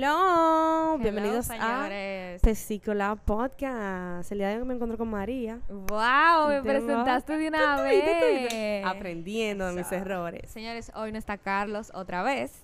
Hello, 0.00 0.96
bienvenidos 0.98 1.50
a 1.50 1.54
señores. 1.54 2.40
Tesícola 2.40 3.16
Podcast. 3.16 4.30
El 4.30 4.38
día 4.38 4.50
de 4.50 4.58
hoy 4.58 4.64
me 4.64 4.74
encuentro 4.74 4.96
con 4.96 5.10
María. 5.10 5.58
Wow, 5.68 6.50
me 6.50 6.60
Te 6.60 6.62
presentaste 6.62 7.36
de 7.36 7.48
una 7.48 7.82
vez. 7.82 8.84
Aprendiendo 8.86 9.66
de 9.66 9.72
mis 9.72 9.90
errores. 9.90 10.48
Señores, 10.52 10.92
hoy 10.94 11.10
no 11.10 11.18
está 11.18 11.36
Carlos 11.36 11.90
otra 11.94 12.22
vez. 12.22 12.62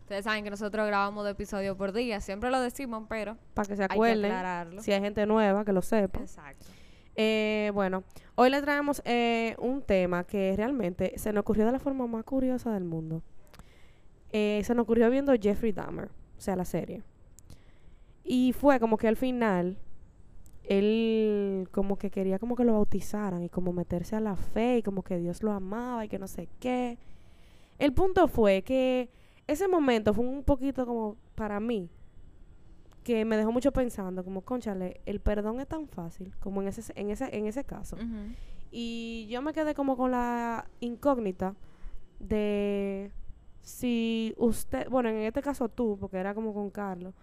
Ustedes 0.00 0.24
saben 0.24 0.42
que 0.42 0.48
nosotros 0.48 0.86
grabamos 0.86 1.26
de 1.26 1.32
episodio 1.32 1.76
por 1.76 1.92
día, 1.92 2.22
siempre 2.22 2.48
lo 2.48 2.58
decimos, 2.62 3.04
pero 3.06 3.36
Para 3.52 3.68
que 3.68 3.76
se 3.76 3.82
hay 3.82 3.88
que 3.88 3.94
acuerden. 3.96 4.80
Si 4.80 4.92
hay 4.92 5.00
gente 5.02 5.26
nueva, 5.26 5.66
que 5.66 5.74
lo 5.74 5.82
sepa. 5.82 6.20
Exacto. 6.20 6.64
Eh, 7.16 7.70
bueno, 7.74 8.02
hoy 8.36 8.48
le 8.48 8.62
traemos 8.62 9.02
eh, 9.04 9.56
un 9.58 9.82
tema 9.82 10.24
que 10.24 10.54
realmente 10.56 11.12
se 11.18 11.34
nos 11.34 11.42
ocurrió 11.42 11.66
de 11.66 11.72
la 11.72 11.80
forma 11.80 12.06
más 12.06 12.24
curiosa 12.24 12.72
del 12.72 12.84
mundo. 12.84 13.20
Eh, 14.32 14.62
se 14.64 14.74
nos 14.74 14.84
ocurrió 14.84 15.10
viendo 15.10 15.34
Jeffrey 15.38 15.72
Dahmer, 15.72 16.08
o 16.40 16.42
sea, 16.42 16.56
la 16.56 16.64
serie. 16.64 17.02
Y 18.24 18.54
fue 18.54 18.80
como 18.80 18.96
que 18.96 19.08
al 19.08 19.16
final, 19.16 19.76
él 20.64 21.68
como 21.70 21.98
que 21.98 22.10
quería 22.10 22.38
como 22.38 22.56
que 22.56 22.64
lo 22.64 22.72
bautizaran 22.72 23.42
y 23.42 23.50
como 23.50 23.74
meterse 23.74 24.16
a 24.16 24.20
la 24.20 24.36
fe 24.36 24.78
y 24.78 24.82
como 24.82 25.02
que 25.02 25.18
Dios 25.18 25.42
lo 25.42 25.52
amaba 25.52 26.02
y 26.02 26.08
que 26.08 26.18
no 26.18 26.26
sé 26.26 26.48
qué. 26.58 26.98
El 27.78 27.92
punto 27.92 28.26
fue 28.26 28.62
que 28.62 29.10
ese 29.46 29.68
momento 29.68 30.14
fue 30.14 30.24
un 30.24 30.42
poquito 30.42 30.86
como 30.86 31.18
para 31.34 31.60
mí, 31.60 31.90
que 33.04 33.26
me 33.26 33.36
dejó 33.36 33.52
mucho 33.52 33.70
pensando, 33.70 34.24
como, 34.24 34.40
conchale, 34.40 35.02
el 35.04 35.20
perdón 35.20 35.60
es 35.60 35.68
tan 35.68 35.88
fácil 35.88 36.32
como 36.40 36.62
en 36.62 36.68
ese, 36.68 36.90
en 36.96 37.10
ese, 37.10 37.36
en 37.36 37.46
ese 37.46 37.64
caso. 37.64 37.98
Y 38.70 39.26
yo 39.28 39.42
me 39.42 39.52
quedé 39.52 39.74
como 39.74 39.94
con 39.94 40.12
la 40.12 40.70
incógnita 40.80 41.54
de 42.18 43.12
si 43.62 44.34
usted, 44.36 44.88
bueno, 44.88 45.08
en 45.08 45.16
este 45.18 45.42
caso 45.42 45.68
tú, 45.68 45.96
porque 46.00 46.16
era 46.18 46.34
como 46.34 46.52
con 46.54 46.70
Carlos, 46.70 47.14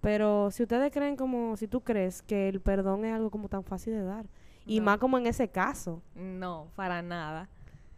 pero 0.00 0.50
si 0.50 0.62
ustedes 0.62 0.92
creen 0.92 1.16
como, 1.16 1.56
si 1.56 1.66
tú 1.68 1.80
crees 1.82 2.22
que 2.22 2.48
el 2.48 2.60
perdón 2.60 3.04
es 3.04 3.14
algo 3.14 3.30
como 3.30 3.48
tan 3.48 3.64
fácil 3.64 3.94
de 3.94 4.02
dar, 4.04 4.26
y 4.66 4.78
No. 4.80 4.86
más 4.86 4.98
como 4.98 5.16
en 5.18 5.26
ese 5.26 5.48
caso, 5.48 6.02
No, 6.14 6.68
para 6.76 7.02
nada. 7.02 7.48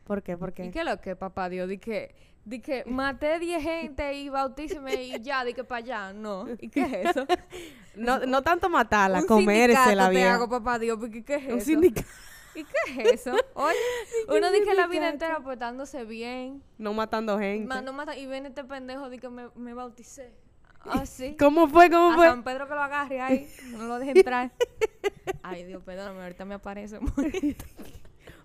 ¿por 0.05 0.23
qué? 0.23 0.37
Porque 0.39 0.65
¿Y 0.65 0.71
qué 0.71 0.81
es 0.81 0.85
lo 0.87 1.01
que, 1.01 1.17
papá 1.17 1.49
Dios? 1.51 1.69
Di 1.69 1.77
que, 1.79 2.15
di 2.45 2.61
que 2.61 2.85
maté 2.87 3.39
10 3.39 3.63
gente 3.63 4.15
y 4.15 4.29
bautíceme 4.31 4.95
y 5.03 5.21
ya, 5.21 5.45
di 5.45 5.53
que 5.53 5.65
para 5.65 5.79
allá. 5.85 6.13
No. 6.15 6.47
¿Y 6.59 6.69
qué 6.71 6.81
es 6.83 7.11
eso? 7.11 7.27
no, 7.97 8.21
no 8.21 8.43
tanto 8.43 8.71
matarla, 8.71 9.23
comérsela 9.25 9.85
sindicato 9.85 10.09
te 10.09 10.17
bien. 10.17 10.29
hago, 10.29 10.49
papá 10.49 10.79
Dios, 10.79 10.99
porque 10.99 11.23
¿qué 11.25 11.35
es 11.37 11.53
Un 11.53 11.61
sindicato. 11.61 12.09
¿Y 12.55 12.65
qué 12.65 13.03
es 13.03 13.13
eso? 13.27 13.37
Oye, 13.55 13.75
uno 14.29 14.51
dice 14.51 14.75
la 14.75 14.87
vida 14.87 15.09
entera 15.09 15.41
portándose 15.41 16.05
bien. 16.05 16.63
No 16.79 16.93
matando 16.95 17.39
gente. 17.39 17.67
Ma- 17.67 17.83
no 17.83 17.93
mata, 17.93 18.17
y 18.17 18.27
viene 18.27 18.49
este 18.49 18.65
pendejo 18.65 19.09
de 19.11 19.19
que 19.19 19.29
me, 19.29 19.49
me 19.55 19.75
bauticé. 19.75 20.33
Ah, 20.91 21.05
sí. 21.05 21.37
¿Cómo 21.39 21.69
fue? 21.69 21.91
¿Cómo 21.91 22.13
A 22.13 22.15
fue? 22.15 22.27
San 22.29 22.45
Pedro 22.45 22.69
que 22.69 22.75
lo 22.75 22.81
agarre 22.83 23.21
ahí. 23.21 23.51
No 23.73 23.87
lo 23.89 23.99
deje 23.99 24.13
entrar. 24.13 24.53
Ay, 25.43 25.65
Dios, 25.65 25.83
perdóname, 25.83 26.23
ahorita 26.23 26.45
me 26.45 26.55
aparece. 26.55 26.99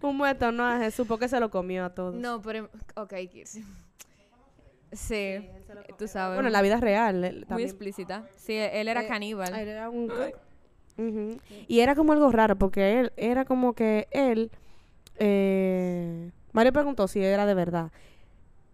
Un 0.02 0.18
muerto 0.18 0.52
no 0.52 0.66
a 0.66 0.80
Jesús 0.80 1.08
porque 1.08 1.28
se 1.30 1.40
lo 1.40 1.50
comió 1.52 1.86
a 1.86 1.94
todos. 1.94 2.16
no, 2.16 2.42
pero. 2.42 2.70
Ok, 2.96 3.14
Kirsi. 3.32 3.64
Sí, 4.92 5.48
tú 5.98 6.08
sabes. 6.08 6.36
Bueno, 6.36 6.48
en 6.50 6.54
la 6.54 6.62
vida 6.64 6.78
real. 6.78 7.24
él 7.24 7.36
muy 7.36 7.46
también- 7.46 7.70
explícita. 7.70 8.28
Sí, 8.36 8.54
él 8.56 8.88
era 8.88 9.04
Eh, 9.04 9.08
caníbal. 9.08 9.54
Él 9.56 9.68
era 9.68 9.90
un- 9.90 10.12
Y 11.68 11.80
era 11.80 11.96
como 11.96 12.14
algo 12.14 12.32
raro 12.32 12.56
porque 12.56 13.00
él 13.00 13.14
era 13.18 13.46
como 13.46 13.74
que 13.74 14.08
él. 14.12 14.52
Eh, 15.18 16.32
Mario 16.52 16.74
preguntó 16.74 17.08
si 17.08 17.24
era 17.24 17.46
de 17.46 17.54
verdad. 17.54 17.92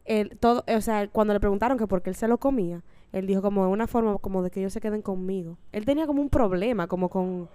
Él, 0.06 0.38
todo, 0.40 0.64
o 0.68 0.82
sea, 0.82 1.08
cuando 1.08 1.34
le 1.34 1.40
preguntaron 1.40 1.78
que 1.78 1.88
por 1.88 2.02
qué 2.02 2.10
él 2.10 2.16
se 2.16 2.28
lo 2.28 2.40
comía, 2.40 2.84
él 3.12 3.28
dijo 3.28 3.42
como 3.42 3.66
de 3.66 3.72
una 3.72 3.88
forma 3.88 4.18
como 4.18 4.44
de 4.44 4.52
que 4.52 4.60
ellos 4.60 4.74
se 4.74 4.82
queden 4.82 5.02
conmigo. 5.02 5.58
Él 5.72 5.86
tenía 5.86 6.08
como 6.08 6.22
un 6.22 6.30
problema, 6.30 6.88
como 6.88 7.10
con. 7.10 7.50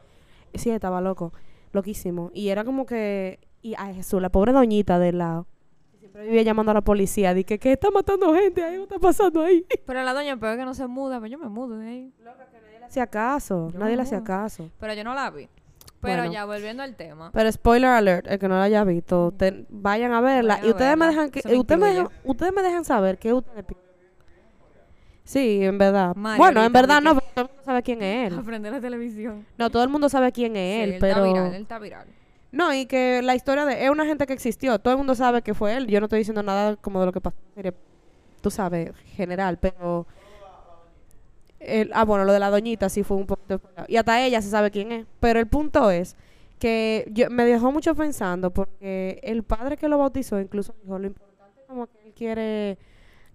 Sí, 0.54 0.70
estaba 0.70 1.00
loco, 1.00 1.32
loquísimo. 1.72 2.30
Y 2.32 2.48
era 2.48 2.64
como 2.64 2.86
que. 2.86 3.40
Y 3.62 3.74
a 3.74 3.92
Jesús, 3.94 4.20
la 4.20 4.30
pobre 4.30 4.52
doñita 4.52 4.98
del 4.98 5.18
lado. 5.18 5.46
Siempre 5.98 6.24
vivía 6.24 6.42
llamando 6.42 6.70
a 6.70 6.74
la 6.74 6.82
policía. 6.82 7.34
Dije 7.34 7.58
que 7.58 7.72
está 7.72 7.90
matando 7.90 8.34
gente 8.34 8.62
ahí, 8.62 8.76
¿qué 8.76 8.82
está 8.82 8.98
pasando 8.98 9.42
ahí? 9.42 9.64
Pero 9.86 10.02
la 10.02 10.12
doña 10.12 10.36
peor 10.38 10.56
que 10.56 10.64
no 10.64 10.74
se 10.74 10.86
muda, 10.86 11.18
pero 11.20 11.30
yo 11.30 11.38
me 11.38 11.48
mudo 11.48 11.78
de 11.78 11.88
ahí. 11.88 12.14
Nadie 12.22 12.53
le 12.84 12.88
hacía 12.88 13.06
caso, 13.06 13.70
Yo 13.72 13.78
nadie 13.78 13.92
me 13.92 13.96
le 13.96 14.02
hacía 14.02 14.22
caso. 14.24 14.70
Pero 14.78 14.94
yo 14.94 15.04
no 15.04 15.14
la 15.14 15.30
vi. 15.30 15.48
Pero 16.00 16.18
Bueno. 16.18 16.32
ya 16.32 16.44
volviendo 16.44 16.82
al 16.82 16.94
tema. 16.96 17.30
Pero 17.32 17.50
spoiler 17.50 17.88
alert, 17.90 18.26
el 18.28 18.38
que 18.38 18.46
no 18.48 18.56
la 18.58 18.64
haya 18.64 18.84
visto, 18.84 19.32
te- 19.36 19.64
vayan 19.70 20.12
a 20.12 20.20
verla. 20.20 20.54
Vayan 20.56 20.66
y 20.66 20.70
ustedes 20.70 20.96
me 20.98 21.06
dejan 21.06 21.30
que, 21.30 21.40
me 21.48 21.56
ustedes 21.58 21.80
me 21.80 21.86
dejan, 21.88 22.08
ustedes 22.24 22.52
me 22.54 22.62
dejan 22.62 22.84
saber 22.84 23.18
qué 23.18 23.32
ustedes 23.32 23.64
Sí, 25.24 25.64
en 25.64 25.78
verdad. 25.78 26.14
Mario 26.14 26.36
bueno, 26.38 26.62
en 26.62 26.72
verdad 26.72 27.00
no, 27.00 27.14
porque 27.14 27.28
todo 27.34 27.44
el 27.46 27.50
mundo 27.50 27.62
sabe 27.64 27.82
quién 27.82 28.02
es 28.02 28.30
él. 28.32 28.38
Aprender 28.38 28.72
la 28.72 28.80
televisión. 28.80 29.46
No, 29.56 29.70
todo 29.70 29.82
el 29.82 29.88
mundo 29.88 30.08
sabe 30.10 30.30
quién 30.32 30.52
Sí, 30.52 30.58
es 30.58 30.84
él, 30.84 30.92
él 30.94 30.98
pero 31.00 31.14
está 31.24 31.26
viral, 31.32 31.54
él 31.54 31.62
está 31.62 31.78
viral. 31.78 32.06
no, 32.52 32.74
y 32.74 32.84
que 32.84 33.22
la 33.22 33.34
historia 33.34 33.64
de 33.64 33.84
es 33.84 33.90
una 33.90 34.04
gente 34.04 34.26
que 34.26 34.34
existió, 34.34 34.78
todo 34.78 34.92
el 34.92 34.98
mundo 34.98 35.14
sabe 35.14 35.40
que 35.40 35.54
fue 35.54 35.74
él. 35.76 35.86
Yo 35.86 36.00
no 36.00 36.06
estoy 36.06 36.18
diciendo 36.18 36.42
nada 36.42 36.76
como 36.76 37.00
de 37.00 37.06
lo 37.06 37.12
que 37.12 37.22
pasó, 37.22 37.36
en 37.38 37.48
la 37.48 37.54
serie, 37.54 37.74
tú 38.42 38.50
sabes, 38.50 38.92
general, 39.16 39.56
pero 39.58 40.06
el- 41.66 41.90
ah, 41.94 42.04
bueno, 42.04 42.24
lo 42.24 42.32
de 42.32 42.38
la 42.38 42.50
doñita 42.50 42.88
sí 42.88 43.02
fue 43.02 43.16
un 43.16 43.26
poquito 43.26 43.60
y 43.88 43.96
hasta 43.96 44.24
ella 44.24 44.40
se 44.42 44.50
sabe 44.50 44.70
quién 44.70 44.92
es, 44.92 45.06
pero 45.20 45.38
el 45.40 45.46
punto 45.46 45.90
es 45.90 46.16
que 46.58 47.06
yo, 47.10 47.28
me 47.30 47.44
dejó 47.44 47.72
mucho 47.72 47.94
pensando 47.94 48.50
porque 48.52 49.20
el 49.22 49.42
padre 49.42 49.76
que 49.76 49.88
lo 49.88 49.98
bautizó 49.98 50.40
incluso 50.40 50.74
dijo 50.82 50.98
lo 50.98 51.06
importante 51.06 51.60
como 51.66 51.86
que 51.86 51.98
él 52.06 52.12
quiere 52.14 52.78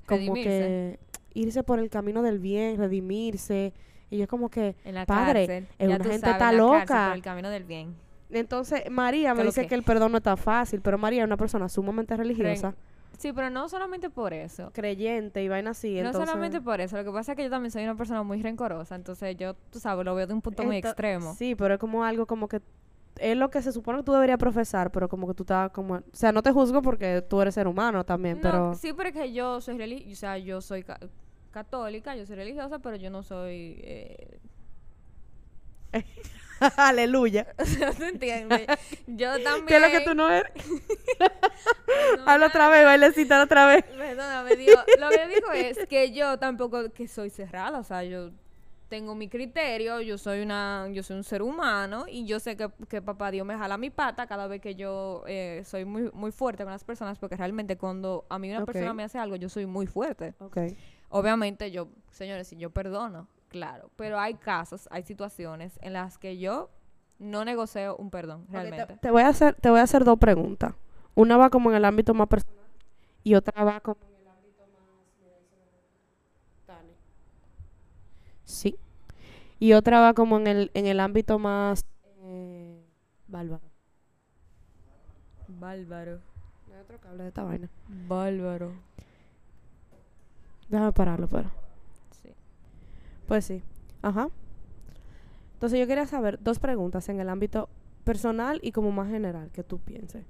como 0.05 0.19
Redimirse. 0.33 0.49
que 0.49 0.99
irse 1.39 1.63
por 1.63 1.79
el 1.79 1.89
camino 1.89 2.21
del 2.23 2.39
bien, 2.39 2.77
redimirse 2.77 3.73
y 4.09 4.17
yo 4.17 4.27
como 4.27 4.49
que 4.49 4.75
Padre, 5.05 5.67
es 5.77 5.87
una 5.87 5.97
gente 6.03 6.19
sabes, 6.19 6.33
está 6.33 6.51
loca. 6.51 7.07
por 7.09 7.15
el 7.17 7.21
camino 7.21 7.49
del 7.51 7.63
bien. 7.65 7.93
entonces 8.31 8.89
María 8.89 9.33
me 9.33 9.39
¿Qué 9.39 9.43
lo 9.43 9.49
dice 9.51 9.61
que? 9.61 9.67
que 9.67 9.75
el 9.75 9.83
perdón 9.83 10.11
no 10.13 10.17
es 10.17 10.23
tan 10.23 10.37
fácil, 10.37 10.81
pero 10.81 10.97
María 10.97 11.21
es 11.21 11.27
una 11.27 11.37
persona 11.37 11.69
sumamente 11.69 12.15
religiosa, 12.17 12.73
Sí, 13.17 13.33
pero 13.33 13.49
no 13.49 13.67
solamente 13.67 14.09
por 14.09 14.33
eso. 14.33 14.71
creyente 14.73 15.43
y 15.43 15.49
vaina 15.49 15.71
así, 15.71 15.93
no 15.95 16.07
entonces 16.07 16.29
solamente 16.29 16.61
por 16.61 16.79
eso. 16.79 16.95
Lo 16.97 17.03
que 17.03 17.11
pasa 17.11 17.33
es 17.33 17.35
que 17.35 17.43
yo 17.43 17.49
también 17.49 17.71
soy 17.71 17.83
una 17.83 17.95
persona 17.95 18.23
muy 18.23 18.41
rencorosa. 18.41 18.95
Entonces 18.95 19.35
yo, 19.35 19.55
tú 19.55 19.79
sabes, 19.79 20.05
lo 20.05 20.15
veo 20.15 20.25
de 20.27 20.33
un 20.33 20.41
punto 20.41 20.63
muy 20.63 20.77
extremo. 20.77 21.33
Sí, 21.35 21.55
pero 21.55 21.73
es 21.73 21.79
como 21.79 22.03
algo 22.05 22.25
como 22.25 22.47
que 22.47 22.61
es 23.17 23.35
lo 23.35 23.49
que 23.49 23.61
se 23.61 23.73
supone 23.73 23.97
que 23.99 24.03
tú 24.05 24.13
deberías 24.13 24.37
profesar, 24.37 24.91
pero 24.91 25.09
como 25.09 25.27
que 25.27 25.33
tú 25.33 25.43
estás 25.43 25.71
como, 25.71 25.95
o 25.95 26.01
sea, 26.13 26.31
no 26.31 26.41
te 26.41 26.51
juzgo 26.53 26.81
porque 26.81 27.21
tú 27.21 27.41
eres 27.41 27.53
ser 27.55 27.67
humano 27.67 28.05
también, 28.05 28.37
No, 28.37 28.41
pero 28.41 28.73
Sí, 28.75 28.93
pero 28.93 29.09
es 29.09 29.15
que 29.15 29.33
yo 29.33 29.59
soy 29.59 29.77
religiosa. 29.77 30.11
O 30.13 30.15
sea, 30.15 30.37
yo 30.37 30.61
soy 30.61 30.83
ca- 30.83 30.99
católica, 31.51 32.15
yo 32.15 32.25
soy 32.25 32.37
religiosa, 32.37 32.79
pero 32.79 32.95
yo 32.95 33.09
no 33.09 33.21
soy... 33.23 33.81
Eh... 33.83 34.39
aleluya. 36.77 37.47
¿Se 37.63 38.07
entiende? 38.07 38.67
Yo 39.07 39.41
también... 39.43 39.65
¿Qué 39.67 39.75
es 39.75 39.81
lo 39.81 39.87
que 39.89 40.05
tú 40.05 40.15
no 40.15 40.29
eres? 40.29 40.51
No, 42.17 42.23
Habla 42.25 42.47
otra 42.47 42.69
vez, 42.69 42.83
bailecita 42.83 43.43
otra 43.43 43.65
vez. 43.65 43.83
Perdóname, 43.83 44.55
Dios. 44.55 44.83
Lo 44.99 45.09
que 45.09 45.27
digo 45.27 45.51
es 45.51 45.79
que 45.87 46.11
yo 46.11 46.37
tampoco 46.39 46.91
que 46.91 47.07
soy 47.07 47.29
cerrada, 47.29 47.79
o 47.79 47.83
sea, 47.83 48.03
yo 48.03 48.31
tengo 48.89 49.13
mi 49.15 49.29
criterio, 49.29 50.01
yo 50.01 50.17
soy 50.17 50.41
una, 50.41 50.87
yo 50.91 51.03
soy 51.03 51.17
un 51.17 51.23
ser 51.23 51.41
humano 51.43 52.05
y 52.09 52.25
yo 52.25 52.39
sé 52.39 52.57
que, 52.57 52.69
que 52.89 53.01
papá 53.01 53.29
Dios 53.29 53.45
me 53.45 53.55
jala 53.55 53.77
mi 53.77 53.91
pata 53.91 54.25
cada 54.25 54.47
vez 54.47 54.61
que 54.61 54.75
yo 54.75 55.23
eh, 55.27 55.61
soy 55.63 55.85
muy, 55.85 56.09
muy 56.11 56.31
fuerte 56.31 56.63
con 56.63 56.71
las 56.73 56.83
personas, 56.83 57.19
porque 57.19 57.35
realmente 57.35 57.77
cuando 57.77 58.25
a 58.29 58.39
mí 58.39 58.49
una 58.49 58.65
persona 58.65 58.93
me 58.93 59.03
hace 59.03 59.19
algo, 59.19 59.35
yo 59.35 59.47
soy 59.47 59.65
muy 59.65 59.85
fuerte. 59.85 60.33
Obviamente 61.09 61.71
yo, 61.71 61.89
señores, 62.11 62.47
si 62.47 62.57
yo 62.57 62.71
perdono, 62.71 63.27
claro, 63.49 63.89
pero 63.95 64.19
hay 64.19 64.35
casos, 64.35 64.87
hay 64.91 65.03
situaciones 65.03 65.77
en 65.81 65.93
las 65.93 66.17
que 66.17 66.37
yo 66.37 66.69
no 67.19 67.43
negocio 67.43 67.97
un 67.97 68.09
perdón, 68.09 68.45
te- 68.47 68.53
realmente. 68.53 68.97
te, 68.97 69.11
voy 69.11 69.23
a 69.23 69.27
hacer, 69.27 69.55
te 69.55 69.69
voy 69.69 69.79
a 69.79 69.83
hacer 69.83 70.03
dos 70.05 70.17
preguntas. 70.17 70.73
Una 71.15 71.35
va 71.35 71.49
como 71.49 71.69
en 71.71 71.75
el 71.75 71.83
ámbito 71.85 72.13
más 72.13 72.27
personal 72.27 72.55
y 73.23 73.35
otra 73.35 73.63
va 73.63 73.79
como 73.81 73.97
en 74.05 74.15
el 74.21 74.27
ámbito 74.27 74.63
más. 76.67 76.75
Sí. 78.45 78.77
Y 79.59 79.73
otra 79.73 79.99
va 79.99 80.13
como 80.13 80.37
en 80.37 80.47
el, 80.47 80.71
en 80.73 80.85
el 80.85 80.99
ámbito 81.01 81.37
más 81.39 81.85
eh, 82.23 82.81
bárbaro. 83.27 83.61
Bárbaro, 85.47 86.19
No 86.69 86.75
hay 86.75 86.81
otro 86.81 86.97
cable 86.99 87.23
de 87.23 87.29
esta 87.29 87.43
vaina. 87.43 87.69
bárbaro. 88.07 88.71
Déjame 90.69 90.91
pararlo, 90.93 91.27
pero. 91.27 91.49
Pues 93.29 93.45
sí. 93.45 93.61
Ajá. 94.01 94.29
Entonces 95.53 95.79
yo 95.79 95.85
quería 95.85 96.07
saber 96.07 96.41
dos 96.41 96.57
preguntas 96.57 97.09
en 97.09 97.19
el 97.19 97.29
ámbito 97.29 97.69
personal 98.03 98.59
y 98.63 98.71
como 98.71 98.91
más 98.91 99.07
general 99.07 99.51
que 99.51 99.63
tú 99.63 99.77
pienses. 99.77 100.25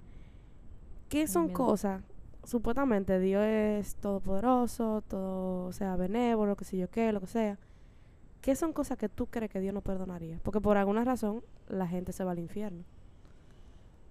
¿Qué 1.08 1.26
son 1.26 1.46
Bien. 1.46 1.56
cosas? 1.56 2.04
Supuestamente 2.44 3.20
Dios 3.22 3.46
es 3.46 3.96
todopoderoso, 3.96 5.02
todo, 5.08 5.68
o 5.68 5.72
sea, 5.72 5.96
benévolo, 5.96 6.58
que 6.58 6.66
sé 6.66 6.78
yo 6.78 6.90
qué, 6.90 7.14
lo 7.14 7.22
que 7.22 7.28
sea. 7.28 7.58
¿Qué 8.42 8.54
son 8.58 8.74
cosas 8.74 8.98
que 8.98 9.08
tú 9.08 9.28
crees 9.28 9.50
que 9.50 9.62
Dios 9.62 9.74
no 9.74 9.80
perdonaría? 9.82 10.40
Porque 10.44 10.60
por 10.60 10.76
alguna 10.76 11.06
razón 11.06 11.42
la 11.70 11.88
gente 11.88 12.12
se 12.12 12.26
va 12.26 12.32
al 12.32 12.40
infierno. 12.40 12.84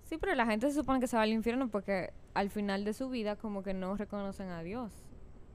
Sí, 0.04 0.16
pero 0.16 0.34
la 0.34 0.46
gente 0.46 0.66
se 0.68 0.74
supone 0.74 0.98
que 0.98 1.08
se 1.08 1.16
va 1.16 1.24
al 1.24 1.32
infierno 1.32 1.68
porque 1.68 2.14
al 2.32 2.48
final 2.48 2.86
de 2.86 2.94
su 2.94 3.10
vida 3.10 3.36
como 3.36 3.62
que 3.62 3.74
no 3.74 3.96
reconocen 3.96 4.48
a 4.48 4.62
Dios. 4.62 4.94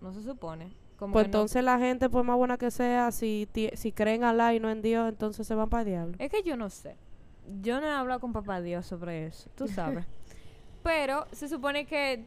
No 0.02 0.14
se 0.14 0.22
supone. 0.22 0.83
Como 1.04 1.12
Pues 1.12 1.26
no- 1.26 1.28
entonces 1.28 1.62
la 1.66 1.78
gente, 1.80 2.10
por 2.10 2.24
más 2.24 2.38
buena 2.38 2.58
que 2.58 2.72
sea, 2.72 3.12
si, 3.12 3.50
si 3.74 3.92
creen 3.92 4.24
Alá 4.24 4.54
y 4.54 4.62
no 4.62 4.70
en 4.70 4.82
Dios, 4.82 5.10
entonces 5.10 5.46
se 5.46 5.54
van 5.54 5.68
para 5.70 5.82
el 5.82 5.88
diablo. 5.90 6.16
Es 6.18 6.32
que 6.32 6.44
yo 6.44 6.56
no 6.56 6.70
sé. 6.70 6.96
Yo 7.62 7.82
no 7.82 7.88
he 7.88 7.92
hablado 7.92 8.22
con 8.22 8.32
papá 8.32 8.62
Dios 8.62 8.86
sobre 8.86 9.26
eso, 9.26 9.50
tú 9.56 9.68
sabes. 9.68 10.06
Pero 10.82 11.28
se 11.34 11.50
supone 11.50 11.86
que 11.86 12.24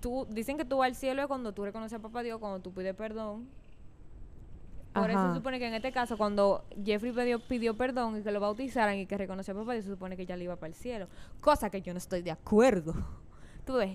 tú, 0.00 0.26
dicen 0.28 0.56
que 0.56 0.64
tú 0.64 0.78
vas 0.78 0.88
al 0.88 0.96
cielo 0.96 1.22
es 1.22 1.28
cuando 1.28 1.52
tú 1.52 1.64
reconoces 1.64 2.00
a 2.00 2.02
papá 2.02 2.24
Dios, 2.24 2.40
cuando 2.40 2.58
tú 2.58 2.72
pides 2.72 2.96
perdón. 2.96 3.46
Por 4.92 5.08
eso 5.08 5.28
se 5.28 5.34
supone 5.36 5.60
que 5.60 5.68
en 5.68 5.74
este 5.74 5.92
caso, 5.92 6.18
cuando 6.18 6.64
Jeffrey 6.84 7.12
pidió, 7.12 7.38
pidió 7.46 7.76
perdón 7.76 8.18
y 8.18 8.22
que 8.24 8.32
lo 8.32 8.40
bautizaran 8.40 8.96
y 8.96 9.06
que 9.06 9.16
reconoció 9.16 9.54
a 9.54 9.58
papá 9.58 9.74
Dios, 9.74 9.84
se 9.84 9.92
supone 9.92 10.16
que 10.16 10.26
ya 10.26 10.36
le 10.36 10.42
iba 10.42 10.56
para 10.56 10.66
el 10.66 10.74
cielo. 10.74 11.06
Cosa 11.40 11.70
que 11.70 11.80
yo 11.80 11.92
no 11.94 11.98
estoy 11.98 12.22
de 12.22 12.32
acuerdo. 12.32 12.94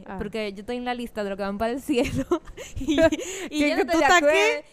Ah. 0.05 0.15
porque 0.17 0.53
yo 0.53 0.61
estoy 0.61 0.77
en 0.77 0.85
la 0.85 0.93
lista 0.93 1.23
de 1.23 1.29
los 1.29 1.37
que 1.37 1.43
van 1.43 1.57
para 1.57 1.73
el 1.73 1.81
cielo. 1.81 2.25
y 2.77 2.93
y 3.49 3.59
¿Qué- 3.59 3.69
yo 3.69 3.75
no 3.75 3.81
estoy 3.81 3.99
de 3.99 4.05
acuerdo. 4.05 4.29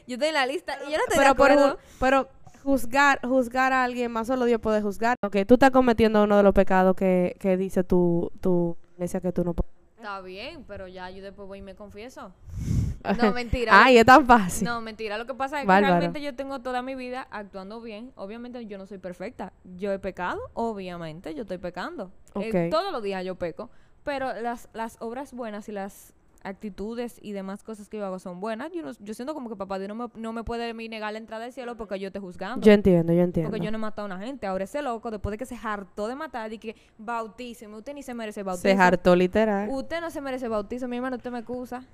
Yo 0.07 0.15
estoy 0.15 0.29
en 0.29 0.35
la 0.35 0.47
lista 0.47 0.77
y 0.87 0.91
yo 0.93 0.97
no 0.99 1.05
estoy 1.05 1.17
Pero, 1.19 1.23
de 1.25 1.29
acuerdo. 1.29 1.79
pero 2.01 2.29
juzgar, 2.63 3.21
juzgar 3.27 3.73
a 3.73 3.85
alguien 3.85 4.13
más, 4.13 4.27
solo 4.27 4.45
Dios 4.45 4.61
puede 4.61 4.81
juzgar. 4.83 5.17
Ok, 5.25 5.37
tú 5.47 5.55
estás 5.55 5.71
cometiendo 5.71 6.23
uno 6.23 6.37
de 6.37 6.43
los 6.43 6.55
pecados 6.55 6.95
que, 6.95 7.37
que 7.41 7.57
dice 7.57 7.83
tu, 7.85 8.31
tu 8.41 8.77
iglesia 8.95 9.21
que 9.21 9.33
tú 9.33 9.45
no 9.45 9.55
puedes. 9.55 9.73
Está 9.97 10.21
bien, 10.21 10.65
pero 10.67 10.89
ya 10.89 11.11
yo 11.11 11.23
después 11.23 11.47
voy 11.47 11.59
y 11.59 11.63
me 11.63 11.75
confieso. 11.75 12.33
No, 13.21 13.33
mentira. 13.33 13.73
Ay, 13.85 13.99
es 13.99 14.05
tan 14.07 14.25
fácil. 14.25 14.65
No, 14.65 14.81
mentira. 14.81 15.19
Lo 15.19 15.27
que 15.27 15.35
pasa 15.35 15.57
es 15.57 15.63
que 15.63 15.67
Bárbaro. 15.67 15.95
realmente 15.95 16.23
yo 16.23 16.37
tengo 16.37 16.61
toda 16.61 16.83
mi 16.83 16.95
vida 16.95 17.27
actuando 17.33 17.81
bien. 17.81 18.13
Obviamente 18.15 18.65
yo 18.67 18.79
no 18.79 18.87
soy 18.87 18.99
perfecta. 18.99 19.53
Yo 19.77 19.91
he 19.91 19.99
pecado, 19.99 20.39
obviamente 20.55 21.35
yo 21.35 21.43
estoy 21.43 21.59
pecando. 21.59 22.13
Eh, 22.37 22.49
Ok. 22.67 22.71
todos 22.71 22.93
los 22.93 23.03
días 23.03 23.25
yo 23.25 23.35
peco. 23.35 23.71
Pero 24.05 24.33
las, 24.41 24.69
las 24.73 24.97
obras 25.01 25.33
buenas 25.33 25.69
y 25.69 25.73
las 25.73 26.13
actitudes 26.45 27.19
y 27.23 27.31
demás 27.33 27.63
cosas 27.63 27.89
que 27.89 27.99
yo 27.99 28.05
hago 28.05 28.19
son 28.19 28.41
buenas. 28.41 28.73
Yo, 28.73 28.83
no- 28.83 28.91
yo 28.99 29.15
siento 29.15 29.33
como 29.33 29.49
que 29.49 29.55
papá 29.55 29.79
Dios 29.79 29.89
no 29.89 29.95
me, 29.95 30.07
no 30.17 30.33
me 30.33 30.43
puede 30.43 30.75
negar 30.75 31.13
la 31.13 31.19
entrada 31.21 31.45
al 31.45 31.53
cielo 31.53 31.77
porque 31.77 31.99
yo 32.01 32.09
esté 32.09 32.19
juzgando. 32.19 32.67
Yo 32.67 32.73
entiendo, 32.73 33.13
yo 33.13 33.23
entiendo. 33.23 33.49
porque 33.51 33.65
yo 33.65 33.71
no 33.71 33.77
he 33.79 33.81
matado 33.81 34.07
a 34.11 34.15
una 34.17 34.25
gente. 34.25 34.47
Ahora 34.47 34.65
ese 34.65 34.83
loco, 34.83 35.11
después 35.13 35.31
de 35.31 35.39
que 35.39 35.47
se 35.47 35.57
hartó 35.63 36.09
de 36.09 36.17
matar, 36.17 36.53
y 36.53 36.59
que 36.59 36.75
bautíceme. 36.99 37.77
Usted 37.77 37.95
ni 37.95 38.03
se 38.03 38.13
merece 38.13 38.43
bautismo. 38.43 38.71
Se 38.77 38.77
hartó 38.83 39.15
literal. 39.15 39.69
Usted 39.71 40.01
no 40.01 40.11
se 40.11 40.21
merece 40.21 40.49
bautizo, 40.49 40.89
mi 40.89 40.97
hermano, 40.97 41.17
usted 41.17 41.31
me 41.31 41.39
excusa. 41.39 41.85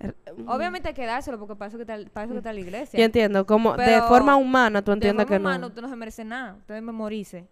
Er- 0.00 0.14
Obviamente 0.46 0.88
hay 0.88 0.94
que 0.94 1.06
dárselo 1.06 1.38
porque 1.38 1.56
para 1.56 1.68
eso 1.70 1.78
que 1.78 1.82
está, 1.82 1.96
para 2.12 2.24
eso 2.26 2.34
que 2.34 2.38
está 2.38 2.52
la 2.52 2.60
iglesia. 2.60 2.98
Yo 2.98 3.04
entiendo, 3.06 3.46
como 3.46 3.74
de 3.76 4.00
forma 4.02 4.36
humana 4.36 4.82
tú 4.82 4.90
de 4.90 4.96
entiendes 4.96 5.24
forma 5.24 5.36
que 5.38 5.42
no. 5.42 5.48
humana 5.48 5.66
usted 5.66 5.82
no 5.82 5.88
se 5.88 5.96
merece 5.96 6.24
nada. 6.24 6.54
Usted 6.56 6.80
memorice. 6.82 7.48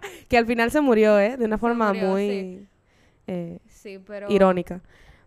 Que 0.28 0.38
al 0.38 0.46
final 0.46 0.70
se 0.70 0.80
murió, 0.80 1.18
¿eh? 1.18 1.36
De 1.36 1.44
una 1.44 1.58
forma 1.58 1.92
murió, 1.92 2.08
muy 2.08 2.28
sí. 2.28 2.68
eh, 3.26 3.58
Sí, 3.66 3.98
pero... 3.98 4.30
irónica. 4.30 4.82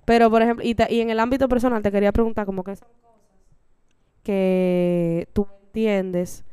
Pero, 0.05 0.29
por 0.29 0.41
ejemplo, 0.41 0.65
y, 0.65 0.75
y 0.89 1.01
en 1.01 1.09
el 1.09 1.19
ámbito 1.19 1.49
personal 1.49 1.81
te 1.81 1.91
quería 1.91 2.11
preguntar 2.11 2.45
como 2.45 2.63
que 2.63 2.75
son 2.75 2.87
cosas 3.01 3.17
que 4.23 5.27
tú 5.33 5.47
entiendes 5.65 6.43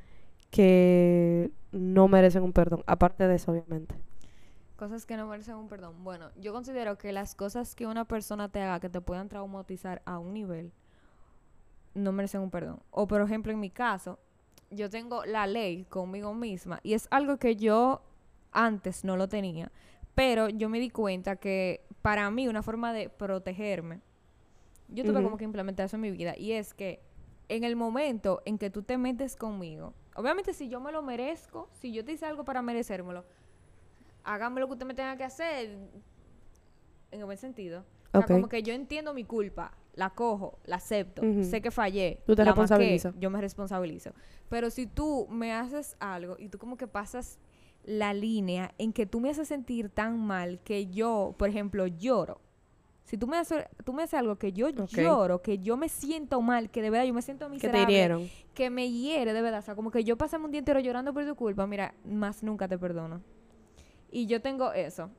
que 0.51 1.51
no 1.73 2.09
merecen 2.09 2.43
un 2.43 2.53
perdón. 2.53 2.85
Aparte 2.87 3.27
de 3.27 3.37
eso, 3.37 3.53
obviamente. 3.53 3.97
Cosas 4.77 5.07
que 5.07 5.17
no 5.17 5.27
merecen 5.27 5.57
un 5.57 5.69
perdón. 5.69 6.03
Bueno, 6.05 6.31
yo 6.37 6.53
considero 6.53 6.99
que 6.99 7.13
las 7.13 7.35
cosas 7.35 7.75
que 7.75 7.87
una 7.87 8.05
persona 8.05 8.49
te 8.49 8.61
haga 8.61 8.81
que 8.81 8.89
te 8.89 9.01
puedan 9.01 9.29
traumatizar 9.29 10.03
a 10.05 10.19
un 10.19 10.35
nivel 10.35 10.73
no 11.95 12.13
merecen 12.13 12.41
un 12.41 12.51
perdón. 12.51 12.81
O 12.91 13.07
por 13.07 13.21
ejemplo, 13.21 13.53
en 13.53 13.61
mi 13.61 13.71
caso, 13.71 14.19
yo 14.71 14.91
tengo 14.91 15.25
la 15.25 15.47
ley 15.47 15.85
conmigo 15.85 16.35
misma 16.35 16.81
y 16.83 16.95
es 16.95 17.09
algo 17.11 17.39
que 17.39 17.57
yo 17.57 18.03
antes 18.53 19.05
no 19.05 19.17
lo 19.17 19.29
tenía, 19.29 19.71
pero 20.15 20.49
yo 20.49 20.69
me 20.69 20.81
di 20.81 20.91
cuenta 20.91 21.37
que 21.37 21.85
para 22.03 22.31
mí 22.31 22.49
una 22.49 22.63
forma 22.63 22.93
de 22.93 23.09
protegerme, 23.09 24.01
yo 24.89 25.05
tuve 25.05 25.23
como 25.23 25.37
que 25.37 25.45
implementar 25.45 25.87
eso 25.87 25.97
en 25.97 26.03
mi 26.03 26.11
vida 26.11 26.37
y 26.37 26.53
es 26.53 26.75
que 26.75 27.01
en 27.49 27.65
el 27.65 27.77
momento 27.77 28.43
en 28.45 28.59
que 28.59 28.71
tú 28.71 28.83
te 28.83 28.97
metes 28.99 29.37
conmigo, 29.37 29.95
obviamente 30.15 30.53
si 30.53 30.69
yo 30.69 30.81
me 30.81 30.93
lo 30.93 31.03
merezco, 31.03 31.69
si 31.73 31.93
yo 31.93 32.05
te 32.05 32.13
hice 32.13 32.27
algo 32.27 32.45
para 32.45 32.63
merecérmelo, 32.63 33.25
hágame 34.25 34.61
lo 34.61 34.67
que 34.67 34.73
usted 34.75 34.87
me 34.87 34.95
tenga 34.95 35.17
que 35.17 35.25
hacer 35.25 35.71
en 37.11 37.21
el 37.21 37.25
buen 37.25 37.39
sentido. 37.39 37.85
O 38.13 38.19
sea, 38.19 38.27
como 38.27 38.49
que 38.49 38.63
yo 38.63 38.73
entiendo 38.73 39.13
mi 39.13 39.25
culpa, 39.25 39.73
la 39.95 40.11
cojo, 40.11 40.59
la 40.65 40.77
acepto, 40.77 41.23
sé 41.43 41.61
que 41.63 41.71
fallé, 41.71 42.21
Tú 42.27 42.35
te 42.35 42.45
responsabilizas. 42.45 43.15
yo 43.19 43.31
me 43.31 43.41
responsabilizo. 43.41 44.11
Pero 44.49 44.71
si 44.71 44.87
tú 44.87 45.27
me 45.31 45.53
haces 45.53 45.97
algo 46.01 46.37
y 46.39 46.49
tú 46.49 46.59
como 46.59 46.77
que 46.77 46.87
pasas 46.87 47.39
la 47.85 48.13
línea 48.15 48.75
en 48.79 48.93
que 48.93 49.07
tú 49.07 49.21
me 49.21 49.31
haces 49.31 49.49
sentir 49.49 49.91
tan 49.91 50.19
mal 50.19 50.59
que 50.65 50.87
yo, 50.87 51.35
por 51.39 51.49
ejemplo, 51.49 51.87
lloro. 51.87 52.41
Si 53.05 53.19
tú 53.19 53.27
me 53.27 53.37
haces, 53.37 53.67
tú 53.85 53.93
me 53.93 54.03
haces 54.03 54.19
algo 54.19 54.37
que 54.37 54.53
yo 54.55 54.71
lloro, 54.71 55.43
que 55.43 55.59
yo 55.59 55.77
me 55.77 55.91
siento 55.91 56.41
mal, 56.41 56.71
que 56.71 56.81
de 56.81 56.89
verdad 56.89 57.05
yo 57.07 57.13
me 57.13 57.21
siento 57.21 57.45
Que 57.47 57.53
miserable, 57.53 57.85
te 57.87 57.93
hirieron. 57.93 58.29
que 58.55 58.71
me 58.71 58.91
hiere 58.91 59.35
de 59.35 59.43
verdad, 59.43 59.59
o 59.59 59.63
sea, 59.63 59.75
como 59.75 59.91
que 59.91 60.03
yo 60.05 60.17
pasé 60.17 60.39
un 60.39 60.51
día 60.51 60.61
entero 60.61 60.81
llorando 60.81 61.13
por 61.13 61.27
tu 61.27 61.35
culpa, 61.37 61.67
mira, 61.67 61.95
más 62.07 62.43
nunca 62.43 62.67
te 62.67 62.79
perdono. 62.79 63.21
Y 64.11 64.27
yo 64.27 64.41
tengo 64.41 64.73
eso. 64.73 65.11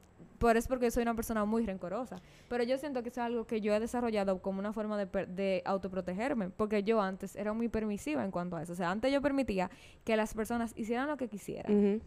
Por 0.45 0.57
es 0.57 0.67
porque 0.67 0.91
soy 0.91 1.01
una 1.01 1.15
persona 1.15 1.43
muy 1.43 1.65
rencorosa. 1.65 2.21
Pero 2.49 2.63
yo 2.63 2.77
siento 2.77 3.01
que 3.01 3.09
eso 3.09 3.21
es 3.21 3.25
algo 3.25 3.47
que 3.47 3.61
yo 3.61 3.73
he 3.73 3.79
desarrollado 3.79 4.43
como 4.43 4.59
una 4.59 4.73
forma 4.73 4.95
de, 4.95 5.25
de 5.25 5.63
autoprotegerme. 5.65 6.51
Porque 6.51 6.83
yo 6.83 7.01
antes 7.01 7.35
era 7.35 7.51
muy 7.53 7.67
permisiva 7.67 8.23
en 8.23 8.29
cuanto 8.29 8.55
a 8.55 8.61
eso. 8.61 8.73
O 8.73 8.75
sea, 8.75 8.91
antes 8.91 9.11
yo 9.11 9.23
permitía 9.23 9.71
que 10.03 10.15
las 10.15 10.35
personas 10.35 10.73
hicieran 10.75 11.07
lo 11.07 11.17
que 11.17 11.29
quisieran. 11.29 11.99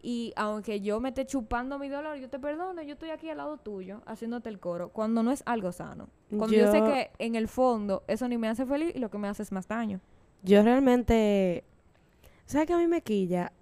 Y 0.00 0.32
aunque 0.36 0.80
yo 0.80 1.00
me 1.00 1.08
esté 1.08 1.26
chupando 1.26 1.76
mi 1.80 1.88
dolor, 1.88 2.18
yo 2.18 2.28
te 2.28 2.38
perdono, 2.38 2.82
yo 2.82 2.92
estoy 2.92 3.10
aquí 3.10 3.28
al 3.30 3.38
lado 3.38 3.56
tuyo, 3.56 4.00
haciéndote 4.06 4.48
el 4.48 4.60
coro, 4.60 4.90
cuando 4.90 5.24
no 5.24 5.32
es 5.32 5.42
algo 5.44 5.72
sano. 5.72 6.08
Cuando 6.28 6.56
yo, 6.56 6.70
sé 6.70 6.78
Yo- 6.78 6.86
que 6.86 7.10
en 7.18 7.34
el 7.34 7.48
fondo 7.48 8.04
eso 8.06 8.28
ni 8.28 8.38
me 8.38 8.48
hace 8.48 8.64
feliz 8.64 8.92
y 8.94 9.00
lo 9.00 9.10
que 9.10 9.18
me 9.18 9.26
hace 9.26 9.42
es 9.42 9.50
más 9.50 9.66
daño. 9.66 10.00
Yo 10.44 10.62
realmente. 10.62 11.64
¿Sabes 12.46 12.68
que 12.68 12.74
a 12.74 12.78
mí 12.78 12.86
me 12.86 13.00
quilla? 13.02 13.52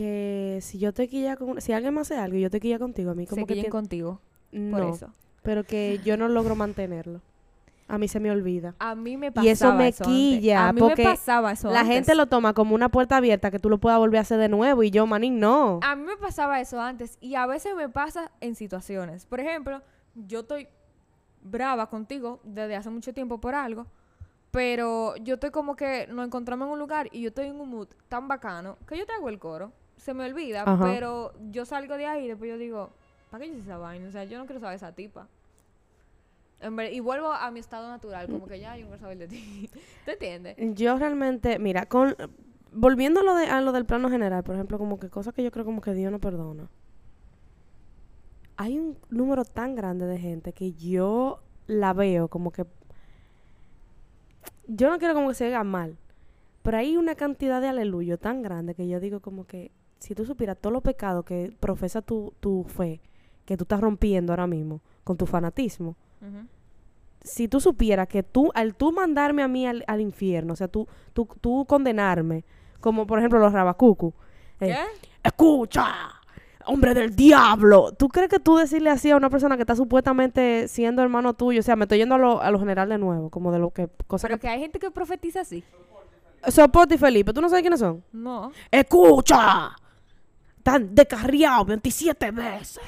Que 0.00 0.60
si 0.62 0.78
yo 0.78 0.94
te 0.94 1.08
quilla 1.08 1.36
con. 1.36 1.60
Si 1.60 1.72
alguien 1.74 1.92
me 1.92 2.00
hace 2.00 2.16
algo 2.16 2.36
y 2.38 2.40
yo 2.40 2.48
te 2.50 2.58
quilla 2.58 2.78
contigo, 2.78 3.10
a 3.10 3.14
mí 3.14 3.26
como 3.26 3.42
se 3.42 3.46
que. 3.46 3.54
tien- 3.64 3.68
contigo 3.70 4.18
no, 4.50 4.78
por 4.78 4.86
eso. 4.94 5.12
pero 5.42 5.62
que 5.64 6.00
yo 6.04 6.16
no 6.16 6.26
logro 6.28 6.56
mantenerlo. 6.56 7.20
A 7.86 7.98
mí 7.98 8.08
se 8.08 8.18
me 8.18 8.30
olvida. 8.30 8.74
A 8.78 8.94
mí 8.94 9.18
me 9.18 9.30
pasaba 9.30 9.46
Y 9.46 9.50
eso 9.50 9.74
me 9.74 9.86
antes. 9.88 10.00
quilla, 10.06 10.68
A 10.68 10.72
mí 10.72 10.80
porque 10.80 11.02
me 11.04 11.10
pasaba 11.10 11.52
eso 11.52 11.70
La 11.70 11.80
antes. 11.80 11.94
gente 11.96 12.14
lo 12.14 12.26
toma 12.26 12.54
como 12.54 12.74
una 12.74 12.88
puerta 12.88 13.18
abierta 13.18 13.50
que 13.50 13.58
tú 13.58 13.68
lo 13.68 13.76
puedas 13.78 13.98
volver 13.98 14.18
a 14.18 14.22
hacer 14.22 14.38
de 14.38 14.48
nuevo 14.48 14.82
y 14.84 14.90
yo, 14.90 15.06
manín, 15.06 15.38
no. 15.38 15.80
A 15.82 15.96
mí 15.96 16.04
me 16.04 16.16
pasaba 16.16 16.60
eso 16.60 16.80
antes 16.80 17.18
y 17.20 17.34
a 17.34 17.46
veces 17.46 17.74
me 17.76 17.88
pasa 17.90 18.30
en 18.40 18.54
situaciones. 18.54 19.26
Por 19.26 19.40
ejemplo, 19.40 19.82
yo 20.14 20.40
estoy 20.40 20.66
brava 21.42 21.90
contigo 21.90 22.40
desde 22.44 22.76
hace 22.76 22.88
mucho 22.90 23.12
tiempo 23.12 23.38
por 23.38 23.54
algo, 23.56 23.86
pero 24.52 25.16
yo 25.16 25.34
estoy 25.34 25.50
como 25.50 25.74
que 25.76 26.06
nos 26.08 26.24
encontramos 26.26 26.66
en 26.68 26.72
un 26.72 26.78
lugar 26.78 27.08
y 27.12 27.20
yo 27.22 27.28
estoy 27.28 27.46
en 27.48 27.60
un 27.60 27.68
mood 27.70 27.88
tan 28.08 28.28
bacano 28.28 28.78
que 28.86 28.96
yo 28.96 29.04
te 29.04 29.12
hago 29.12 29.28
el 29.28 29.38
coro. 29.38 29.72
Se 30.00 30.14
me 30.14 30.24
olvida, 30.24 30.62
Ajá. 30.66 30.84
pero 30.84 31.32
yo 31.50 31.64
salgo 31.64 31.96
de 31.96 32.06
ahí 32.06 32.24
y 32.24 32.28
después 32.28 32.50
yo 32.50 32.56
digo, 32.58 32.90
¿para 33.30 33.42
qué 33.44 33.48
yo 33.50 33.56
hice 33.56 33.64
esa 33.64 33.76
vaina? 33.78 34.08
O 34.08 34.12
sea, 34.12 34.24
yo 34.24 34.38
no 34.38 34.46
quiero 34.46 34.60
saber 34.60 34.76
esa 34.76 34.92
tipa. 34.92 35.28
En 36.60 36.74
ver- 36.76 36.92
y 36.92 37.00
vuelvo 37.00 37.32
a 37.32 37.50
mi 37.50 37.60
estado 37.60 37.88
natural, 37.88 38.26
como 38.28 38.46
que 38.46 38.58
ya 38.60 38.76
yo 38.76 38.82
no 38.84 38.88
quiero 38.88 39.00
saber 39.00 39.18
de 39.18 39.28
ti. 39.28 39.70
¿Te 40.04 40.12
entiendes? 40.12 40.56
Yo 40.74 40.98
realmente, 40.98 41.58
mira, 41.58 41.86
con 41.86 42.16
volviendo 42.72 43.20
a 43.20 43.22
lo, 43.22 43.34
de, 43.34 43.46
a 43.46 43.60
lo 43.60 43.72
del 43.72 43.84
plano 43.84 44.08
general, 44.10 44.42
por 44.44 44.54
ejemplo, 44.54 44.78
como 44.78 44.98
que 44.98 45.10
cosas 45.10 45.34
que 45.34 45.42
yo 45.42 45.50
creo 45.50 45.64
como 45.64 45.80
que 45.80 45.92
Dios 45.92 46.10
no 46.12 46.18
perdona. 46.18 46.70
Hay 48.56 48.78
un 48.78 48.98
número 49.08 49.44
tan 49.44 49.74
grande 49.74 50.06
de 50.06 50.18
gente 50.18 50.52
que 50.52 50.72
yo 50.72 51.42
la 51.66 51.92
veo 51.92 52.28
como 52.28 52.52
que... 52.52 52.66
Yo 54.66 54.88
no 54.90 54.98
quiero 54.98 55.14
como 55.14 55.28
que 55.28 55.34
se 55.34 55.46
haga 55.46 55.64
mal, 55.64 55.96
pero 56.62 56.76
hay 56.78 56.96
una 56.96 57.14
cantidad 57.14 57.60
de 57.60 57.68
aleluyo 57.68 58.18
tan 58.18 58.42
grande 58.42 58.74
que 58.74 58.86
yo 58.86 59.00
digo 59.00 59.20
como 59.20 59.46
que 59.46 59.72
si 60.00 60.14
tú 60.14 60.24
supieras 60.24 60.56
todos 60.58 60.72
los 60.72 60.82
pecados 60.82 61.24
que 61.24 61.54
profesa 61.60 62.02
tu, 62.02 62.32
tu 62.40 62.64
fe, 62.64 63.00
que 63.44 63.56
tú 63.56 63.64
estás 63.64 63.80
rompiendo 63.80 64.32
ahora 64.32 64.46
mismo 64.46 64.80
con 65.04 65.16
tu 65.16 65.26
fanatismo, 65.26 65.96
si 67.22 67.48
tú 67.48 67.60
supieras 67.60 68.08
que 68.08 68.22
tú, 68.22 68.50
al 68.54 68.74
tú 68.74 68.92
mandarme 68.92 69.42
a 69.42 69.48
mí 69.48 69.66
al, 69.66 69.84
al 69.86 70.00
infierno, 70.00 70.54
o 70.54 70.56
sea, 70.56 70.68
tú, 70.68 70.88
tú, 71.12 71.28
tú 71.40 71.66
condenarme, 71.66 72.44
como 72.80 73.06
por 73.06 73.18
ejemplo 73.18 73.38
los 73.38 73.52
rabacucu, 73.52 74.14
eh, 74.60 74.68
¿Qué? 74.68 74.76
escucha, 75.22 75.94
hombre 76.64 76.94
del 76.94 77.14
diablo, 77.14 77.92
¿tú 77.92 78.08
crees 78.08 78.30
que 78.30 78.40
tú 78.40 78.56
decirle 78.56 78.88
así 78.88 79.10
a 79.10 79.16
una 79.16 79.28
persona 79.28 79.56
que 79.56 79.62
está 79.62 79.76
supuestamente 79.76 80.66
siendo 80.66 81.02
hermano 81.02 81.34
tuyo, 81.34 81.60
o 81.60 81.62
sea, 81.62 81.76
me 81.76 81.84
estoy 81.84 81.98
yendo 81.98 82.14
a 82.14 82.18
lo, 82.18 82.40
a 82.40 82.50
lo 82.50 82.58
general 82.58 82.88
de 82.88 82.96
nuevo, 82.96 83.28
como 83.28 83.52
de 83.52 83.58
lo 83.58 83.70
que, 83.70 83.88
cosas 84.06 84.28
Pero 84.28 84.38
que... 84.38 84.42
que 84.42 84.48
hay 84.48 84.60
gente 84.60 84.78
que 84.78 84.90
profetiza 84.90 85.40
así. 85.40 85.62
Soporte 86.48 86.94
y 86.94 86.98
Felipe, 86.98 87.34
¿tú 87.34 87.42
no 87.42 87.50
sabes 87.50 87.62
quiénes 87.62 87.80
son? 87.80 88.02
No. 88.12 88.50
Escucha, 88.70 89.72
están 90.60 90.94
descarriados 90.94 91.66
27 91.66 92.30
veces. 92.30 92.78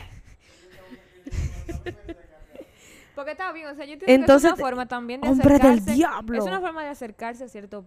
Porque 3.14 3.32
está 3.32 3.52
bien, 3.52 3.66
o 3.68 3.74
sea, 3.74 3.84
yo 3.84 3.92
entiendo 3.92 4.06
que 4.06 4.14
Entonces, 4.14 4.50
es 4.52 4.56
una 4.58 4.64
forma 4.66 4.86
también 4.88 5.20
de 5.20 5.28
hombre 5.28 5.54
del 5.58 5.60
acercarse. 5.66 5.92
diablo. 5.92 6.38
Es 6.38 6.44
una 6.44 6.60
forma 6.60 6.82
de 6.82 6.88
acercarse 6.88 7.44
a 7.44 7.48
cierto 7.48 7.84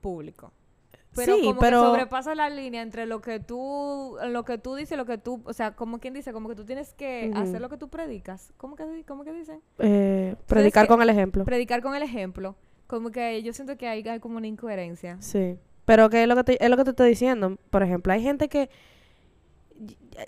público. 0.00 0.52
Pero 1.14 1.36
Sí, 1.36 1.42
como 1.44 1.60
pero- 1.60 1.80
que 1.80 1.86
sobrepasa 1.86 2.34
la 2.34 2.50
línea 2.50 2.82
entre 2.82 3.06
lo 3.06 3.20
que 3.20 3.38
tú, 3.38 4.16
lo 4.26 4.44
que 4.44 4.58
tú 4.58 4.74
dices, 4.74 4.98
lo 4.98 5.06
que 5.06 5.16
tú, 5.16 5.42
o 5.44 5.52
sea, 5.52 5.76
como 5.76 6.00
quien 6.00 6.12
dice, 6.12 6.32
como 6.32 6.48
que 6.48 6.56
tú 6.56 6.64
tienes 6.64 6.92
que 6.92 7.30
hacer 7.36 7.60
lo 7.60 7.68
que 7.68 7.76
tú 7.76 7.88
predicas. 7.88 8.52
¿Cómo 8.56 8.74
que, 8.74 9.04
cómo 9.06 9.22
que 9.22 9.32
dicen? 9.32 9.60
Eh, 9.78 10.34
predicar 10.46 10.84
que- 10.86 10.88
con 10.88 11.00
el 11.02 11.08
ejemplo. 11.08 11.44
Predicar 11.44 11.80
con 11.80 11.94
el 11.94 12.02
ejemplo. 12.02 12.56
Como 12.88 13.10
que 13.12 13.42
yo 13.44 13.52
siento 13.52 13.76
que 13.76 13.86
hay, 13.86 14.06
hay 14.08 14.18
como 14.18 14.38
una 14.38 14.48
incoherencia. 14.48 15.16
Sí. 15.20 15.56
Pero 15.84 16.10
que 16.10 16.22
es 16.22 16.28
lo 16.28 16.34
que 16.34 16.44
te, 16.44 16.64
es 16.64 16.68
lo 16.68 16.76
que 16.76 16.84
te 16.84 16.90
estoy 16.90 17.10
diciendo. 17.10 17.58
Por 17.70 17.84
ejemplo, 17.84 18.12
hay 18.12 18.22
gente 18.22 18.48
que 18.48 18.68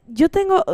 yo 0.09 0.29
tengo 0.29 0.65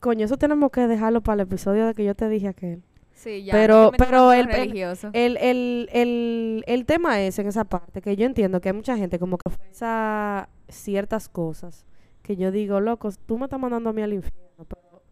coño, 0.00 0.24
eso 0.24 0.36
tenemos 0.36 0.70
que 0.70 0.86
dejarlo 0.86 1.20
para 1.20 1.34
el 1.34 1.40
episodio 1.48 1.86
de 1.86 1.94
que 1.94 2.04
yo 2.04 2.14
te 2.14 2.28
dije 2.28 2.48
aquel. 2.48 2.82
Sí, 3.12 3.44
ya. 3.44 3.52
Pero- 3.52 3.92
pero 3.96 4.32
el- 4.32 4.40
el- 4.50 4.52
religioso. 4.52 5.10
El, 5.12 5.36
el, 5.38 5.88
el, 5.92 6.64
el 6.66 6.84
tema 6.86 7.20
es 7.22 7.38
en 7.38 7.46
esa 7.46 7.64
parte 7.64 8.02
que 8.02 8.16
yo 8.16 8.26
entiendo 8.26 8.60
que 8.60 8.68
hay 8.70 8.74
mucha 8.74 8.96
gente 8.96 9.18
como 9.18 9.38
que 9.38 9.48
piensa 9.50 10.48
ciertas 10.68 11.28
cosas 11.28 11.86
que 12.22 12.36
yo 12.36 12.50
digo, 12.50 12.80
loco, 12.80 13.08
tú 13.26 13.38
me 13.38 13.44
estás 13.44 13.60
mandando 13.60 13.90
a 13.90 13.92
mí 13.92 14.02
al 14.02 14.12
infierno, 14.12 14.64
pero 14.68 15.02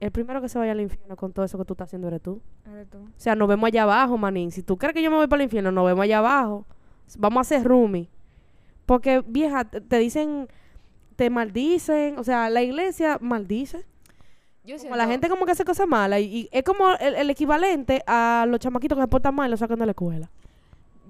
el 0.00 0.10
primero 0.10 0.42
que 0.42 0.48
se 0.48 0.58
vaya 0.58 0.72
al 0.72 0.80
infierno 0.80 1.16
con 1.16 1.32
todo 1.32 1.44
eso 1.44 1.56
que 1.56 1.64
tú 1.64 1.74
estás 1.74 1.86
haciendo 1.88 2.08
eres 2.08 2.20
tú. 2.20 2.42
Eres 2.70 2.90
tú. 2.90 2.98
O 2.98 3.08
sea, 3.16 3.34
nos 3.36 3.48
vemos 3.48 3.68
allá 3.68 3.84
abajo, 3.84 4.18
manín. 4.18 4.50
Si 4.50 4.62
tú 4.62 4.76
crees 4.76 4.92
que 4.94 5.02
yo 5.02 5.10
me 5.10 5.16
voy 5.16 5.28
para 5.28 5.40
el 5.42 5.46
infierno, 5.46 5.70
nos 5.70 5.86
vemos 5.86 6.02
allá 6.02 6.18
abajo. 6.18 6.66
Vamos 7.18 7.38
a 7.38 7.40
hacer 7.42 7.64
roomie. 7.66 8.08
Porque, 8.84 9.22
vieja, 9.26 9.64
te 9.64 9.98
dicen, 9.98 10.48
te 11.16 11.30
maldicen. 11.30 12.18
O 12.18 12.24
sea, 12.24 12.50
la 12.50 12.62
iglesia 12.62 13.18
maldice. 13.20 13.84
Yo 14.64 14.78
Como 14.78 14.96
la 14.96 15.06
gente 15.06 15.28
como 15.28 15.44
que 15.44 15.52
hace 15.52 15.64
cosas 15.64 15.86
malas. 15.86 16.20
Y, 16.20 16.24
y 16.24 16.48
es 16.50 16.62
como 16.62 16.90
el, 16.94 17.14
el 17.16 17.30
equivalente 17.30 18.02
a 18.06 18.46
los 18.48 18.60
chamaquitos 18.60 18.96
que 18.96 19.02
se 19.02 19.08
portan 19.08 19.34
mal 19.34 19.48
y 19.48 19.50
los 19.50 19.60
sacan 19.60 19.78
de 19.78 19.86
la 19.86 19.92
escuela. 19.92 20.30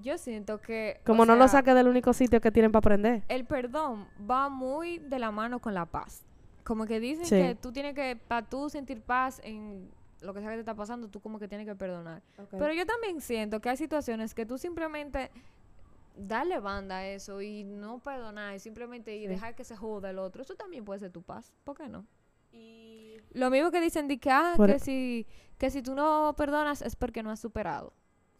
Yo 0.02 0.18
siento 0.18 0.61
que. 0.61 1.00
Como 1.06 1.25
no 1.25 1.37
lo 1.37 1.49
saques 1.49 1.75
del 1.75 1.88
único 1.88 2.12
sitio 2.12 2.40
que 2.40 2.50
tienen 2.50 2.73
para 2.73 2.80
aprender. 2.80 3.23
El 3.28 3.44
perdón 3.44 4.06
va 4.28 4.49
muy 4.49 4.99
de 4.99 5.18
la 5.18 5.30
mano 5.30 5.61
con 5.61 5.73
la 5.73 5.87
paz. 5.87 6.23
Como 6.64 6.84
que 6.87 6.99
dicen 7.00 7.25
Sí. 7.26 7.37
que 7.37 7.54
tú 7.54 7.73
tienes 7.73 7.94
que, 7.94 8.16
para 8.16 8.46
tú 8.46 8.68
sentir 8.68 9.00
paz 9.00 9.40
en 9.44 9.88
lo 10.20 10.32
que 10.34 10.40
sea 10.40 10.49
que 10.50 10.56
te 10.56 10.61
está 10.61 10.75
pasando, 10.75 11.08
tú 11.08 11.20
como 11.20 11.38
que 11.38 11.46
tienes 11.49 11.66
que 11.66 11.75
perdonar. 11.75 12.23
Pero 12.50 12.73
yo 12.73 12.87
también 12.87 13.20
siento 13.20 13.61
que 13.61 13.68
hay 13.68 13.76
situaciones 13.76 14.34
que 14.34 14.46
tú 14.46 14.58
simplemente 14.58 15.30
darle 16.14 16.61
banda 16.61 16.99
a 16.99 17.06
eso 17.09 17.42
y 17.42 17.64
no 17.64 17.99
perdonar 17.99 18.54
y 18.54 18.59
simplemente 18.61 19.16
y 19.16 19.26
dejar 19.26 19.54
que 19.54 19.64
se 19.64 19.76
joda 19.76 20.11
el 20.11 20.18
otro, 20.18 20.42
eso 20.42 20.54
también 20.54 20.85
puede 20.85 21.00
ser 21.00 21.11
tu 21.11 21.23
paz. 21.23 21.52
¿Por 21.64 21.76
qué 21.76 21.88
no? 21.88 22.06
Lo 23.33 23.50
mismo 23.50 23.71
que 23.71 23.80
dicen 23.80 24.06
de 24.06 24.18
que, 24.18 24.30
ah, 24.30 24.54
Por- 24.56 24.71
que 24.71 24.78
si, 24.78 25.26
que 25.59 25.71
si 25.71 25.83
tú 25.83 25.94
no 25.94 26.35
perdonas 26.37 26.83
es 26.83 26.94
porque 26.94 27.23
no 27.23 27.30
has 27.30 27.40
superado. 27.40 27.92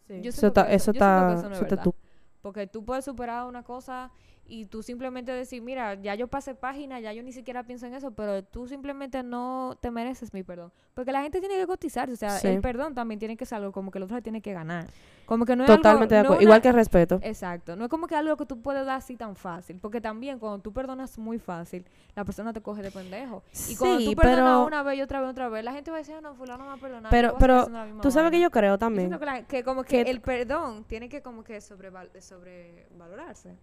Sí. 0.07 0.21
Yo 0.21 0.29
eso 0.29 0.47
está, 0.47 0.67
que 0.67 0.75
eso 0.75 0.91
eso- 0.91 0.99
yo 0.99 0.99
siento 0.99 1.27
que 1.27 1.33
está, 1.33 1.39
eso 1.39 1.49
no 1.49 1.55
es 1.55 1.61
verdad. 1.61 1.83
tú. 1.83 1.95
Porque 2.41 2.67
tú 2.67 2.85
puedes 2.85 3.03
superar 3.03 3.45
una 3.47 3.63
cosa 3.63 4.11
y 4.47 4.65
tú 4.65 4.83
simplemente 4.83 5.31
decir, 5.31 5.61
mira, 5.61 5.95
ya 5.95 6.13
yo 6.15 6.27
pasé 6.27 6.53
página, 6.55 6.99
ya 6.99 7.11
yo 7.13 7.23
ni 7.23 7.31
siquiera 7.31 7.63
pienso 7.63 7.87
en 7.87 7.93
eso, 7.95 8.11
pero 8.11 8.43
tú 8.43 8.67
simplemente 8.67 9.23
no 9.23 9.75
te 9.81 9.89
mereces 9.91 10.33
mi 10.33 10.43
perdón. 10.43 10.71
Porque 10.93 11.11
la 11.11 11.21
gente 11.23 11.39
tiene 11.39 11.55
que 11.57 11.65
cotizarse, 11.67 12.13
o 12.13 12.15
sea, 12.15 12.29
Sí. 12.31 12.47
el 12.47 12.61
perdón 12.61 12.93
también 12.93 13.19
tiene 13.19 13.35
que 13.35 13.45
ser 13.45 13.57
algo 13.57 13.71
como 13.71 13.91
que 13.91 13.97
el 13.97 14.03
otro 14.03 14.21
tiene 14.21 14.41
que 14.41 14.53
ganar. 14.53 14.85
Como 15.25 15.45
que 15.45 15.55
no 15.55 15.63
es 15.63 15.67
Totalmente 15.67 16.13
de 16.13 16.19
algo, 16.19 16.29
no 16.29 16.33
acuerdo. 16.35 16.43
Igual 16.43 16.57
una- 16.57 16.61
que 16.61 16.67
el 16.69 16.73
respeto. 16.75 17.19
Exacto, 17.23 17.75
no 17.75 17.85
es 17.85 17.89
como 17.89 18.05
que 18.05 18.15
algo 18.15 18.37
que 18.37 18.45
tú 18.45 18.61
puedes 18.61 18.85
dar 18.85 18.97
así 18.97 19.15
tan 19.17 19.35
fácil, 19.35 19.79
porque 19.81 19.99
también 19.99 20.37
cuando 20.37 20.59
tú 20.59 20.71
perdonas 20.71 21.17
muy 21.17 21.39
fácil, 21.39 21.83
la 22.15 22.23
persona 22.23 22.53
te 22.53 22.61
coge 22.61 22.83
de 22.83 22.91
pendejo. 22.91 23.41
Y 23.67 23.75
cuando 23.75 23.97
Sí, 23.99 24.05
tú 24.05 24.15
perdonas 24.15 24.37
pero- 24.45 24.65
una 24.67 24.83
vez 24.83 24.99
y 24.99 25.01
otra 25.01 25.21
vez, 25.21 25.29
otra 25.31 25.49
vez, 25.49 25.63
la 25.65 25.73
gente 25.73 25.89
va 25.89 25.97
a 25.97 25.99
decir, 26.01 26.13
"Ah, 26.15 26.21
no, 26.21 26.35
fulano 26.35 26.65
me 26.65 26.71
ha 26.73 26.77
perdonado. 26.77 27.09
Pero, 27.09 27.29
yo 27.29 27.33
voy 27.33 27.37
a 27.37 27.39
pero 27.39 27.85
misma 27.85 28.01
tú 28.01 28.11
sabes 28.11 28.29
que 28.29 28.35
vaina". 28.35 28.45
yo 28.45 28.51
creo 28.51 28.77
también. 28.77 29.09
que, 29.17 29.25
la- 29.25 29.43
que 29.43 29.63
como 29.63 29.83
que 29.83 30.03
que- 30.03 30.11
el 30.11 30.21
perdón 30.21 30.83
tiene 30.83 31.09
que 31.09 31.23
como 31.23 31.43
que 31.43 31.57
sobreval- 31.59 32.11
sobrevalorarse 32.21 33.55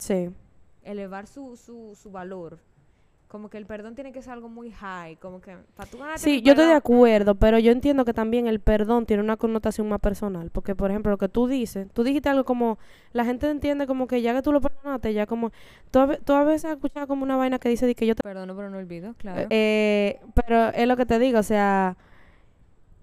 Sí. 0.00 0.30
elevar 0.82 1.26
su, 1.26 1.56
su, 1.56 1.94
su 1.94 2.10
valor. 2.10 2.58
Como 3.28 3.48
que 3.48 3.58
el 3.58 3.64
perdón 3.66 3.94
tiene 3.94 4.10
que 4.10 4.22
ser 4.22 4.32
algo 4.32 4.48
muy 4.48 4.72
high, 4.72 5.14
como 5.18 5.40
que 5.40 5.56
para 5.76 5.88
tú 5.88 5.98
ganarte 5.98 6.20
Sí, 6.20 6.42
yo 6.42 6.50
estoy 6.54 6.66
de 6.66 6.74
acuerdo, 6.74 7.36
pero 7.36 7.60
yo 7.60 7.70
entiendo 7.70 8.04
que 8.04 8.12
también 8.12 8.48
el 8.48 8.58
perdón 8.58 9.06
tiene 9.06 9.22
una 9.22 9.36
connotación 9.36 9.88
más 9.88 10.00
personal. 10.00 10.50
Porque, 10.50 10.74
por 10.74 10.90
ejemplo, 10.90 11.12
lo 11.12 11.18
que 11.18 11.28
tú 11.28 11.46
dices, 11.46 11.86
tú 11.92 12.02
dijiste 12.02 12.28
algo 12.28 12.42
como, 12.42 12.80
la 13.12 13.24
gente 13.24 13.48
entiende 13.48 13.86
como 13.86 14.08
que 14.08 14.20
ya 14.20 14.34
que 14.34 14.42
tú 14.42 14.50
lo 14.52 14.60
perdonaste, 14.60 15.12
ya 15.14 15.26
como, 15.26 15.52
tú, 15.92 16.00
tú 16.24 16.32
a 16.32 16.42
veces 16.42 16.64
has 16.64 16.72
escuchado 16.72 17.06
como 17.06 17.22
una 17.22 17.36
vaina 17.36 17.60
que 17.60 17.68
dice 17.68 17.86
de 17.86 17.94
que 17.94 18.04
yo 18.04 18.16
te... 18.16 18.22
Perdono, 18.24 18.56
pero 18.56 18.68
no 18.68 18.78
olvido, 18.78 19.14
claro. 19.16 19.46
Eh, 19.48 20.18
pero 20.34 20.70
es 20.70 20.88
lo 20.88 20.96
que 20.96 21.06
te 21.06 21.20
digo, 21.20 21.38
o 21.38 21.44
sea, 21.44 21.96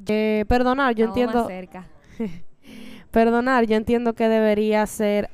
eh, 0.08 0.44
perdonar, 0.50 0.94
yo 0.94 1.06
Estamos 1.06 1.34
más 1.34 1.46
entiendo, 1.46 1.48
cerca. 1.48 1.88
perdonar, 3.12 3.66
yo 3.66 3.78
entiendo 3.78 4.14
que 4.14 4.28
debería 4.28 4.86
ser... 4.88 5.30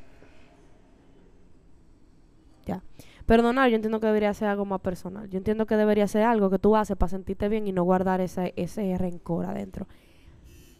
Ya. 2.65 2.83
Perdonar, 3.25 3.69
yo 3.69 3.75
entiendo 3.75 3.99
que 3.99 4.07
debería 4.07 4.33
ser 4.33 4.49
algo 4.49 4.65
más 4.65 4.81
personal. 4.81 5.29
Yo 5.29 5.37
entiendo 5.37 5.65
que 5.65 5.75
debería 5.77 6.07
ser 6.07 6.23
algo 6.23 6.49
que 6.49 6.59
tú 6.59 6.75
haces 6.75 6.97
para 6.97 7.09
sentirte 7.09 7.47
bien 7.49 7.67
y 7.67 7.71
no 7.71 7.83
guardar 7.83 8.19
ese, 8.21 8.53
ese 8.57 8.97
rencor 8.97 9.45
adentro. 9.45 9.87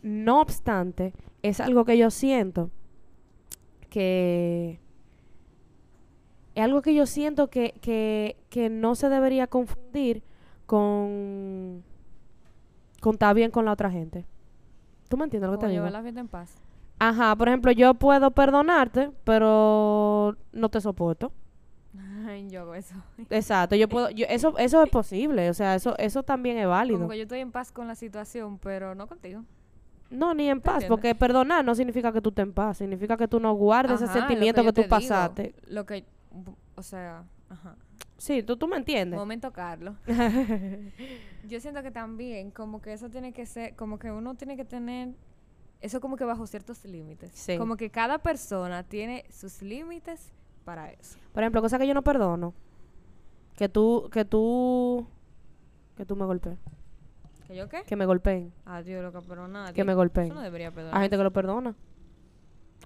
No 0.02 0.42
obstante, 0.42 1.14
es 1.42 1.60
algo 1.62 1.86
que 1.86 1.98
yo 1.98 2.10
siento 2.12 2.70
que... 3.90 4.80
Es 6.56 6.64
algo 6.64 6.82
que 6.82 6.94
yo 6.94 7.06
siento 7.06 7.50
que, 7.50 7.74
que, 7.82 8.38
que 8.50 8.70
no 8.70 8.96
se 8.96 9.10
debería 9.10 9.48
confundir 9.48 10.22
con... 10.66 11.84
con 13.02 13.14
estar 13.14 13.34
bien 13.34 13.52
con 13.52 13.66
la 13.66 13.72
otra 13.72 13.90
gente. 13.90 14.26
¿Tú 15.10 15.18
me 15.18 15.24
entiendes 15.24 15.48
lo 15.50 15.54
que 15.54 15.58
Como 15.58 15.68
te 15.68 15.72
digo? 15.72 15.86
llevar 15.86 15.92
la 15.94 16.02
vida 16.02 16.20
en 16.20 16.28
paz. 16.28 16.62
Ajá, 17.00 17.36
por 17.36 17.48
ejemplo, 17.48 17.72
yo 17.72 17.94
puedo 17.96 18.32
perdonarte, 18.32 19.12
pero 19.24 20.36
no 20.52 20.70
te 20.70 20.80
soporto. 20.82 21.32
Ay, 22.34 22.50
yo 22.50 22.62
hago 22.62 22.76
eso. 22.76 22.96
Exacto, 23.30 23.76
yo 23.76 23.88
puedo, 23.88 24.10
yo, 24.10 24.26
eso, 24.28 24.58
eso 24.58 24.84
es 24.84 24.90
posible, 24.90 25.50
o 25.50 25.54
sea, 25.54 25.76
eso, 25.76 25.98
eso 25.98 26.24
también 26.24 26.58
es 26.58 26.68
válido. 26.68 27.00
Como 27.00 27.10
que 27.10 27.18
yo 27.18 27.24
estoy 27.24 27.40
en 27.40 27.52
paz 27.52 27.72
con 27.72 27.88
la 27.88 27.96
situación, 27.96 28.58
pero 28.60 28.96
no 28.96 29.08
contigo. 29.08 29.44
No, 30.10 30.34
ni 30.34 30.50
en 30.50 30.60
¿Te 30.60 30.66
paz, 30.66 30.74
entiendes? 30.76 30.90
porque 30.90 31.16
perdonar 31.16 31.66
no 31.66 31.74
significa 31.74 32.12
que 32.12 32.22
tú 32.22 32.30
estés 32.30 32.44
en 32.44 32.54
paz, 32.54 32.78
significa 32.78 33.18
que 33.18 33.28
tú 33.28 33.40
no 33.40 33.54
guardes 33.54 34.02
Ajá, 34.02 34.06
ese 34.06 34.14
sentimiento 34.20 34.62
que, 34.62 34.66
yo 34.66 34.74
tú 34.74 34.82
digo, 34.82 34.90
pasaste. 34.90 35.56
Lo 35.68 35.86
que, 35.86 36.06
o 36.76 36.84
sea, 36.84 37.24
ajá. 37.50 37.76
Sí, 38.18 38.42
tú, 38.42 38.56
tú 38.56 38.68
me 38.68 38.78
entiendes. 38.78 39.20
Momento, 39.20 39.52
Carlos. 39.52 39.96
Yo 41.46 41.60
siento 41.60 41.84
que 41.84 41.92
también, 41.92 42.52
como 42.52 42.82
que 42.82 42.94
eso 42.94 43.10
tiene 43.10 43.34
que 43.34 43.46
ser, 43.46 43.76
como 43.76 44.00
que 44.00 44.12
uno 44.12 44.36
tiene 44.36 44.56
que 44.56 44.64
tener, 44.64 45.10
eso 45.82 46.00
como 46.00 46.16
que 46.16 46.24
bajo 46.24 46.48
ciertos 46.48 46.86
límites. 46.86 47.32
Sí. 47.34 47.58
Como 47.58 47.76
que 47.76 47.90
cada 47.90 48.20
persona 48.20 48.84
tiene 48.84 49.26
sus 49.30 49.62
límites 49.62 50.32
para 50.64 50.92
eso. 50.92 51.18
Por 51.34 51.44
ejemplo, 51.44 51.62
cosa 51.62 51.78
que 51.78 51.88
yo 51.88 51.94
no 51.94 52.02
perdono, 52.04 52.54
que 53.56 53.70
tú, 53.70 54.10
que 54.12 54.26
tú, 54.26 55.06
que 55.96 56.06
tú 56.06 56.16
me 56.16 56.26
golpees, 56.26 56.58
¿Que 57.48 57.56
yo 57.56 57.68
qué? 57.70 57.84
que 57.84 57.96
me 57.96 58.06
golpeen, 58.06 58.54
Adiós, 58.66 59.04
loca, 59.04 59.22
pero 59.28 59.48
nada. 59.48 59.74
que 59.74 59.84
me 59.84 59.94
golpeen. 59.94 60.28
Eso 60.28 60.36
no 60.36 60.42
debería 60.42 60.72
perdonar. 60.72 60.96
Hay 60.98 61.04
gente 61.04 61.18
que 61.18 61.24
lo 61.24 61.34
perdona. 61.34 61.76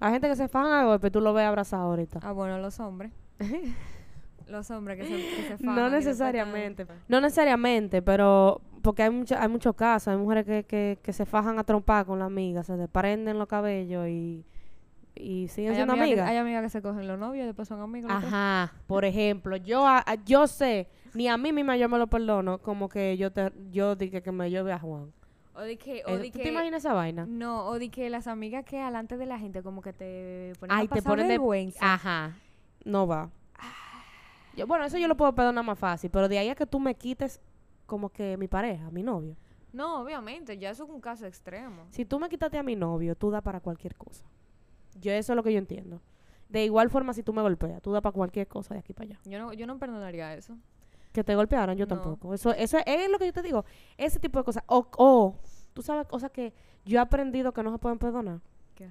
Hay 0.00 0.12
gente 0.12 0.28
que 0.28 0.36
se 0.36 0.48
fajan 0.48 0.72
a 0.72 0.84
golpe, 0.84 1.10
tú 1.10 1.20
lo 1.20 1.32
ves 1.32 1.44
abrazado 1.44 1.82
ahorita. 1.84 2.20
Ah, 2.22 2.32
bueno, 2.32 2.58
los 2.58 2.78
hombres. 2.80 3.12
los 4.46 4.70
hombres 4.70 4.98
que 4.98 5.04
se, 5.06 5.10
que 5.12 5.42
se 5.48 5.58
fajan 5.58 5.60
y 5.60 5.80
No 5.80 5.90
necesariamente. 5.90 6.86
No 7.08 7.20
necesariamente, 7.20 8.02
pero 8.02 8.60
porque 8.82 9.02
hay 9.02 9.10
mucha, 9.10 9.42
hay 9.42 9.48
muchos 9.48 9.74
casos, 9.74 10.08
hay 10.08 10.16
mujeres 10.16 10.44
que, 10.44 10.64
que, 10.64 10.98
que 11.02 11.12
se 11.12 11.26
fajan 11.26 11.58
a 11.58 11.64
trompar 11.64 12.06
con 12.06 12.18
la 12.18 12.26
amiga, 12.26 12.62
se 12.62 12.76
desprenden 12.76 13.38
los 13.38 13.48
cabellos 13.48 14.06
y, 14.08 14.44
y 15.18 15.48
siguen 15.48 15.70
Hay 15.70 15.76
siendo 15.76 15.92
amigas, 15.94 16.06
que, 16.06 16.12
amigas. 16.14 16.28
hay 16.30 16.36
amigas 16.36 16.62
que 16.62 16.68
se 16.70 16.82
cogen 16.82 17.06
los 17.08 17.18
novios 17.18 17.42
y 17.44 17.46
después 17.46 17.66
son 17.68 17.78
dos. 17.92 18.10
Ajá, 18.10 18.72
por 18.86 19.04
ejemplo, 19.04 19.56
yo 19.56 19.86
a- 19.86 20.04
a- 20.06 20.14
yo 20.24 20.46
sé, 20.46 20.88
ni 21.14 21.28
a 21.28 21.36
mí 21.36 21.52
misma 21.52 21.76
yo 21.76 21.88
me 21.88 21.98
lo 21.98 22.06
perdono, 22.06 22.58
como 22.58 22.88
que 22.88 23.16
yo 23.16 23.32
te 23.32 23.52
yo 23.70 23.96
dije 23.96 24.22
que 24.22 24.32
me 24.32 24.50
lleve 24.50 24.72
a 24.72 24.78
Juan. 24.78 25.12
O 25.54 25.60
de 25.62 25.76
que, 25.76 26.02
o 26.06 26.10
Eh, 26.10 26.18
de 26.18 26.30
¿Tú 26.30 26.38
que 26.38 26.44
te 26.44 26.48
imaginas 26.50 26.84
esa 26.84 26.94
vaina? 26.94 27.26
No, 27.28 27.66
o 27.66 27.78
de 27.80 27.88
que 27.90 28.08
las 28.10 28.28
amigas 28.28 28.64
que 28.64 28.80
alante 28.80 29.16
de 29.16 29.26
la 29.26 29.38
gente 29.40 29.62
como 29.62 29.82
que 29.82 29.92
te 29.92 30.52
ponen 30.60 30.76
Ay, 30.76 30.86
a 30.88 30.94
te 30.94 31.02
ponen 31.02 31.26
de 31.26 31.32
vergüenza. 31.34 31.94
Ajá. 31.94 32.36
No 32.84 33.06
va. 33.08 33.28
Yo, 34.56 34.66
bueno, 34.66 34.84
eso 34.84 34.98
yo 34.98 35.06
lo 35.08 35.16
puedo 35.16 35.34
perdonar 35.34 35.64
más 35.64 35.78
fácil, 35.78 36.10
pero 36.10 36.28
de 36.28 36.38
ahí 36.38 36.48
a 36.48 36.54
que 36.54 36.66
tú 36.66 36.80
me 36.80 36.94
quites 36.94 37.40
como 37.86 38.08
que 38.08 38.36
mi 38.36 38.48
pareja, 38.48 38.90
mi 38.90 39.02
novio. 39.02 39.36
No, 39.72 40.00
obviamente, 40.02 40.58
ya 40.58 40.70
eso 40.70 40.84
es 40.84 40.90
un 40.90 41.00
caso 41.00 41.26
extremo. 41.26 41.86
Si 41.90 42.04
tú 42.04 42.18
me 42.18 42.28
quitaste 42.28 42.58
a 42.58 42.62
mi 42.62 42.74
novio, 42.74 43.14
tú 43.14 43.30
das 43.30 43.42
para 43.42 43.60
cualquier 43.60 43.94
cosa. 43.96 44.24
Yo 45.00 45.12
eso 45.12 45.32
es 45.32 45.36
lo 45.36 45.42
que 45.42 45.52
yo 45.52 45.58
entiendo. 45.58 46.00
De 46.48 46.64
igual 46.64 46.88
forma, 46.90 47.12
si 47.12 47.22
tú 47.22 47.32
me 47.32 47.42
golpeas, 47.42 47.82
tú 47.82 47.92
das 47.92 48.00
para 48.02 48.12
cualquier 48.12 48.46
cosa 48.48 48.74
de 48.74 48.80
aquí 48.80 48.92
para 48.94 49.10
allá. 49.10 49.20
Yo 49.24 49.38
no, 49.38 49.52
yo 49.52 49.66
no 49.66 49.78
perdonaría 49.78 50.34
eso. 50.34 50.56
Que 51.12 51.22
te 51.24 51.34
golpearan, 51.34 51.76
yo 51.76 51.84
No. 51.86 51.94
tampoco. 51.94 52.32
Eso, 52.34 52.50
eso 52.52 52.78
es 52.86 53.10
lo 53.10 53.18
que 53.18 53.26
yo 53.26 53.32
te 53.32 53.42
digo. 53.42 53.64
Ese 53.96 54.18
tipo 54.18 54.38
de 54.38 54.44
cosas. 54.44 54.62
O, 54.66 54.86
o, 54.96 55.34
tú 55.74 55.82
sabes 55.82 56.06
cosas 56.06 56.30
que 56.30 56.52
yo 56.84 56.98
he 56.98 57.02
aprendido 57.02 57.52
que 57.52 57.62
no 57.62 57.70
se 57.72 57.78
pueden 57.78 57.98
perdonar. 57.98 58.40
¿Qué? 58.74 58.90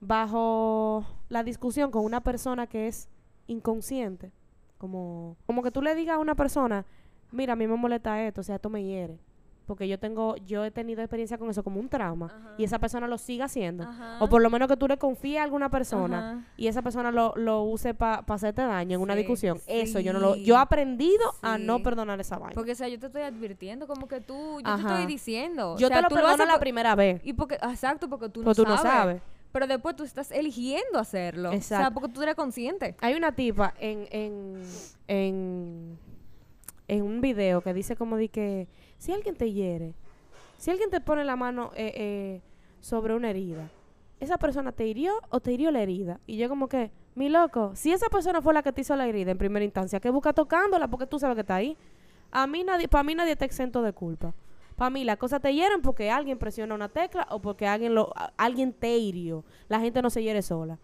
Bajo 0.00 1.04
la 1.28 1.42
discusión 1.42 1.90
con 1.90 2.04
una 2.04 2.22
persona 2.22 2.66
que 2.66 2.86
es 2.86 3.08
inconsciente. 3.46 4.32
Como, 4.78 5.36
como 5.46 5.62
que 5.62 5.70
tú 5.70 5.82
le 5.82 5.94
digas 5.94 6.16
a 6.16 6.18
una 6.18 6.34
persona, 6.34 6.84
mira, 7.32 7.54
a 7.54 7.56
mí 7.56 7.66
me 7.66 7.76
molesta 7.76 8.22
esto, 8.24 8.40
o 8.42 8.44
sea, 8.44 8.56
esto 8.56 8.70
me 8.70 8.84
hiere. 8.84 9.18
Porque 9.66 9.88
yo 9.88 9.98
tengo, 9.98 10.36
yo 10.46 10.64
he 10.64 10.70
tenido 10.70 11.02
experiencia 11.02 11.36
con 11.38 11.50
eso 11.50 11.62
como 11.64 11.80
un 11.80 11.88
trauma, 11.88 12.26
Ajá. 12.26 12.54
y 12.56 12.64
esa 12.64 12.78
persona 12.78 13.06
lo 13.08 13.18
siga 13.18 13.46
haciendo. 13.46 13.84
Ajá. 13.84 14.18
O 14.20 14.28
por 14.28 14.40
lo 14.40 14.48
menos 14.48 14.68
que 14.68 14.76
tú 14.76 14.86
le 14.88 14.96
confíes 14.96 15.40
a 15.40 15.42
alguna 15.42 15.68
persona 15.70 16.18
Ajá. 16.32 16.44
y 16.56 16.68
esa 16.68 16.82
persona 16.82 17.10
lo, 17.10 17.32
lo 17.36 17.62
use 17.64 17.92
para 17.94 18.24
hacerte 18.28 18.62
daño 18.62 18.94
en 18.96 19.00
una 19.02 19.14
Sí, 19.14 19.18
discusión. 19.18 19.60
Eso 19.66 20.00
yo 20.00 20.12
no 20.12 20.20
lo... 20.20 20.36
Yo 20.36 20.54
he 20.54 20.58
aprendido 20.58 21.34
a 21.42 21.58
no 21.58 21.82
perdonar 21.82 22.20
esa 22.20 22.38
vaina. 22.38 22.54
Porque, 22.54 22.72
o 22.72 22.74
sea, 22.76 22.88
yo 22.88 22.98
te 22.98 23.06
estoy 23.06 23.22
advirtiendo, 23.22 23.86
como 23.86 24.06
que 24.08 24.20
tú, 24.20 24.60
yo 24.64 24.74
te 24.76 24.80
estoy 24.82 25.06
diciendo. 25.06 25.76
yo 25.78 25.86
o 25.86 25.88
sea, 25.88 25.96
te 25.98 26.02
lo 26.02 26.08
tú 26.08 26.14
perdono 26.14 26.34
haces 26.34 26.46
la 26.46 26.58
primera 26.60 26.94
vez, 26.94 27.20
Y 27.24 27.32
porque, 27.32 27.56
exacto, 27.56 28.08
porque 28.08 28.28
tú, 28.28 28.42
no, 28.42 28.54
tú 28.54 28.62
no 28.64 28.76
sabes. 28.76 28.82
sabes. 28.92 29.22
Pero 29.52 29.66
después 29.66 29.96
tú 29.96 30.04
estás 30.04 30.30
eligiendo 30.32 30.98
hacerlo. 30.98 31.48
O 31.48 31.52
sea, 31.52 31.58
Exacto. 31.58 31.94
porque 32.00 32.12
tú 32.12 32.22
eres 32.22 32.34
consciente. 32.34 32.94
Hay 33.00 33.14
una 33.14 33.32
tipa 33.32 33.72
en, 33.80 34.06
en, 34.10 34.62
en, 35.08 35.98
en 36.88 37.02
un 37.02 37.20
video 37.20 37.62
que 37.62 37.72
dice 37.72 37.96
como 37.96 38.16
de 38.16 38.28
que 38.28 38.68
si 38.98 39.12
alguien 39.12 39.36
te 39.36 39.52
hiere, 39.52 39.94
si 40.58 40.70
alguien 40.70 40.90
te 40.90 41.00
pone 41.00 41.24
la 41.24 41.36
mano 41.36 41.72
eh, 41.76 41.92
eh, 41.94 42.42
sobre 42.80 43.14
una 43.14 43.30
herida, 43.30 43.70
¿esa 44.20 44.38
persona 44.38 44.72
te 44.72 44.86
hirió 44.86 45.12
o 45.30 45.40
te 45.40 45.52
hirió 45.52 45.70
la 45.70 45.82
herida? 45.82 46.20
Y 46.26 46.36
yo 46.36 46.48
como 46.48 46.68
que, 46.68 46.90
mi 47.14 47.28
loco, 47.28 47.72
si 47.74 47.92
esa 47.92 48.08
persona 48.08 48.42
fue 48.42 48.54
la 48.54 48.62
que 48.62 48.72
te 48.72 48.80
hizo 48.82 48.96
la 48.96 49.06
herida 49.06 49.30
en 49.30 49.38
primera 49.38 49.64
instancia, 49.64 50.00
que 50.00 50.10
busca 50.10 50.32
tocándola 50.32 50.88
porque 50.88 51.06
tú 51.06 51.18
sabes 51.18 51.34
que 51.34 51.40
está 51.42 51.56
ahí. 51.56 51.76
A 52.30 52.46
mí 52.46 52.64
nadie, 52.64 52.88
para 52.88 53.04
mí 53.04 53.14
nadie 53.14 53.32
está 53.32 53.44
exento 53.44 53.82
de 53.82 53.92
culpa. 53.92 54.34
Para 54.76 54.90
mí 54.90 55.04
las 55.04 55.16
cosas 55.16 55.40
te 55.40 55.54
hieren 55.54 55.80
porque 55.80 56.10
alguien 56.10 56.38
presiona 56.38 56.74
una 56.74 56.88
tecla 56.88 57.26
o 57.30 57.40
porque 57.40 57.66
alguien 57.66 57.94
alguien 58.36 58.72
te 58.74 58.98
hirió. 58.98 59.44
La 59.68 59.80
gente 59.80 60.02
no 60.02 60.10
se 60.10 60.22
hiere 60.22 60.42
sola 60.42 60.78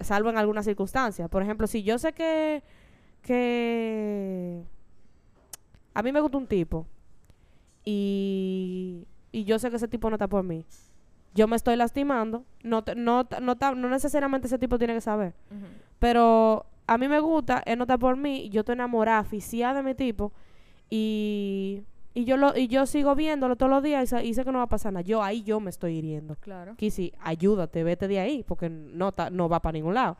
salvo 0.00 0.30
en 0.30 0.38
algunas 0.38 0.64
circunstancias. 0.64 1.28
Por 1.28 1.42
ejemplo, 1.42 1.66
si 1.66 1.82
yo 1.82 1.98
sé 1.98 2.12
que, 2.12 2.62
que 3.22 4.64
a 5.96 6.02
mí 6.02 6.12
me 6.12 6.20
gusta 6.20 6.36
un 6.38 6.46
tipo 6.46 6.86
y, 7.84 9.06
y 9.32 9.44
yo 9.44 9.58
sé 9.58 9.70
que 9.70 9.76
ese 9.76 9.88
tipo 9.88 10.08
no 10.10 10.16
está 10.16 10.28
por 10.28 10.42
mí, 10.42 10.64
yo 11.34 11.46
me 11.48 11.56
estoy 11.56 11.76
lastimando, 11.76 12.44
no, 12.62 12.82
te- 12.84 12.94
no, 12.94 13.26
no, 13.40 13.56
ta- 13.56 13.74
no 13.74 13.88
necesariamente 13.88 14.46
ese 14.46 14.58
tipo 14.58 14.78
tiene 14.78 14.94
que 14.94 15.00
saber, 15.00 15.34
pero 15.98 16.66
a 16.86 16.98
mí 16.98 17.08
me 17.08 17.20
gusta, 17.20 17.62
él 17.66 17.78
no 17.78 17.84
está 17.84 17.98
por 17.98 18.16
mí, 18.16 18.48
yo 18.50 18.60
estoy 18.60 18.74
enamorada, 18.74 19.18
aficiada 19.20 19.74
de 19.74 19.82
mi 19.82 19.94
tipo 19.94 20.32
y, 20.90 21.82
y 22.14 22.24
yo 22.24 22.36
lo 22.36 22.56
y 22.56 22.68
yo 22.68 22.86
sigo 22.86 23.14
viéndolo 23.14 23.56
todos 23.56 23.70
los 23.70 23.82
días 23.82 24.12
y, 24.22 24.34
sé 24.34 24.44
que 24.44 24.52
no 24.52 24.58
va 24.58 24.64
a 24.64 24.68
pasar 24.68 24.92
nada. 24.92 25.02
Yo 25.02 25.22
ahí 25.22 25.42
yo 25.42 25.58
me 25.60 25.68
estoy 25.70 25.96
hiriendo. 25.96 26.36
Claro. 26.36 26.74
Kissy, 26.76 27.12
ayúdate, 27.20 27.82
vete 27.84 28.08
de 28.08 28.20
ahí, 28.20 28.42
porque 28.46 28.70
no, 28.70 29.12
ta- 29.12 29.28
no 29.30 29.48
va 29.48 29.60
para 29.60 29.72
ningún 29.74 29.94
lado. 29.94 30.16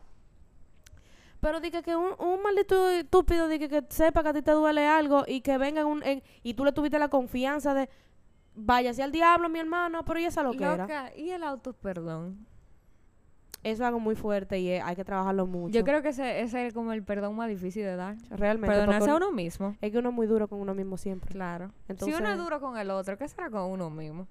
Pero 1.46 1.60
dije 1.60 1.80
que 1.80 1.94
un, 1.94 2.10
un 2.18 2.42
maldito 2.42 2.88
estúpido 2.88 3.46
dije 3.46 3.68
que 3.68 3.84
sepa 3.88 4.24
que 4.24 4.30
a 4.30 4.32
ti 4.32 4.42
te 4.42 4.50
duele 4.50 4.84
algo 4.88 5.22
y 5.28 5.42
que 5.42 5.58
venga 5.58 5.82
en 5.82 5.86
un, 5.86 6.02
en- 6.02 6.20
y 6.42 6.54
tú 6.54 6.64
le 6.64 6.72
tuviste 6.72 6.98
la 6.98 7.06
confianza 7.08 7.72
de 7.72 7.88
váyase 8.56 9.00
al 9.04 9.12
diablo, 9.12 9.48
mi 9.48 9.60
hermano, 9.60 10.04
pero 10.04 10.18
y 10.18 10.24
esa 10.24 10.42
lo 10.42 10.50
que 10.50 10.64
era. 10.64 11.12
Y 11.16 11.30
el 11.30 11.44
auto 11.44 11.72
perdón. 11.72 12.44
Eso 13.62 13.82
es 13.84 13.86
algo 13.86 14.00
muy 14.00 14.16
fuerte 14.16 14.58
y 14.58 14.70
eh, 14.70 14.80
hay 14.80 14.96
que 14.96 15.04
trabajarlo 15.04 15.46
mucho. 15.46 15.72
Yo 15.72 15.84
creo 15.84 16.02
que 16.02 16.08
ese, 16.08 16.40
ese 16.40 16.66
es 16.66 16.74
como 16.74 16.92
el 16.92 17.04
perdón 17.04 17.36
más 17.36 17.48
difícil 17.48 17.84
de 17.84 17.94
dar. 17.94 18.16
realmente 18.30 18.74
Perdonarse 18.74 19.08
a 19.10 19.14
uno 19.14 19.30
mismo. 19.30 19.76
es 19.80 19.92
que 19.92 19.98
uno 19.98 20.08
es 20.08 20.14
muy 20.16 20.26
duro 20.26 20.48
con 20.48 20.60
uno 20.60 20.74
mismo 20.74 20.96
siempre. 20.96 21.30
Claro. 21.30 21.70
Entonces, 21.86 22.16
si 22.16 22.20
uno 22.20 22.28
es 22.32 22.38
duro 22.38 22.58
con 22.60 22.76
el 22.76 22.90
otro, 22.90 23.16
¿qué 23.16 23.28
será 23.28 23.50
con 23.50 23.70
uno 23.70 23.88
mismo? 23.88 24.26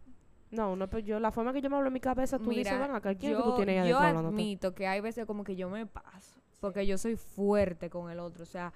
no, 0.51 0.71
uno, 0.73 0.89
pues 0.89 1.05
yo 1.05 1.19
la 1.21 1.31
forma 1.31 1.53
que 1.53 1.61
yo 1.61 1.69
me 1.69 1.77
hablo 1.77 1.87
en 1.87 1.93
mi 1.93 1.99
cabeza, 2.01 2.39
tú 2.39 2.49
dices, 2.49 2.73
Mira, 2.73 2.87
ven 2.87 2.95
acá, 2.95 3.13
¿quién 3.15 3.31
es 3.33 3.37
que 3.37 3.43
yo, 3.43 3.49
tú 3.51 3.55
tienes 3.57 3.83
ahí 3.83 3.89
yo 3.89 3.97
adentro 3.99 4.19
hablándote?" 4.19 4.41
admito 4.41 4.73
que 4.75 4.87
hay 4.87 4.99
veces 5.01 5.25
como 5.25 5.43
que 5.45 5.55
yo 5.57 5.69
me 5.69 5.85
paso. 5.85 6.39
Porque 6.65 6.87
yo 6.87 6.97
soy 6.97 7.15
fuerte 7.15 7.91
con 7.91 8.09
el 8.09 8.19
otro. 8.19 8.41
O 8.41 8.47
sea, 8.47 8.73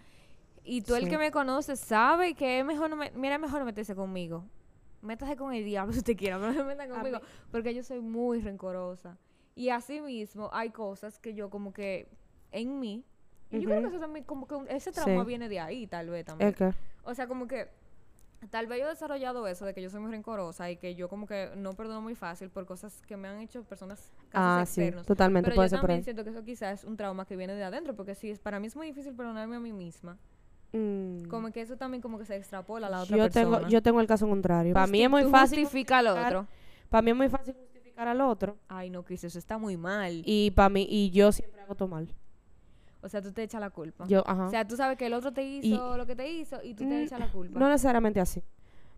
y 0.64 0.82
tú 0.82 0.94
el 0.94 1.10
que 1.10 1.18
me 1.18 1.32
conoce 1.32 1.76
sabe 1.76 2.36
que 2.36 2.60
es 2.60 2.66
mejor 2.66 2.88
no 2.90 2.96
me, 2.96 3.10
mira, 3.12 3.40
mejor 3.40 3.60
no 3.60 3.66
meterse 3.66 3.96
conmigo. 3.96 4.46
Métase 5.02 5.36
con 5.36 5.54
el 5.54 5.66
diablo 5.66 5.92
si 5.94 6.00
usted 6.00 6.16
quiere, 6.16 6.36
pero 6.36 6.52
no 6.52 6.54
se 6.54 6.64
metan 6.64 6.92
A 6.92 6.96
conmigo. 6.96 7.20
Porque 7.52 7.74
yo 7.74 7.82
soy 7.82 8.00
muy 8.00 8.42
rencorosa. 8.42 9.18
Y 9.56 9.70
así 9.70 10.02
mismo 10.02 10.52
hay 10.54 10.70
cosas 10.70 11.18
que 11.18 11.34
yo 11.34 11.50
como 11.50 11.74
que 11.74 12.08
en 12.52 12.80
mí. 12.80 13.04
Y 13.50 13.62
yo 13.62 13.70
creo 13.70 13.82
que 13.82 13.88
eso 13.88 14.00
también, 14.00 14.24
como 14.26 14.48
que 14.48 14.56
ese 14.70 14.92
trauma 14.92 15.24
Sí. 15.24 15.28
viene 15.28 15.50
de 15.50 15.60
ahí, 15.60 15.88
tal 15.88 16.12
vez 16.12 16.26
también. 16.26 16.56
O 17.04 17.16
sea, 17.16 17.28
como 17.28 17.48
que 17.48 17.70
tal 18.48 18.68
vez 18.68 18.80
yo 18.80 18.86
he 18.86 18.90
desarrollado 18.90 19.46
eso 19.48 19.66
de 19.66 19.74
que 19.74 19.82
yo 19.82 19.90
soy 19.90 20.00
muy 20.00 20.12
rencorosa 20.12 20.70
y 20.72 20.78
que 20.78 20.96
yo 20.96 21.10
como 21.10 21.28
que 21.28 21.50
no 21.56 21.74
perdono 21.74 22.02
muy 22.02 22.16
fácil 22.16 22.50
por 22.50 22.66
cosas 22.66 23.02
que 23.08 23.18
me 23.18 23.28
han 23.28 23.40
hecho 23.42 23.64
personas 23.64 24.00
casi 24.30 24.34
ah, 24.34 24.64
sí, 24.66 24.82
externos. 24.82 25.06
totalmente 25.06 25.48
Pero 25.48 25.56
puede 25.56 25.68
yo 25.68 25.70
ser 25.72 25.80
por 25.80 25.88
también 25.90 26.00
ahí. 26.00 26.04
siento 26.04 26.24
que 26.24 26.30
eso 26.30 26.44
quizás 26.44 26.80
es 26.80 26.86
un 26.86 26.96
trauma 26.98 27.26
que 27.26 27.36
viene 27.36 27.54
de 27.56 27.64
adentro, 27.64 27.96
porque 27.96 28.16
si 28.16 28.30
es 28.32 28.40
para 28.40 28.60
mí 28.60 28.68
es 28.68 28.76
muy 28.76 28.88
difícil 28.88 29.14
perdonarme 29.14 29.56
a 29.58 29.60
mí 29.60 29.74
misma. 29.74 30.18
Mm. 30.72 31.26
Como 31.30 31.52
que 31.52 31.62
eso 31.62 31.78
también 31.78 32.02
como 32.02 32.20
que 32.20 32.26
se 32.26 32.36
extrapola 32.36 32.88
a 32.88 32.90
la 32.92 33.02
otra 33.02 33.18
yo 33.18 33.24
persona. 33.24 33.58
tengo 33.58 33.70
yo 33.70 33.82
tengo 33.82 34.02
el 34.02 34.08
caso 34.08 34.28
contrario 34.28 34.74
para 34.74 34.86
mí 34.88 35.00
Justi- 35.00 35.04
es 35.06 35.10
muy 35.10 35.24
fácil 35.32 35.60
justifica 35.62 35.98
al 35.98 36.06
justificar- 36.08 36.36
otro. 36.38 36.48
para 36.90 37.02
mí 37.02 37.12
es 37.12 37.18
muy 37.18 37.30
fácil 37.30 37.56
justificar 37.56 38.08
al 38.08 38.22
otro 38.22 38.56
Ay, 38.68 38.90
no, 38.92 39.04
Cris, 39.04 39.24
eso 39.24 39.40
está 39.40 39.58
muy 39.58 39.78
mal. 39.78 40.22
y 40.26 40.52
para 40.52 40.70
mí 40.70 40.86
y 40.88 41.10
yo 41.10 41.32
siempre 41.32 41.60
hago 41.62 41.74
todo 41.76 41.88
mal 41.90 42.14
o 43.02 43.10
sea, 43.10 43.22
tú 43.22 43.32
te 43.32 43.44
echas 43.44 43.62
la 43.62 43.70
culpa. 43.70 44.06
yo 44.08 44.24
ajá 44.28 44.48
O 44.48 44.50
sea, 44.50 44.68
tú 44.68 44.76
sabes 44.76 44.98
que 44.98 45.06
el 45.06 45.14
otro 45.14 45.32
te 45.32 45.44
hizo 45.44 45.96
lo 45.98 46.06
que 46.06 46.16
te 46.16 46.30
hizo 46.30 46.62
y 46.64 46.74
tú 46.74 46.84
te 46.88 47.00
Mm, 47.02 47.04
echas 47.06 47.20
la 47.20 47.32
culpa. 47.32 47.60
no 47.60 47.70
necesariamente 47.70 48.20
así 48.20 48.44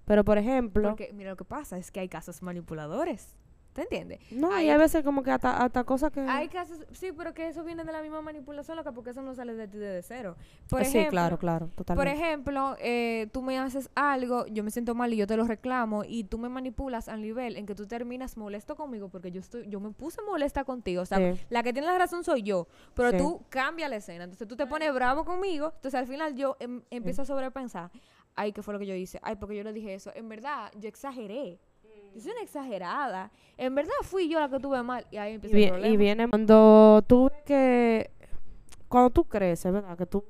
pero 0.06 0.24
por 0.26 0.38
ejemplo 0.38 0.90
Porque 0.90 1.12
mira 1.14 1.30
lo 1.30 1.38
que 1.38 1.46
pasa 1.46 1.78
es 1.78 1.92
que 1.92 2.00
hay 2.00 2.10
casos 2.10 2.42
manipuladores. 2.42 3.36
¿Te 3.74 3.84
entiendes? 3.84 4.20
no 4.32 4.52
hay- 4.54 4.66
y 4.66 4.70
hay 4.70 4.78
veces 4.78 5.02
como 5.02 5.24
que 5.24 5.32
hasta, 5.32 5.64
hasta 5.64 5.86
cosas 5.86 6.12
que 6.12 6.20
Hay 6.20 6.50
casos, 6.50 6.80
sí, 6.92 7.12
pero 7.18 7.34
que 7.34 7.48
eso 7.48 7.64
viene 7.64 7.86
de 7.86 7.92
la 7.94 8.02
misma 8.02 8.22
manipulación, 8.22 8.76
loca, 8.76 8.92
porque 8.92 9.12
eso 9.12 9.22
no 9.22 9.34
sale 9.34 9.54
de 9.54 9.66
ti 9.70 9.78
desde 9.78 10.02
cero. 10.04 10.36
Por 10.70 10.82
Eh, 10.82 10.86
sí 10.86 10.98
ejemplo, 10.98 11.12
claro 11.12 11.38
claro 11.40 11.70
Por 11.96 12.08
ejemplo, 12.08 12.76
eh, 12.80 13.28
tú 13.32 13.42
me 13.42 13.58
haces 13.58 13.90
algo, 13.96 14.46
yo 14.48 14.66
me 14.66 14.72
siento 14.72 14.94
mal 14.94 15.14
y 15.14 15.16
yo 15.18 15.26
te 15.26 15.38
lo 15.38 15.46
reclamo 15.46 16.04
y 16.06 16.26
tú 16.26 16.38
me 16.38 16.50
manipulas 16.50 17.08
al 17.08 17.22
nivel 17.22 17.56
en 17.56 17.66
que 17.66 17.74
tú 17.74 17.88
terminas 17.88 18.36
molesto 18.36 18.76
conmigo 18.76 19.08
porque 19.08 19.32
yo 19.32 19.40
estoy, 19.40 19.66
yo 19.70 19.80
me 19.80 19.92
puse 19.92 20.22
molesta 20.22 20.66
contigo. 20.66 21.02
O 21.04 21.06
sea, 21.06 21.18
Sí. 21.20 21.40
la 21.50 21.64
que 21.64 21.72
tiene 21.72 21.88
la 21.88 21.98
razón 21.98 22.26
soy 22.26 22.44
yo, 22.44 22.68
pero 22.94 23.12
Sí. 23.12 23.18
tú 23.20 23.42
cambia 23.48 23.88
la 23.88 23.96
escena. 23.96 24.26
Entonces 24.26 24.48
tú 24.50 24.58
te 24.58 24.68
pones 24.68 24.94
bravo 24.94 25.24
conmigo, 25.24 25.72
entonces 25.76 25.96
al 25.98 26.08
final 26.08 26.36
yo 26.36 26.58
em- 26.60 26.82
empiezo 26.92 27.22
a 27.22 27.26
sobrepensar. 27.26 27.90
Ay, 28.36 28.52
¿qué 28.52 28.62
fue 28.64 28.74
lo 28.74 28.80
que 28.80 28.86
yo 28.86 28.96
hice? 28.96 29.20
Ay, 29.24 29.36
porque 29.38 29.56
yo 29.56 29.64
le 29.64 29.72
dije 29.74 29.94
eso. 29.94 30.12
En 30.16 30.28
verdad, 30.30 30.72
yo 30.78 30.88
exageré. 30.90 31.60
Yo 32.16 32.22
soy 32.22 32.32
una 32.32 32.42
exagerada. 32.42 33.32
En 33.58 33.74
verdad 33.76 33.92
fui 34.04 34.28
yo 34.30 34.40
la 34.40 34.50
que 34.50 34.60
tuve 34.60 34.82
mal. 34.84 35.06
Y 35.12 35.18
ahí 35.18 35.32
y, 35.32 35.36
empieza 35.36 35.56
vi- 35.56 35.64
el 35.64 35.68
y 35.68 35.72
problema. 35.72 35.98
viene 35.98 36.30
cuando 36.30 37.04
tú 37.08 37.30
ves 37.30 37.42
que 37.46 38.12
cuando 38.88 39.10
tú 39.10 39.24
creces 39.24 39.72
verdad 39.72 39.98
que 39.98 40.06
tú 40.06 40.24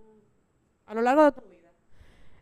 a 0.86 0.94
lo 0.94 1.02
largo 1.02 1.24
de 1.26 1.32
tu 1.32 1.42
vida 1.42 1.72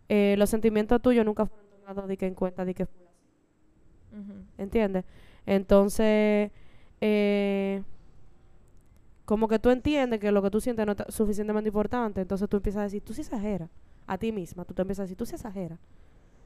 eh, 0.10 0.36
los 0.38 0.50
sentimientos 0.50 1.02
tuyos 1.02 1.24
nunca 1.26 1.46
fueron 1.46 1.68
tomados 1.70 2.08
de 2.10 2.18
que 2.18 2.26
en 2.28 2.34
cuenta 2.36 2.66
de 2.66 2.74
que 2.74 2.86
fue 2.86 3.06
así. 3.08 4.20
Ujú. 4.20 4.34
¿entiendes? 4.58 5.06
Entonces, 5.46 6.52
eh, 7.00 7.82
como 9.26 9.48
que 9.48 9.60
tú 9.60 9.70
entiendes 9.70 10.20
que 10.20 10.32
lo 10.32 10.42
que 10.42 10.50
tú 10.50 10.60
sientes 10.60 10.86
no 10.86 10.92
es 10.94 10.98
suficientemente 11.16 11.70
importante, 11.70 12.22
entonces 12.22 12.50
tú 12.50 12.58
empiezas 12.58 12.80
a 12.82 12.84
decir, 12.84 13.02
tú 13.04 13.14
sí 13.14 13.22
exageras 13.22 13.70
a 14.08 14.18
ti 14.18 14.32
misma, 14.32 14.66
tú 14.66 14.74
te 14.74 14.82
empiezas 14.82 15.02
a 15.02 15.04
decir, 15.04 15.18
tú 15.18 15.26
sí 15.26 15.36
exageras. 15.36 15.80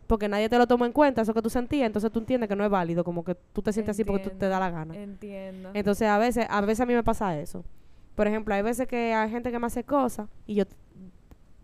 Porque 0.07 0.27
nadie 0.27 0.49
te 0.49 0.57
lo 0.57 0.67
tomó 0.67 0.85
en 0.85 0.91
cuenta, 0.91 1.21
eso 1.21 1.33
que 1.33 1.41
tú 1.41 1.49
sentías, 1.49 1.85
entonces 1.87 2.11
tú 2.11 2.19
entiendes 2.19 2.49
que 2.49 2.55
no 2.55 2.63
es 2.65 2.69
válido, 2.69 3.03
como 3.03 3.23
que 3.23 3.35
tú 3.35 3.61
te 3.61 3.71
sientes 3.71 3.95
así 3.95 4.03
porque 4.03 4.29
tú 4.29 4.37
te 4.37 4.47
da 4.49 4.59
la 4.59 4.69
gana. 4.69 4.95
Entiendo. 4.95 5.71
Entonces, 5.73 6.07
a 6.07 6.17
veces, 6.17 6.45
a 6.49 6.61
veces 6.61 6.81
a 6.81 6.85
mí 6.85 6.93
me 6.93 7.03
pasa 7.03 7.37
eso. 7.39 7.63
Por 8.15 8.27
ejemplo, 8.27 8.53
hay 8.53 8.61
veces 8.61 8.87
que 8.87 9.13
hay 9.13 9.29
gente 9.29 9.51
que 9.51 9.59
me 9.59 9.67
hace 9.67 9.83
cosas 9.83 10.27
y 10.45 10.55
yo 10.55 10.65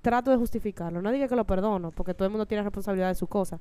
trato 0.01 0.31
de 0.31 0.37
justificarlo. 0.37 1.01
No 1.01 1.11
diga 1.11 1.27
que 1.27 1.35
lo 1.35 1.45
perdono, 1.45 1.91
porque 1.91 2.13
todo 2.13 2.25
el 2.25 2.31
mundo 2.31 2.45
tiene 2.45 2.63
responsabilidad 2.63 3.09
de 3.09 3.15
sus 3.15 3.27
cosas. 3.29 3.59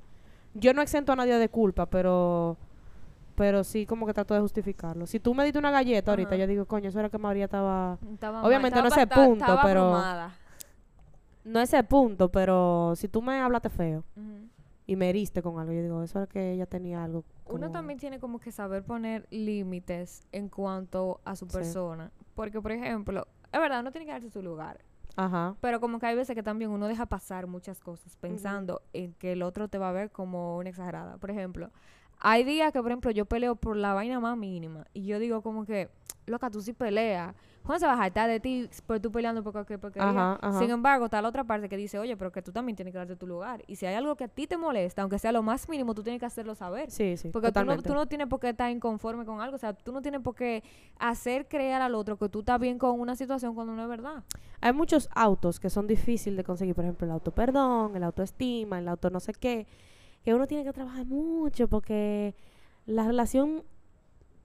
Yo 0.55 0.73
no 0.73 0.81
exento 0.81 1.13
a 1.13 1.17
nadie 1.17 1.35
de 1.37 1.49
culpa, 1.49 1.87
pero 1.87 2.57
pero 3.35 3.63
sí 3.63 3.87
como 3.87 4.05
que 4.05 4.13
trato 4.15 4.35
de 4.35 4.41
justificarlo. 4.41 5.07
Si 5.07 5.21
tú 5.21 5.33
me 5.33 5.45
diste 5.45 5.61
una 5.61 5.71
galleta 5.71 6.11
ahorita, 6.11 6.31
Ajá. 6.31 6.39
yo 6.39 6.47
digo, 6.49 6.65
coño, 6.65 6.89
eso 6.89 6.99
era 6.99 7.09
que 7.09 7.19
María 7.19 7.45
estaba... 7.45 7.97
Estaba 8.13 8.43
Obviamente 8.43 8.75
mal, 8.81 8.83
no 8.85 8.89
ese 8.89 9.03
estaba- 9.03 9.25
punto, 9.27 9.45
estaba 9.45 9.63
pero- 9.63 9.81
abrumada. 9.83 10.35
No 11.45 11.61
ese 11.61 11.83
punto, 11.85 12.31
pero 12.31 12.95
si 12.97 13.07
tú 13.07 13.23
me 13.23 13.39
hablaste 13.41 13.69
feo. 13.71 14.03
Y 14.89 14.97
me 14.97 15.11
heriste 15.11 15.43
con 15.43 15.59
algo, 15.61 15.71
yo 15.73 15.83
digo, 15.83 16.03
eso 16.03 16.19
era 16.19 16.27
que 16.27 16.53
ella 16.53 16.65
tenía 16.65 17.05
algo. 17.05 17.23
Uno 17.45 17.71
también 17.71 17.99
tiene 17.99 18.19
como 18.19 18.41
que 18.41 18.51
saber 18.51 18.83
poner 18.83 19.27
límites 19.31 20.27
en 20.33 20.49
cuanto 20.49 21.21
a 21.27 21.37
su 21.37 21.45
Sí. 21.47 21.53
persona. 21.53 22.11
Porque, 22.35 22.61
por 22.63 22.73
ejemplo, 22.73 23.27
es 23.53 23.61
verdad, 23.61 23.81
uno 23.81 23.93
tiene 23.93 24.07
que 24.07 24.13
darse 24.13 24.31
su 24.31 24.43
lugar. 24.43 24.83
Ajá. 25.15 25.57
Pero 25.61 25.79
como 25.81 25.99
que 25.99 26.07
hay 26.07 26.17
veces 26.17 26.35
que 26.35 26.43
también 26.43 26.71
uno 26.71 26.89
deja 26.89 27.05
pasar 27.05 27.47
muchas 27.47 27.81
cosas 27.81 28.17
pensando 28.17 28.81
en 28.95 29.13
que 29.13 29.33
el 29.33 29.43
otro 29.43 29.69
te 29.69 29.77
va 29.77 29.91
a 29.91 29.93
ver 29.93 30.11
como 30.11 30.57
una 30.57 30.71
exagerada. 30.71 31.19
Por 31.19 31.31
ejemplo, 31.31 31.71
hay 32.21 32.45
días 32.45 32.73
que, 32.73 32.81
por 32.81 32.91
ejemplo, 32.91 33.11
yo 33.11 33.27
peleo 33.27 33.57
por 33.57 33.77
la 33.77 33.93
vaina 33.93 34.21
más 34.21 34.39
mínima. 34.39 34.87
Y 34.95 35.05
yo 35.05 35.19
digo 35.19 35.43
como 35.43 35.67
que, 35.67 35.91
loca, 36.27 36.51
tú 36.51 36.63
sí 36.63 36.73
peleas. 36.73 37.35
Juan 37.69 37.81
se 37.81 37.87
va 37.87 38.03
a 38.03 38.27
de 38.27 38.41
ti 38.41 38.67
por 38.87 38.99
tú 38.99 39.13
peleando 39.13 39.43
por 39.43 39.53
cualquier 39.53 39.79
porquería. 39.79 40.09
Ajá, 40.09 40.39
ajá. 40.41 40.59
Sin 40.59 40.71
embargo, 40.71 41.05
está 41.05 41.21
la 41.21 41.29
otra 41.29 41.45
parte 41.45 41.69
que 41.69 41.77
dice, 41.77 41.99
oye, 41.99 42.17
pero 42.17 42.33
que 42.33 42.41
tú 42.41 42.51
también 42.51 42.75
tienes 42.75 42.93
que 42.93 42.99
darte 42.99 43.15
tu 43.15 43.27
lugar. 43.27 43.63
Y 43.67 43.77
si 43.77 43.85
hay 43.85 43.95
algo 43.95 44.17
que 44.17 44.25
a 44.25 44.29
ti 44.29 44.47
te 44.47 44.57
molesta, 44.57 45.03
aunque 45.03 45.19
sea 45.19 45.33
lo 45.33 45.43
más 45.43 45.69
mínimo, 45.69 45.95
tú 45.95 46.03
tienes 46.03 46.19
que 46.19 46.25
hacerlo 46.25 46.55
saber. 46.55 46.91
Sí, 46.91 47.19
sí, 47.19 47.29
Porque 47.29 47.53
tú 47.53 47.63
no, 47.67 47.77
tú 47.83 47.93
no 47.93 48.07
tienes 48.07 48.27
por 48.27 48.41
qué 48.41 48.49
estar 48.49 48.71
inconforme 48.71 49.27
con 49.27 49.43
algo. 49.43 49.57
O 49.57 49.59
sea, 49.59 49.75
tú 49.75 49.93
no 49.93 50.01
tienes 50.01 50.23
por 50.23 50.35
qué 50.35 50.65
hacer 50.99 51.47
creer 51.47 51.83
al 51.83 51.95
otro 51.95 52.17
que 52.17 52.31
tú 52.31 52.39
estás 52.39 52.59
bien 52.59 52.79
con 52.79 52.99
una 52.99 53.17
situación 53.17 53.55
cuando 53.55 53.75
no 53.75 53.83
es 53.83 53.89
verdad. 53.91 54.25
Hay 54.63 54.73
muchos 54.73 55.11
autos 55.15 55.61
que 55.61 55.69
son 55.69 55.87
difíciles 55.87 56.39
de 56.39 56.45
conseguir, 56.45 56.75
por 56.75 56.85
ejemplo, 56.85 57.07
el 57.07 57.13
auto 57.13 57.33
perdón, 57.33 57.95
el 57.97 58.03
autoestima, 58.03 58.79
el 58.79 58.89
auto 58.89 59.11
no 59.11 59.21
sé 59.21 59.35
qué, 59.35 59.67
que 60.25 60.33
uno 60.33 60.47
tiene 60.47 60.65
que 60.65 60.73
trabajar 60.73 61.05
mucho 61.05 61.69
porque 61.69 62.35
la 62.87 63.05
relación 63.05 63.63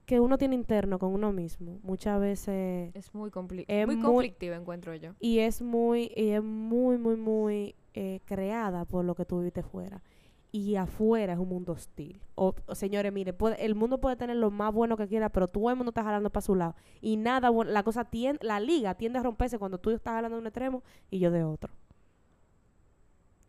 que 0.06 0.20
uno 0.20 0.36
tiene 0.38 0.54
interno 0.54 0.98
con 0.98 1.12
uno 1.14 1.32
mismo 1.32 1.78
muchas 1.82 2.20
veces 2.20 2.94
Es 2.94 3.14
muy, 3.14 3.30
compli 3.30 3.64
Es 3.68 3.86
muy 3.86 3.96
muy- 3.96 4.04
conflictiva, 4.04 4.56
encuentro 4.56 4.94
yo. 4.94 5.12
y 5.18 5.38
es 5.38 5.62
muy 5.62 6.12
y 6.16 6.30
es 6.30 6.42
muy 6.42 6.98
muy 6.98 7.16
muy 7.16 7.74
eh, 7.94 8.20
creada 8.24 8.84
por 8.84 9.04
lo 9.04 9.14
que 9.14 9.24
tú 9.24 9.38
viviste 9.38 9.62
fuera. 9.62 10.02
Y 10.50 10.76
afuera 10.76 11.32
es 11.32 11.38
un 11.40 11.48
mundo 11.48 11.72
hostil. 11.72 12.20
O, 12.36 12.54
o, 12.66 12.74
señores 12.76 13.12
mire 13.12 13.32
puede- 13.32 13.64
el 13.64 13.74
mundo 13.74 13.98
puede 14.00 14.14
tener 14.14 14.36
lo 14.36 14.50
más 14.52 14.72
bueno 14.72 14.96
que 14.96 15.08
quiera 15.08 15.28
pero 15.28 15.48
todo 15.48 15.68
el 15.70 15.76
mundo 15.76 15.90
está 15.90 16.04
jalando 16.04 16.30
para 16.30 16.42
su 16.42 16.54
lado. 16.54 16.76
Y 17.00 17.16
nada 17.16 17.50
bueno 17.50 17.72
la 17.72 17.82
cosa 17.82 18.04
tiende 18.04 18.38
la 18.46 18.60
liga 18.60 18.94
tiende 18.94 19.18
a 19.18 19.22
romperse 19.22 19.58
cuando 19.58 19.78
tú 19.78 19.90
estás 19.90 20.14
jalando 20.14 20.36
de 20.36 20.40
un 20.42 20.46
extremo 20.46 20.82
y 21.10 21.18
yo 21.18 21.30
de 21.30 21.42
otro. 21.44 21.72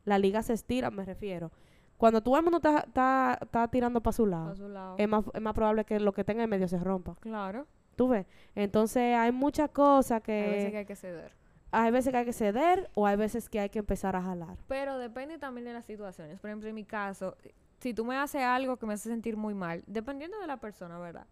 La 0.03 0.19
liga 0.19 0.43
se 0.43 0.53
estira 0.53 0.91
me 0.91 1.03
refiero 1.05 1.51
cuando 1.97 2.21
todo 2.21 2.37
el 2.37 2.43
mundo 2.43 2.57
está, 2.57 2.79
está, 2.79 3.37
está 3.41 3.67
tirando 3.69 4.01
para 4.01 4.11
su 4.13 4.25
lado 4.25 4.51
A 4.51 4.55
su 4.55 4.67
lado. 4.69 4.95
es 4.97 5.07
más, 5.07 5.23
es 5.33 5.41
más 5.41 5.53
probable 5.53 5.85
que 5.85 5.99
lo 5.99 6.11
que 6.13 6.23
tenga 6.23 6.43
en 6.43 6.49
medio 6.49 6.67
se 6.67 6.77
rompa 6.79 7.15
Claro. 7.21 7.65
tú 7.95 8.07
ves 8.09 8.25
entonces 8.55 9.15
hay 9.15 9.31
muchas 9.31 9.69
cosas 9.69 10.21
que 10.21 10.33
Hay 10.33 10.51
veces 10.51 10.71
que 10.71 10.77
hay 10.77 10.85
que 10.85 10.95
ceder. 10.95 11.31
hay 11.71 11.91
veces 11.91 12.11
que 12.11 12.17
hay 12.17 12.25
que 12.25 12.33
ceder 12.33 12.89
o 12.95 13.05
hay 13.07 13.15
veces 13.15 13.49
que 13.49 13.59
hay 13.59 13.69
que 13.69 13.79
empezar 13.79 14.15
a 14.15 14.21
jalar. 14.21 14.57
Pero 14.67 14.97
depende 14.97 15.37
también 15.37 15.65
de 15.65 15.73
las 15.73 15.85
situaciones. 15.85 16.39
Por 16.39 16.49
ejemplo, 16.49 16.69
en 16.69 16.75
mi 16.75 16.85
caso, 16.85 17.35
si 17.79 17.93
tú 17.93 18.05
me 18.05 18.15
haces 18.17 18.41
algo 18.41 18.77
que 18.77 18.85
me 18.85 18.93
hace 18.93 19.09
sentir 19.09 19.35
muy 19.35 19.53
mal, 19.53 19.83
dependiendo 19.85 20.39
de 20.39 20.47
la 20.47 20.57
persona, 20.57 20.97
¿verdad? 20.99 21.27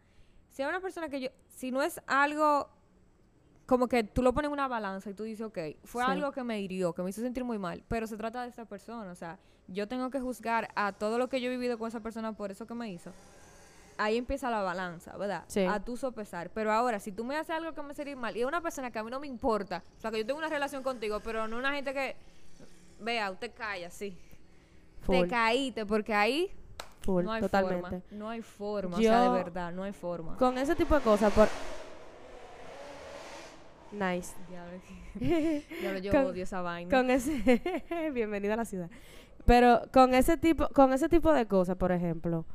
Si 0.49 0.61
es 0.61 0.67
una 0.67 0.81
persona 0.81 1.07
que 1.09 1.21
yo, 1.21 1.29
si 1.47 1.71
no 1.71 1.81
es 1.81 2.01
algo 2.07 2.69
como 3.65 3.87
que 3.87 4.03
tú 4.03 4.21
lo 4.21 4.33
pones 4.33 4.47
en 4.49 4.53
una 4.53 4.67
balanza 4.67 5.09
y 5.09 5.13
tú 5.13 5.23
dices, 5.23 5.45
ok, 5.45 5.57
fue 5.83 6.03
Sí. 6.03 6.11
algo 6.11 6.31
que 6.31 6.43
me 6.43 6.59
hirió, 6.61 6.93
que 6.93 7.01
me 7.01 7.09
hizo 7.09 7.21
sentir 7.21 7.43
muy 7.43 7.57
mal, 7.57 7.83
pero 7.87 8.07
se 8.07 8.17
trata 8.17 8.43
de 8.43 8.49
esta 8.49 8.65
persona, 8.65 9.11
o 9.11 9.15
sea, 9.15 9.39
yo 9.67 9.87
tengo 9.87 10.09
que 10.09 10.19
juzgar 10.19 10.69
a 10.75 10.91
todo 10.91 11.17
lo 11.17 11.29
que 11.29 11.39
yo 11.39 11.47
he 11.47 11.51
vivido 11.51 11.77
con 11.79 11.87
esa 11.87 12.01
persona 12.01 12.33
por 12.33 12.51
eso 12.51 12.67
que 12.67 12.73
me 12.73 12.91
hizo. 12.91 13.11
Ahí 13.97 14.17
empieza 14.17 14.49
la 14.49 14.61
balanza, 14.63 15.15
¿verdad? 15.17 15.43
Sí. 15.47 15.63
A 15.65 15.79
tu 15.79 15.95
sopesar. 15.95 16.49
Pero 16.49 16.71
ahora, 16.73 16.99
si 16.99 17.11
tú 17.11 17.23
me 17.23 17.37
haces 17.37 17.55
algo 17.55 17.73
que 17.73 17.81
me 17.83 17.91
hace 17.91 18.15
mal 18.15 18.35
y 18.35 18.41
es 18.41 18.45
una 18.47 18.59
persona 18.59 18.89
que 18.91 18.97
a 18.99 19.03
mí 19.03 19.11
no 19.11 19.19
me 19.19 19.27
importa, 19.27 19.83
o 19.97 20.01
sea, 20.01 20.09
que 20.11 20.17
yo 20.17 20.25
tengo 20.25 20.39
una 20.39 20.49
relación 20.49 20.81
contigo, 20.83 21.19
pero 21.23 21.47
no 21.47 21.57
una 21.57 21.71
gente 21.73 21.93
que, 21.93 22.15
vea, 22.99 23.29
usted 23.31 23.53
calla, 23.53 23.89
sí. 23.91 24.17
Full, 25.01 25.21
Te 25.21 25.27
caíste, 25.27 25.85
porque 25.85 26.13
ahí 26.13 26.51
full, 27.01 27.23
no 27.23 27.31
hay 27.31 27.41
totalmente. 27.41 27.81
forma. 28.01 28.03
No 28.11 28.29
hay 28.29 28.41
forma, 28.41 28.97
o 28.97 28.99
sea, 28.99 29.21
de 29.21 29.29
verdad, 29.29 29.71
no 29.71 29.83
hay 29.83 29.93
forma. 29.93 30.37
Con 30.37 30.57
ese 30.57 30.75
tipo 30.75 30.95
de 30.95 31.01
cosas, 31.01 31.31
por... 31.31 31.47
Nice. 33.93 34.33
Diablo, 34.49 35.99
yo 36.01 36.11
Con- 36.11 36.25
odio 36.25 36.43
esa 36.43 36.61
vaina. 36.61 36.89
Con 36.95 37.09
ese... 37.11 37.61
Bienvenida 38.13 38.53
a 38.55 38.57
la 38.57 38.65
ciudad. 38.65 38.89
Pero 39.45 39.81
con 39.91 40.13
ese 40.15 40.37
tipo, 40.37 40.67
con 40.69 40.93
ese 40.93 41.09
tipo 41.09 41.31
de 41.33 41.45
cosas, 41.47 41.75
por 41.75 41.91
ejemplo, 41.91 42.45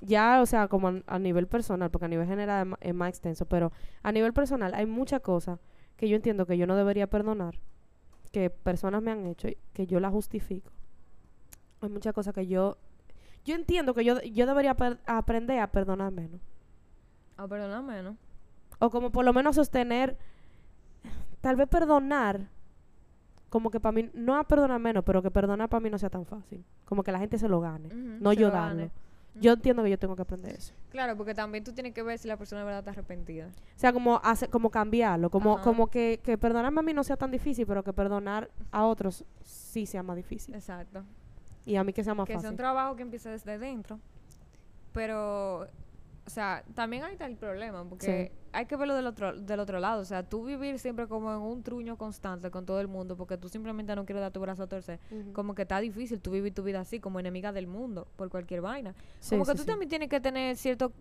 ya, 0.00 0.40
o 0.42 0.46
sea, 0.46 0.68
como 0.68 0.88
a, 0.88 0.94
a 1.06 1.18
nivel 1.18 1.46
personal, 1.48 1.90
porque 1.90 2.04
a 2.04 2.08
nivel 2.08 2.26
general 2.26 2.76
es 2.80 2.94
más 2.94 3.08
extenso, 3.08 3.46
pero 3.46 3.72
a 4.02 4.12
nivel 4.12 4.32
personal 4.32 4.74
hay 4.74 4.86
muchas 4.86 5.20
cosas 5.22 5.58
que 5.96 6.08
yo 6.08 6.16
entiendo 6.16 6.46
que 6.46 6.58
yo 6.58 6.66
no 6.66 6.76
debería 6.76 7.06
perdonar, 7.08 7.54
que 8.32 8.50
personas 8.50 9.02
me 9.02 9.10
han 9.10 9.26
hecho 9.26 9.48
y 9.48 9.56
que 9.72 9.86
yo 9.86 9.98
las 9.98 10.12
justifico. 10.12 10.70
Hay 11.80 11.88
muchas 11.88 12.12
cosas 12.12 12.34
que 12.34 12.46
yo, 12.46 12.76
yo 13.44 13.54
entiendo 13.54 13.94
que 13.94 14.04
yo, 14.04 14.20
yo 14.22 14.46
debería 14.46 14.74
per- 14.74 14.98
aprender 15.06 15.58
a 15.58 15.68
perdonar 15.72 16.12
menos. 16.12 16.40
Ah, 17.38 17.48
perdóname, 17.48 18.02
¿no? 18.02 18.16
O 18.78 18.90
como 18.90 19.10
por 19.10 19.24
lo 19.24 19.32
menos 19.32 19.56
sostener, 19.56 20.18
tal 21.46 21.54
vez 21.54 21.68
perdonar, 21.68 22.48
como 23.50 23.70
que 23.70 23.78
para 23.78 23.92
mí, 23.92 24.10
no 24.14 24.36
a 24.36 24.42
perdonar 24.42 24.80
menos, 24.80 25.04
pero 25.04 25.22
que 25.22 25.30
perdonar 25.30 25.68
para 25.68 25.78
mí 25.80 25.88
no 25.88 25.96
sea 25.96 26.10
tan 26.10 26.26
fácil. 26.26 26.64
Como 26.84 27.04
que 27.04 27.12
la 27.12 27.20
gente 27.20 27.38
se 27.38 27.48
lo 27.48 27.60
gane, 27.60 27.88
no 27.94 28.32
yo 28.32 28.48
lo 28.48 28.52
darlo. 28.52 28.78
gane. 28.80 28.90
Yo 29.36 29.52
entiendo 29.52 29.84
que 29.84 29.90
yo 29.90 29.96
tengo 29.96 30.16
que 30.16 30.22
aprender 30.22 30.56
eso. 30.56 30.74
Claro, 30.90 31.16
porque 31.16 31.34
también 31.34 31.62
tú 31.62 31.70
tienes 31.72 31.94
que 31.94 32.02
ver 32.02 32.18
si 32.18 32.26
la 32.26 32.36
persona 32.36 32.62
de 32.62 32.64
verdad 32.64 32.80
está 32.80 32.90
arrepentida. 32.90 33.46
O 33.46 33.78
sea, 33.78 33.92
como, 33.92 34.20
hace, 34.24 34.48
como 34.48 34.70
cambiarlo, 34.70 35.30
como, 35.30 35.54
Ajá. 35.54 35.62
como 35.62 35.86
que, 35.86 36.18
que 36.24 36.36
perdonarme 36.36 36.80
a 36.80 36.82
mí 36.82 36.92
no 36.92 37.04
sea 37.04 37.16
tan 37.16 37.30
difícil, 37.30 37.64
pero 37.64 37.84
que 37.84 37.92
perdonar 37.92 38.50
a 38.72 38.84
otros 38.84 39.24
sí 39.44 39.86
sea 39.86 40.02
más 40.02 40.16
difícil. 40.16 40.52
Exacto. 40.52 41.04
Y 41.64 41.76
a 41.76 41.84
mí 41.84 41.92
que 41.92 42.02
sea 42.02 42.14
más 42.16 42.26
que 42.26 42.32
sea 42.32 42.38
un 42.38 42.42
fácil. 42.42 42.56
trabajo 42.56 42.96
que 42.96 43.02
empiece 43.02 43.28
desde 43.28 43.56
dentro. 43.56 44.00
Pero, 44.92 45.68
o 46.26 46.30
sea, 46.30 46.64
también 46.74 47.04
ahí 47.04 47.12
está 47.12 47.26
el 47.26 47.36
problema, 47.36 47.84
porque 47.88 48.32
hay 48.52 48.66
que 48.66 48.76
verlo 48.76 48.94
del 48.94 49.06
otro, 49.06 49.32
del 49.38 49.60
otro 49.60 49.78
lado. 49.78 50.00
O 50.00 50.04
sea, 50.04 50.22
tú 50.22 50.44
vivir 50.44 50.78
siempre 50.78 51.06
como 51.06 51.32
en 51.32 51.38
un 51.40 51.62
truño 51.62 51.96
constante 51.96 52.50
con 52.50 52.66
todo 52.66 52.80
el 52.80 52.88
mundo, 52.88 53.16
porque 53.16 53.36
tú 53.36 53.48
simplemente 53.48 53.94
no 53.94 54.04
quieres 54.04 54.22
dar 54.22 54.32
tu 54.32 54.40
brazo 54.40 54.64
a 54.64 54.66
torcer. 54.66 54.98
Como 55.32 55.54
que 55.54 55.62
está 55.62 55.78
difícil 55.80 56.20
tú 56.20 56.32
vivir 56.32 56.52
tu 56.52 56.62
vida 56.62 56.80
así, 56.80 56.98
como 57.00 57.20
enemiga 57.20 57.52
del 57.52 57.66
mundo, 57.68 58.08
por 58.16 58.28
cualquier 58.28 58.60
vaina. 58.60 58.94
Sí, 59.20 59.30
como 59.30 59.44
que 59.44 59.52
tú 59.52 59.64
también 59.64 59.88
tienes 59.88 60.08
que 60.08 60.20
tener 60.20 60.56
cierto 60.56 60.92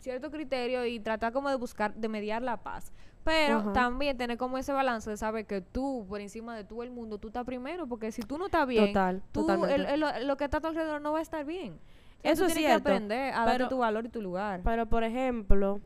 cierto 0.00 0.30
criterio 0.30 0.84
y 0.84 1.00
tratar 1.00 1.32
como 1.32 1.48
de 1.48 1.56
buscar, 1.56 1.94
de 1.94 2.08
mediar 2.08 2.42
la 2.42 2.58
paz. 2.58 2.92
Pero 3.24 3.60
también 3.72 4.16
tener 4.18 4.36
como 4.36 4.58
ese 4.58 4.72
balance 4.72 5.08
de 5.08 5.16
saber 5.16 5.46
que 5.46 5.60
tú, 5.60 6.04
por 6.08 6.20
encima 6.20 6.56
de 6.56 6.64
todo 6.64 6.82
el 6.82 6.90
mundo, 6.90 7.18
tú 7.18 7.28
estás 7.28 7.44
primero, 7.44 7.86
porque 7.86 8.10
si 8.12 8.22
tú 8.22 8.36
no 8.36 8.46
estás 8.46 8.66
bien, 8.66 8.86
Total, 8.88 9.22
tú, 9.32 9.46
el- 9.66 10.26
lo 10.26 10.36
que 10.36 10.44
está 10.44 10.58
a 10.58 10.60
tu 10.60 10.66
alrededor 10.68 11.00
no 11.00 11.12
va 11.12 11.20
a 11.20 11.22
estar 11.22 11.44
bien. 11.44 11.78
Eso 12.22 12.46
es 12.46 12.54
cierto, 12.54 12.84
que 12.84 12.90
aprender 12.92 13.32
a 13.34 13.38
darte 13.44 13.52
pero- 13.58 13.68
tu 13.68 13.78
valor 13.78 14.04
y 14.06 14.08
tu 14.08 14.22
lugar. 14.22 14.60
Pero, 14.64 14.86
por 14.86 15.02
ejemplo, 15.04 15.80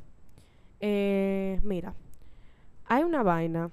eh, 0.81 1.59
mira, 1.63 1.95
hay 2.87 3.03
una 3.05 3.23
vaina. 3.23 3.71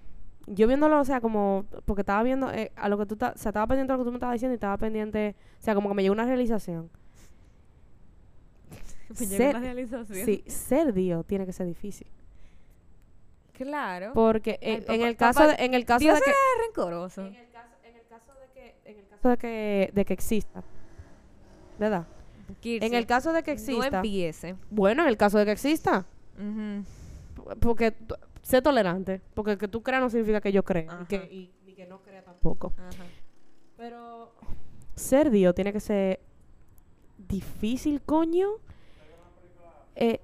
Yo 0.48 0.68
viéndolo, 0.68 1.00
o 1.00 1.06
sea, 1.06 1.22
como, 1.22 1.66
porque 1.86 2.02
estaba 2.02 2.22
viendo 2.24 2.52
eh, 2.52 2.72
a 2.76 2.90
lo 2.90 2.98
que 2.98 3.06
tú, 3.06 3.16
ta- 3.16 3.34
o 3.36 3.38
sea, 3.38 3.50
estaba 3.50 3.68
pendiente 3.68 3.94
de 3.94 3.98
lo 3.98 4.04
que 4.04 4.08
tú 4.08 4.12
me 4.12 4.18
estabas 4.18 4.34
diciendo 4.36 4.54
y 4.54 4.56
estaba 4.56 4.78
pendiente, 4.78 5.36
o 5.60 5.62
sea, 5.64 5.74
como 5.76 5.90
que 5.90 5.96
me 5.96 6.02
llegó 6.04 6.14
una 6.14 6.26
realización. 6.26 6.90
Me 9.10 9.26
llegó 9.28 9.38
ser- 9.38 9.50
una 9.56 9.60
realización. 9.60 10.26
Sí, 10.26 10.44
ser 10.48 10.94
Dios 10.94 11.26
tiene 11.28 11.46
que 11.46 11.54
ser 11.54 11.68
difícil. 11.68 12.08
Claro. 13.54 14.12
Porque 14.14 14.58
Ay, 14.62 14.84
en, 14.88 15.02
el 15.04 15.16
caso 15.16 15.42
papá, 15.42 15.56
de, 15.56 15.64
en 15.66 15.74
el 15.76 15.86
caso 15.86 16.00
Dios 16.00 16.16
de 16.16 16.26
que, 16.26 16.32
es 16.32 16.38
rencoroso. 16.68 17.22
en 17.28 17.36
el 17.36 17.50
caso, 17.52 17.76
en 17.84 17.96
el 17.96 18.02
caso 18.08 18.34
de 18.40 18.48
que, 18.54 18.76
en 18.86 18.98
el 18.98 19.08
caso 19.08 19.30
de 19.30 19.38
que, 19.38 19.92
de 19.94 20.06
que 20.06 20.14
exista, 20.14 20.64
¿verdad? 21.78 22.08
Kirsi, 22.60 22.86
En 22.86 22.94
el 22.94 23.06
caso 23.06 23.32
de 23.34 23.44
que 23.44 23.52
No 23.52 23.60
exista, 23.60 23.98
empiece. 23.98 24.56
bueno, 24.70 25.04
en 25.04 25.10
el 25.10 25.18
caso 25.18 25.38
de 25.38 25.46
que 25.46 25.52
exista, 25.52 26.06
porque 27.60 27.94
sé 28.42 28.62
tolerante, 28.62 29.22
porque 29.34 29.58
que 29.58 29.68
tú 29.68 29.82
creas 29.84 30.02
no 30.02 30.10
significa 30.10 30.42
que 30.42 30.52
yo 30.52 30.64
crea, 30.64 31.00
y 31.02 31.06
que, 31.06 31.16
y, 31.32 31.54
no 31.90 32.02
crea 32.02 32.24
tampoco. 32.24 32.74
Ajá. 32.78 33.04
Pero 33.76 34.32
ser 34.96 35.30
Dios 35.32 35.54
tiene 35.54 35.74
que 35.74 35.80
ser 35.82 36.22
difícil, 37.18 38.02
coño. 38.02 38.48
Eh, 39.96 40.20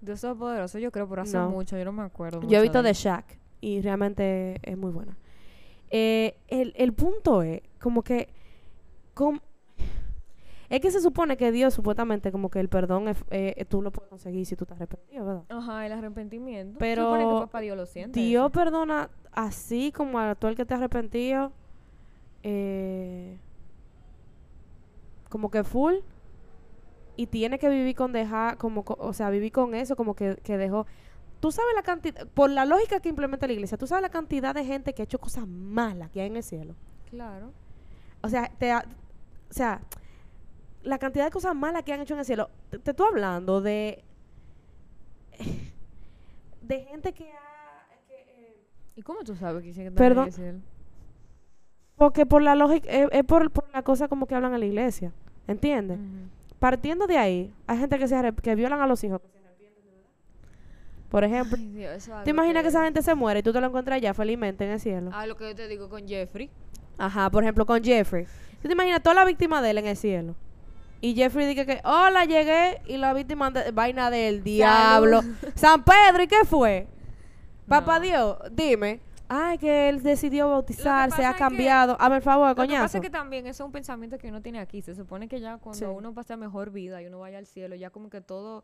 Dios 0.00 0.20
Todopoderoso, 0.20 0.78
yo 0.78 0.90
creo, 0.92 1.08
pero 1.08 1.22
hace 1.22 1.36
No. 1.36 1.48
mucho, 1.50 1.78
yo 1.78 1.84
no 1.84 1.92
me 1.92 2.02
acuerdo. 2.02 2.42
yo 2.46 2.58
he 2.58 2.62
visto 2.62 2.82
de. 2.82 2.92
Shack 2.92 3.38
y 3.60 3.80
realmente 3.80 4.58
es 4.62 4.76
muy 4.76 4.90
buena. 4.90 5.16
Eh, 5.90 6.36
el, 6.48 6.72
el 6.76 6.92
punto 6.92 7.42
es 7.42 7.62
como 7.80 8.02
que 8.02 8.28
com- 9.14 9.40
es 10.74 10.80
que 10.80 10.90
se 10.90 11.00
supone 11.00 11.36
que 11.36 11.52
Dios 11.52 11.74
supuestamente 11.74 12.32
como 12.32 12.48
que 12.50 12.58
el 12.58 12.68
perdón 12.68 13.08
es, 13.08 13.16
eh, 13.30 13.64
tú 13.68 13.82
lo 13.82 13.90
puedes 13.92 14.08
conseguir 14.08 14.46
si 14.46 14.56
tú 14.56 14.64
te 14.66 14.74
arrepentido, 14.74 15.24
¿verdad? 15.24 15.44
Ajá, 15.50 15.86
el 15.86 15.92
arrepentimiento. 15.92 16.78
Pero 16.78 17.04
Supone 17.04 17.24
que 17.24 17.40
papá 17.46 17.60
Dios 17.60 17.76
lo 17.76 17.86
siente. 17.86 18.18
Dios 18.18 18.44
eso. 18.46 18.50
perdona 18.52 19.10
así 19.32 19.92
como 19.92 20.18
a 20.18 20.34
todo 20.34 20.50
el 20.50 20.56
que 20.56 20.64
te 20.64 20.74
ha 20.74 20.78
arrepentido. 20.78 21.52
eh, 22.42 23.38
como 25.28 25.50
que 25.50 25.62
full. 25.64 25.94
Y 27.16 27.26
tiene 27.26 27.58
que 27.58 27.68
vivir 27.68 27.94
con 27.94 28.12
dejar, 28.12 28.56
como, 28.58 28.84
co- 28.84 28.96
o 28.98 29.12
sea, 29.12 29.28
vivir 29.30 29.52
con 29.52 29.74
eso, 29.74 29.96
como 29.96 30.14
que, 30.14 30.36
que 30.42 30.56
dejó. 30.56 30.86
Tú 31.40 31.50
sabes 31.52 31.72
la 31.74 31.82
cantidad, 31.82 32.26
por 32.28 32.50
la 32.50 32.64
lógica 32.64 33.00
que 33.00 33.08
implementa 33.08 33.46
la 33.46 33.52
iglesia, 33.52 33.76
tú 33.76 33.86
sabes 33.86 34.02
la 34.02 34.08
cantidad 34.10 34.54
de 34.54 34.64
gente 34.64 34.94
que 34.94 35.02
ha 35.02 35.04
hecho 35.04 35.18
cosas 35.18 35.46
malas 35.46 36.10
que 36.10 36.20
hay 36.22 36.28
en 36.28 36.36
el 36.36 36.42
cielo. 36.42 36.74
Claro. 37.10 37.52
O 38.22 38.28
sea, 38.28 38.50
te 38.58 38.70
ha- 38.72 38.84
o 39.50 39.52
sea, 39.52 39.82
la 40.82 40.98
cantidad 40.98 41.24
de 41.24 41.30
cosas 41.30 41.54
malas 41.54 41.82
que 41.82 41.92
han 41.92 42.00
hecho 42.00 42.14
en 42.14 42.20
el 42.20 42.26
cielo. 42.26 42.50
Te, 42.70 42.78
te 42.78 42.90
estoy 42.90 43.06
hablando 43.08 43.60
de. 43.60 44.04
de 46.62 46.84
gente 46.84 47.12
que 47.12 47.30
ha. 47.32 47.88
que, 48.06 48.14
eh, 48.14 48.56
¿Y 48.96 49.02
cómo 49.02 49.22
tú 49.24 49.34
sabes 49.34 49.62
que 49.62 49.90
Perdón. 49.90 50.24
en 50.24 50.28
el 50.28 50.32
cielo? 50.32 50.58
Porque 51.96 52.26
por 52.26 52.42
la 52.42 52.54
lógica, 52.54 52.88
es, 52.90 53.08
es 53.12 53.24
por, 53.24 53.50
por 53.50 53.70
la 53.72 53.82
cosa 53.82 54.08
como 54.08 54.26
que 54.26 54.34
hablan 54.34 54.54
en 54.54 54.60
la 54.60 54.66
iglesia. 54.66 55.12
¿Entiendes? 55.46 55.98
Partiendo 56.58 57.06
de 57.06 57.18
ahí, 57.18 57.52
hay 57.66 57.78
gente 57.78 57.98
que 57.98 58.08
se 58.08 58.32
que 58.42 58.54
violan 58.54 58.80
a 58.80 58.86
los 58.86 59.02
hijos. 59.04 59.20
Por 61.12 61.24
ejemplo, 61.24 61.58
Ay, 61.58 61.68
Dios, 61.68 62.10
¿te 62.24 62.30
imaginas 62.30 62.62
que 62.62 62.70
esa 62.70 62.84
gente 62.84 63.02
se 63.02 63.14
muere 63.14 63.40
y 63.40 63.42
tú 63.42 63.52
te 63.52 63.60
lo 63.60 63.66
encuentras 63.66 63.96
allá 63.96 64.14
felizmente 64.14 64.64
en 64.64 64.70
el 64.70 64.80
cielo? 64.80 65.10
Ah, 65.12 65.26
lo 65.26 65.36
que 65.36 65.44
yo 65.44 65.54
te 65.54 65.68
digo 65.68 65.90
con 65.90 66.08
Jeffrey. 66.08 66.48
Ajá, 66.96 67.28
por 67.28 67.42
ejemplo, 67.42 67.66
con 67.66 67.84
Jeffrey. 67.84 68.24
¿Tú 68.62 68.68
te 68.68 68.72
imaginas 68.72 69.02
toda 69.02 69.14
la 69.16 69.24
víctima 69.26 69.60
de 69.60 69.70
él 69.72 69.78
en 69.78 69.88
el 69.88 69.96
cielo? 69.96 70.34
Y 71.02 71.14
Jeffrey 71.16 71.46
dice 71.48 71.66
que, 71.66 71.80
hola, 71.84 72.24
llegué 72.24 72.80
y 72.86 72.96
la 72.96 73.12
víctima 73.12 73.50
de 73.50 73.72
vaina 73.72 74.08
del 74.08 74.42
diablo. 74.44 75.20
San 75.56 75.82
Pedro, 75.84 76.22
¿y 76.22 76.28
qué 76.28 76.44
fue? 76.46 76.86
Papá 77.68 77.98
No. 77.98 78.04
Dios, 78.04 78.38
dime, 78.52 79.00
Ay, 79.28 79.56
que 79.58 79.88
él 79.88 80.02
decidió 80.02 80.48
bautizarse, 80.50 81.24
ha 81.24 81.30
es 81.30 81.34
que- 81.34 81.38
cambiado. 81.38 81.96
Hazme 81.98 82.16
el 82.16 82.22
favor, 82.22 82.48
Lo 82.50 82.54
que 82.54 82.60
pasa 82.60 82.66
coñazo. 82.68 82.98
es 82.98 83.02
que 83.02 83.08
también 83.10 83.46
eso 83.46 83.62
es 83.64 83.66
un 83.66 83.72
pensamiento 83.72 84.18
que 84.18 84.28
uno 84.28 84.42
tiene 84.42 84.60
aquí. 84.60 84.80
Se 84.82 84.94
supone 84.94 85.26
que 85.26 85.40
ya 85.40 85.56
cuando 85.56 85.78
Sí. 85.78 85.84
uno 85.86 86.12
pasa 86.14 86.36
mejor 86.36 86.70
vida 86.70 87.00
y 87.02 87.06
uno 87.06 87.18
vaya 87.18 87.38
al 87.38 87.46
cielo, 87.46 87.74
ya 87.74 87.88
como 87.90 88.10
que 88.10 88.20
todo, 88.20 88.62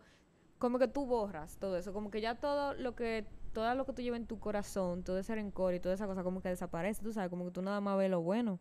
como 0.59 0.79
que 0.79 0.87
tú 0.87 1.07
borras 1.07 1.57
todo 1.59 1.77
eso, 1.79 1.93
como 1.95 2.11
que 2.11 2.21
ya 2.21 2.35
todo 2.35 2.75
lo 2.75 2.95
que, 2.95 3.25
todo 3.55 3.75
lo 3.75 3.87
que 3.87 3.95
tú 3.95 4.03
llevas 4.03 4.21
en 4.21 4.27
tu 4.27 4.39
corazón, 4.39 5.03
todo 5.05 5.19
ese 5.19 5.35
rencor 5.35 5.73
y 5.75 5.81
toda 5.81 5.95
esa 5.95 6.07
cosa 6.07 6.23
como 6.23 6.41
que 6.43 6.51
desaparece, 6.51 7.03
tú 7.03 7.13
sabes, 7.15 7.31
como 7.31 7.47
que 7.47 7.51
tú 7.51 7.63
nada 7.63 7.81
más 7.81 7.97
ves 7.97 8.11
lo 8.11 8.21
bueno. 8.21 8.61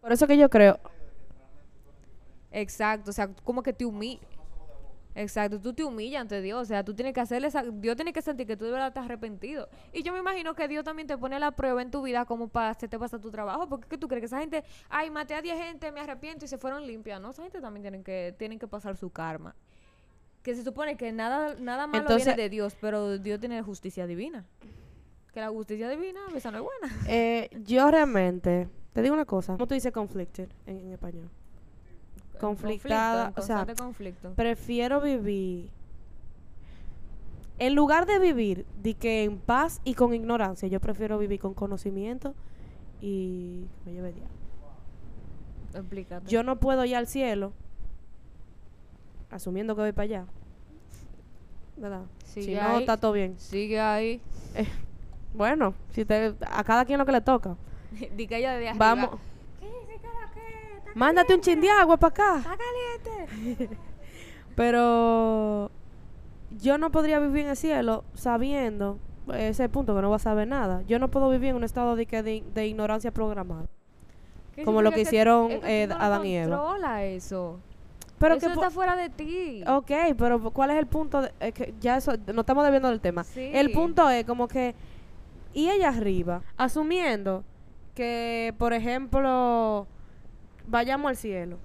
Por 0.00 0.12
eso 0.12 0.26
que 0.28 0.36
yo 0.38 0.48
creo, 0.48 0.78
Exacto, 2.52 3.10
o 3.10 3.12
sea, 3.12 3.28
como 3.44 3.62
que 3.62 3.72
te 3.72 3.84
humillas. 3.84 4.22
Exacto, 5.14 5.60
tú 5.60 5.74
te 5.74 5.84
humillas 5.84 6.22
ante 6.22 6.40
Dios, 6.40 6.62
o 6.62 6.64
sea, 6.64 6.82
tú 6.84 6.94
tienes 6.94 7.12
que 7.12 7.20
hacerle 7.20 7.48
esa, 7.48 7.62
Dios 7.62 7.96
tiene 7.96 8.14
que 8.14 8.22
sentir 8.22 8.46
que 8.46 8.56
tú 8.56 8.64
de 8.64 8.70
verdad 8.70 8.88
estás 8.88 9.04
arrepentido. 9.04 9.68
Y 9.92 10.02
yo 10.02 10.12
me 10.14 10.18
imagino 10.20 10.54
que 10.54 10.66
Dios 10.68 10.84
también 10.84 11.06
te 11.06 11.18
pone 11.18 11.38
la 11.38 11.50
prueba 11.50 11.82
en 11.82 11.90
tu 11.90 12.00
vida 12.00 12.24
como 12.24 12.48
para 12.48 12.70
hacerte 12.70 12.98
pasar 12.98 13.20
tu 13.20 13.30
trabajo, 13.30 13.68
porque 13.68 13.88
¿qué 13.88 13.98
tú 13.98 14.08
crees 14.08 14.22
que 14.22 14.26
esa 14.26 14.38
gente, 14.40 14.64
ay, 14.88 15.10
maté 15.10 15.34
a 15.34 15.42
10 15.42 15.58
gente, 15.58 15.92
me 15.92 16.00
arrepiento 16.00 16.46
y 16.46 16.48
se 16.48 16.56
fueron 16.56 16.86
limpias, 16.86 17.20
¿no? 17.20 17.28
Esa 17.30 17.42
gente 17.42 17.60
también 17.60 17.82
tienen 17.82 18.02
que 18.02 18.34
tienen 18.38 18.58
que 18.58 18.66
pasar 18.66 18.96
su 18.96 19.10
karma. 19.10 19.54
Que 20.42 20.54
se 20.54 20.64
supone 20.64 20.96
que 20.96 21.12
nada 21.12 21.56
nada 21.58 21.86
malo 21.86 22.04
Entonces- 22.04 22.24
viene 22.28 22.42
de 22.44 22.48
Dios, 22.48 22.74
pero 22.80 23.18
Dios 23.18 23.38
tiene 23.38 23.60
justicia 23.62 24.06
divina. 24.06 24.46
Que 25.34 25.40
la 25.40 25.50
justicia 25.50 25.90
divina 25.90 26.20
a 26.26 26.32
veces 26.32 26.50
no 26.50 26.56
es 26.58 26.64
buena. 26.64 26.96
eh, 27.06 27.50
yo 27.64 27.90
realmente, 27.90 28.66
te 28.94 29.02
digo 29.02 29.14
una 29.14 29.26
cosa, 29.26 29.52
¿cómo 29.54 29.66
tú 29.66 29.74
dices 29.74 29.92
conflicted 29.92 30.48
en, 30.64 30.78
en 30.78 30.92
español? 30.92 31.28
Conflictada, 32.42 33.32
Conflicto, 33.32 33.40
o 33.40 33.44
sea, 33.44 33.74
conflicto. 33.76 34.32
Prefiero 34.34 35.00
vivir, 35.00 35.70
en 37.58 37.74
lugar 37.74 38.06
de 38.06 38.18
vivir 38.18 38.66
de 38.82 38.94
que 38.94 39.24
en 39.24 39.38
paz 39.38 39.80
y 39.84 39.94
con 39.94 40.12
ignorancia, 40.14 40.68
yo 40.68 40.80
prefiero 40.80 41.18
vivir 41.18 41.40
con 41.40 41.54
conocimiento 41.54 42.34
y 43.00 43.66
que 43.84 43.90
me 43.90 43.92
lleve. 43.92 44.14
Explícate. 45.74 46.28
Yo 46.28 46.42
no 46.42 46.58
puedo 46.58 46.84
ir 46.84 46.96
al 46.96 47.06
cielo, 47.06 47.52
asumiendo 49.30 49.74
que 49.74 49.82
voy 49.82 49.92
para 49.92 50.04
allá. 50.04 50.26
¿Verdad? 51.76 52.02
Sigue 52.24 52.46
si 52.46 52.54
no, 52.54 52.60
ahí. 52.62 52.80
está 52.80 52.96
todo 52.96 53.12
bien. 53.12 53.38
Sigue 53.38 53.80
ahí. 53.80 54.20
Bueno, 55.34 55.74
si 55.92 56.04
te, 56.04 56.34
a 56.46 56.64
cada 56.64 56.84
quien 56.84 56.98
lo 56.98 57.06
que 57.06 57.12
le 57.12 57.20
toca. 57.20 57.56
Di 58.16 58.26
que 58.26 58.36
ella 58.36 58.52
de 58.52 58.68
arriba. 58.68 58.94
Vamos. 58.94 59.20
¿Qué? 59.60 59.66
¿Sí 59.66 59.98
que 59.98 60.06
lo 60.06 60.32
que? 60.34 60.76
¿Está 60.78 60.81
Mándate 60.94 61.34
un 61.34 61.40
chin 61.40 61.60
de 61.60 61.70
agua 61.70 61.96
para 61.96 62.10
acá. 62.10 62.36
¿Está 62.38 62.56
caliente? 62.56 63.76
Pero 64.56 65.70
yo 66.60 66.78
no 66.78 66.90
podría 66.90 67.18
vivir 67.18 67.44
en 67.44 67.50
el 67.50 67.56
cielo 67.56 68.04
sabiendo, 68.14 68.98
ese 69.34 69.68
punto 69.68 69.94
que 69.94 70.02
no 70.02 70.10
vas 70.10 70.22
a 70.22 70.30
saber 70.30 70.48
nada. 70.48 70.82
Yo 70.86 70.98
no 70.98 71.08
puedo 71.08 71.30
vivir 71.30 71.50
en 71.50 71.56
un 71.56 71.64
estado 71.64 71.96
de, 71.96 72.06
que 72.06 72.22
de, 72.22 72.42
de 72.54 72.66
ignorancia 72.66 73.10
programada. 73.10 73.66
¿Qué 74.54 74.64
Como 74.64 74.82
lo 74.82 74.90
que 74.92 75.02
es 75.02 75.08
hicieron, 75.08 75.50
eh, 75.50 75.86
no 75.88 75.96
lo 75.96 76.02
Adán 76.02 76.26
y 76.26 76.36
Eva. 76.36 76.56
controla 76.58 77.04
eso. 77.04 77.58
Pero 78.18 78.34
eso 78.34 78.46
que 78.46 78.52
está 78.52 78.70
fuera 78.70 78.94
de 78.94 79.08
ti. 79.08 79.64
Ok, 79.66 79.90
pero 80.16 80.50
¿cuál 80.52 80.70
es 80.70 80.78
el 80.78 80.86
punto? 80.86 81.22
De, 81.22 81.52
que 81.52 81.74
ya 81.80 81.96
eso, 81.96 82.12
no 82.32 82.42
estamos 82.42 82.64
debiendo 82.64 82.88
del 82.88 83.00
tema. 83.00 83.24
Sí. 83.24 83.50
El 83.52 83.72
punto 83.72 84.08
es 84.10 84.24
como 84.24 84.46
que, 84.46 84.74
y 85.54 85.70
ella 85.70 85.88
arriba, 85.88 86.42
asumiendo 86.56 87.42
que, 87.94 88.54
por 88.58 88.74
ejemplo, 88.74 89.86
vayamos 90.66 91.08
al 91.10 91.16
cielo 91.16 91.58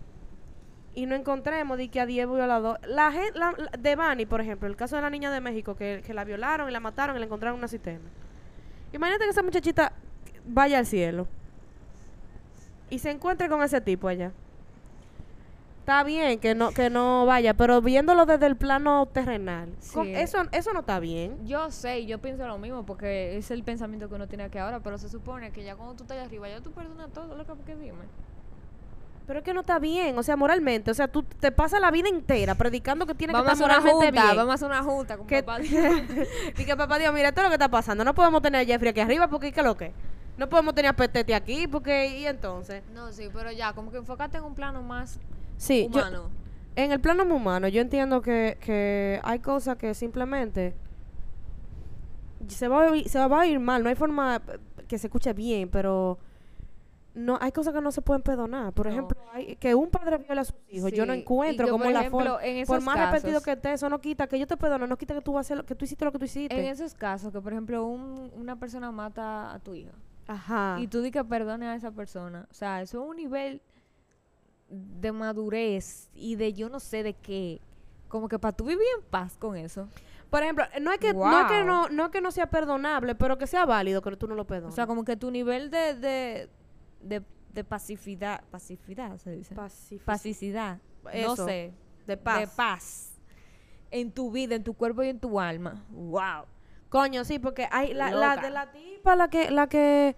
y 0.96 1.06
no 1.06 1.16
encontremos 1.16 1.78
de 1.78 1.90
que 1.90 2.00
a 2.00 2.06
10 2.06 2.28
violadores. 2.28 2.88
La 2.90 3.12
gente, 3.12 3.38
la, 3.38 3.54
la- 3.58 3.70
de 3.78 3.96
Bani, 3.96 4.26
por 4.26 4.42
ejemplo, 4.42 4.68
el 4.68 4.76
caso 4.76 4.96
de 4.96 5.02
la 5.04 5.10
niña 5.10 5.30
de 5.32 5.42
México, 5.42 5.76
que, 5.76 6.02
que 6.06 6.14
la 6.14 6.24
violaron 6.24 6.68
y 6.70 6.72
la 6.72 6.80
mataron 6.80 7.16
y 7.16 7.20
la 7.20 7.26
encontraron 7.26 7.56
en 7.56 7.60
una 7.60 7.68
cisterna. 7.68 8.10
Imagínate 8.94 9.26
que 9.26 9.30
esa 9.30 9.44
muchachita 9.44 9.94
vaya 10.46 10.80
al 10.80 10.86
cielo 10.86 11.28
y 12.90 13.00
se 13.00 13.12
encuentre 13.12 13.48
con 13.50 13.62
ese 13.62 13.82
tipo 13.82 14.08
allá. 14.08 14.32
Está 15.80 16.04
bien 16.04 16.40
que 16.40 16.54
no 16.54 16.72
que 16.72 16.90
no 16.90 17.26
vaya, 17.26 17.54
pero 17.54 17.82
viéndolo 17.82 18.26
desde 18.26 18.46
el 18.46 18.58
plano 18.58 19.06
terrenal, 19.06 19.70
con- 19.94 20.08
eso 20.08 20.40
eso 20.52 20.74
no 20.74 20.82
está 20.82 21.00
bien. 21.00 21.46
Yo 21.48 21.72
sé, 21.72 22.06
yo 22.06 22.18
pienso 22.20 22.46
lo 22.48 22.58
mismo 22.58 22.86
porque 22.86 23.38
es 23.38 23.52
el 23.52 23.64
pensamiento 23.64 24.10
que 24.10 24.16
uno 24.16 24.28
tiene 24.28 24.44
aquí 24.46 24.58
ahora, 24.58 24.82
pero 24.82 24.98
se 24.98 25.08
supone 25.08 25.52
que 25.52 25.64
ya 25.64 25.76
cuando 25.78 25.96
tú 25.96 26.04
estás 26.04 26.18
allá 26.18 26.26
arriba, 26.28 26.50
ya 26.50 26.60
tú 26.60 26.72
perdonas 26.72 27.10
todo 27.14 27.36
lo 27.38 27.46
que, 27.46 27.54
que 27.66 27.76
dime. 27.78 28.00
Pero 29.28 29.40
es 29.40 29.46
que 29.46 29.54
no 29.54 29.60
está 29.60 29.78
bien, 29.78 30.18
o 30.18 30.24
sea, 30.24 30.38
moralmente, 30.38 30.90
o 30.90 30.94
sea, 30.94 31.10
tú 31.10 31.22
te 31.22 31.52
pasas 31.52 31.82
la 31.82 31.92
vida 31.92 32.08
entera 32.08 32.56
predicando 32.56 33.06
que 33.06 33.14
tiene 33.14 33.34
que 33.34 33.40
estar 33.40 33.56
una 33.58 33.66
moralmente 33.82 34.06
junta, 34.08 34.24
bien. 34.24 34.36
vamos 34.38 34.52
a 34.52 34.54
hacer 34.56 34.68
una 34.70 34.84
junta 34.84 35.18
con 35.18 35.28
que, 35.28 35.44
papá. 35.44 35.62
y 36.58 36.64
que 36.66 36.76
papá 36.78 36.98
Dios, 36.98 37.14
mira, 37.14 37.28
esto 37.30 37.42
es 37.42 37.44
lo 37.44 37.50
que 37.50 37.56
está 37.56 37.68
pasando. 37.70 38.06
No 38.06 38.16
podemos 38.16 38.42
tener 38.42 38.62
a 38.62 38.66
Jeffrey 38.66 38.90
aquí 38.92 39.02
arriba 39.02 39.28
porque 39.28 39.52
¿qué 39.52 39.60
es 39.60 39.66
lo 39.66 39.76
que? 39.76 39.92
No 40.38 40.48
podemos 40.48 40.74
tener 40.76 40.90
a 40.92 40.96
Petete 40.96 41.36
aquí 41.36 41.68
porque 41.68 42.20
y 42.20 42.26
entonces. 42.26 42.84
No, 42.94 43.12
sí, 43.12 43.30
pero 43.34 43.52
ya, 43.52 43.74
como 43.74 43.92
que 43.92 43.98
enfócate 43.98 44.38
en 44.38 44.44
un 44.46 44.56
plano 44.56 44.82
más 44.82 45.20
Sí, 45.58 45.90
yo- 45.92 46.00
humano. 46.00 46.30
en 46.78 46.92
el 46.94 47.02
plano 47.02 47.24
humano, 47.24 47.68
yo 47.68 47.82
entiendo 47.82 48.22
que, 48.22 48.58
que 48.62 49.20
hay 49.24 49.40
cosas 49.40 49.76
que 49.78 49.94
simplemente 49.94 50.74
se 52.48 52.68
va, 52.68 52.86
a 52.88 53.04
se 53.06 53.28
va 53.28 53.42
a 53.42 53.46
ir 53.46 53.60
mal. 53.60 53.84
No 53.84 53.90
hay 53.90 53.96
forma 53.96 54.42
que 54.88 54.98
se 54.98 55.08
escuche 55.08 55.34
bien, 55.34 55.68
pero 55.70 56.18
no 57.18 57.38
hay 57.42 57.52
cosas 57.52 57.74
que 57.74 57.82
no 57.82 57.92
se 57.92 58.02
pueden 58.02 58.22
perdonar. 58.22 58.72
Por 58.74 58.86
No. 58.86 58.92
ejemplo, 58.92 59.20
hay, 59.34 59.56
que 59.56 59.74
un 59.74 59.90
padre 59.90 60.18
viola 60.20 60.42
a 60.42 60.46
sus 60.46 60.56
hijos. 60.70 60.92
yo 60.92 61.06
no 61.06 61.14
encuentro 61.14 61.68
como 61.68 61.84
por 61.86 61.94
la 61.94 62.10
forma. 62.10 62.38
Por 62.68 62.82
más 62.82 62.98
arrepentido 62.98 63.34
casos- 63.40 63.44
que 63.44 63.52
estés, 63.54 63.74
eso 63.74 63.90
no 63.90 64.00
quita 64.00 64.28
que 64.28 64.38
yo 64.40 64.46
te 64.48 64.56
perdono, 64.56 64.86
no 64.88 64.98
quita 64.98 65.14
que 65.16 65.22
tú 65.22 65.34
vas 65.34 65.40
a 65.40 65.42
hacer 65.48 65.58
lo, 65.58 65.66
que 65.66 65.74
tú 65.76 65.86
hiciste 65.86 66.06
lo 66.06 66.12
que 66.12 66.20
tú 66.20 66.26
hiciste. 66.26 66.58
En 66.58 66.66
esos 66.66 66.94
casos, 66.94 67.34
que 67.34 67.42
por 67.42 67.52
ejemplo 67.54 67.86
un- 67.86 68.32
una 68.36 68.56
persona 68.58 68.92
mata 68.92 69.54
a 69.54 69.60
tu 69.60 69.74
hija 69.74 69.92
Ajá. 70.28 70.78
y 70.80 70.88
tú 70.88 71.02
di 71.02 71.10
que 71.12 71.24
perdone 71.24 71.66
a 71.68 71.76
esa 71.76 71.92
persona, 71.92 72.48
o 72.52 72.54
sea, 72.54 72.82
eso 72.82 73.02
es 73.04 73.10
un 73.10 73.16
nivel 73.16 73.62
de 74.70 75.12
madurez 75.12 76.10
y 76.14 76.36
de 76.36 76.54
yo 76.54 76.70
no 76.70 76.80
sé 76.80 77.02
de 77.04 77.14
qué, 77.14 77.62
como 78.10 78.28
que 78.28 78.38
para 78.38 78.56
tú 78.56 78.66
vivir 78.66 78.86
en 78.98 79.04
paz 79.10 79.38
con 79.38 79.56
eso. 79.56 79.88
Por 80.30 80.44
ejemplo, 80.44 80.66
no 80.82 80.92
es 80.92 80.98
que 81.00 81.14
no 81.14 81.40
es 81.42 81.48
que 81.48 81.64
no, 81.64 81.88
no 81.88 82.06
es 82.06 82.12
que 82.12 82.20
no 82.20 82.32
sea 82.32 82.48
perdonable, 82.50 83.16
pero 83.16 83.38
que 83.38 83.48
sea 83.48 83.66
válido 83.66 84.02
que 84.02 84.16
tú 84.18 84.28
no 84.28 84.36
lo 84.36 84.42
O 84.42 84.48
perdones. 84.48 84.76
sea, 84.76 84.86
como 84.86 85.06
que 85.06 85.16
tu 85.16 85.32
nivel 85.32 85.72
de, 85.72 85.96
de, 85.96 86.50
de, 87.02 87.24
de 87.54 87.64
pacificidad, 87.64 88.44
pacificidad 88.52 89.18
se 89.18 89.32
dice. 89.32 89.56
Pacific- 89.56 90.04
Pacificidad, 90.04 90.80
Eso, 91.12 91.28
no 91.30 91.36
sé, 91.46 91.74
de 92.06 92.18
paz. 92.18 92.40
de 92.40 92.48
paz 92.48 93.14
en 93.92 94.12
tu 94.12 94.32
vida, 94.32 94.56
en 94.56 94.64
tu 94.64 94.74
cuerpo 94.74 95.04
y 95.04 95.10
en 95.10 95.20
tu 95.20 95.40
alma. 95.40 95.86
Wow. 95.90 96.46
Coño, 96.90 97.24
sí, 97.26 97.40
porque 97.40 97.68
hay 97.72 97.94
la, 97.94 98.12
la 98.12 98.38
de 98.38 98.50
la 98.50 98.72
tipa, 98.72 99.16
la 99.16 99.30
que, 99.30 99.52
la 99.52 99.68
que 99.68 100.16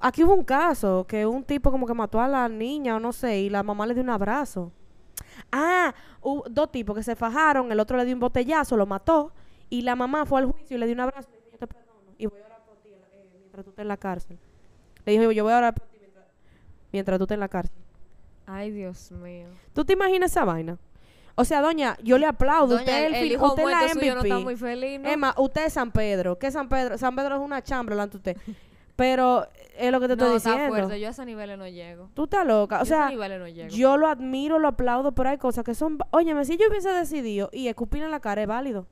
aquí 0.00 0.24
hubo 0.24 0.34
un 0.34 0.44
caso 0.44 1.06
que 1.06 1.26
un 1.26 1.44
tipo 1.44 1.70
como 1.70 1.86
que 1.86 1.94
mató 1.94 2.20
a 2.20 2.26
la 2.28 2.48
niña 2.48 2.96
o 2.96 3.00
no 3.00 3.12
sé, 3.12 3.40
y 3.40 3.50
la 3.50 3.62
mamá 3.62 3.86
le 3.86 3.94
dio 3.94 4.02
un 4.02 4.10
abrazo. 4.10 4.72
Ah, 5.50 5.94
hubo 6.20 6.44
dos 6.50 6.70
tipos 6.72 6.96
que 6.96 7.02
se 7.02 7.14
fajaron, 7.16 7.70
el 7.72 7.78
otro 7.80 7.96
le 7.96 8.04
dio 8.04 8.14
un 8.14 8.20
botellazo, 8.20 8.76
lo 8.76 8.86
mató, 8.86 9.32
y 9.70 9.82
la 9.82 9.94
mamá 9.96 10.26
fue 10.26 10.40
al 10.40 10.46
juicio 10.50 10.76
y 10.76 10.80
le 10.80 10.86
dio 10.86 10.94
un 10.94 11.00
abrazo 11.00 11.28
y 11.30 11.36
dijo, 11.36 11.48
yo 11.52 11.58
te 11.58 11.66
perdono, 11.66 12.14
y 12.18 12.26
voy 12.26 12.40
a 12.40 12.46
orar 12.46 12.64
por 12.64 12.76
ti 12.78 12.88
eh, 12.90 13.28
mientras 13.38 13.64
tú 13.64 13.70
estés 13.70 13.82
en 13.82 13.88
la 13.88 13.96
cárcel. 13.96 14.38
Le 15.04 15.12
dijo, 15.18 15.30
yo 15.32 15.44
voy 15.44 15.52
a 15.52 15.58
orar 15.58 15.74
por 15.74 15.86
ti 15.88 15.91
mientras, 16.92 17.18
tú 17.18 17.24
estés 17.24 17.34
en 17.36 17.40
la 17.40 17.48
cárcel. 17.48 17.76
Ay, 18.46 18.70
Dios 18.70 19.10
mío. 19.12 19.48
¿Tú 19.72 19.84
te 19.84 19.92
imaginas 19.94 20.30
esa 20.30 20.44
vaina? 20.44 20.78
O 21.34 21.44
sea, 21.44 21.62
doña, 21.62 21.96
yo 22.02 22.18
le 22.18 22.26
aplaudo. 22.26 22.76
Doña, 22.76 22.80
usted 22.80 23.04
es 23.04 23.06
el, 23.06 23.14
el, 23.14 23.32
hijo 23.32 23.46
usted 23.46 23.64
la 23.64 23.88
suyo 23.88 24.14
no 24.14 24.20
MVP. 24.20 24.28
está 24.28 24.38
muy 24.40 24.56
feliz, 24.56 25.00
¿no? 25.00 25.08
Emma, 25.08 25.34
usted 25.38 25.66
es 25.66 25.72
San 25.72 25.90
Pedro. 25.90 26.38
¿Qué 26.38 26.48
es 26.48 26.52
San 26.52 26.68
Pedro? 26.68 26.98
San 26.98 27.16
Pedro 27.16 27.36
es 27.36 27.40
una 27.40 27.62
chambra 27.62 27.94
delante 27.94 28.18
de 28.18 28.32
usted. 28.32 28.54
Pero 28.96 29.48
es 29.76 29.90
lo 29.90 30.00
que 30.00 30.08
te 30.08 30.16
no, 30.16 30.34
estoy 30.34 30.52
diciendo. 30.52 30.74
fuerte. 30.74 31.00
Yo 31.00 31.08
a 31.08 31.10
esos 31.10 31.24
niveles 31.24 31.58
no 31.58 31.66
llego. 31.66 32.10
Tú 32.14 32.24
estás 32.24 32.46
loca. 32.46 32.76
O 32.76 32.78
Yo 32.80 32.84
sea, 32.84 33.10
no 33.10 33.46
yo 33.68 33.96
lo 33.96 34.06
admiro, 34.06 34.58
lo 34.58 34.68
aplaudo, 34.68 35.12
pero 35.12 35.30
hay 35.30 35.38
cosas 35.38 35.64
que 35.64 35.74
son... 35.74 35.98
Óyeme, 36.10 36.44
si 36.44 36.58
yo 36.58 36.68
hubiese 36.68 36.90
decidido 36.90 37.48
y 37.52 37.68
escupir 37.68 38.02
en 38.02 38.10
la 38.10 38.20
cara 38.20 38.42
es 38.42 38.48
válido. 38.48 38.86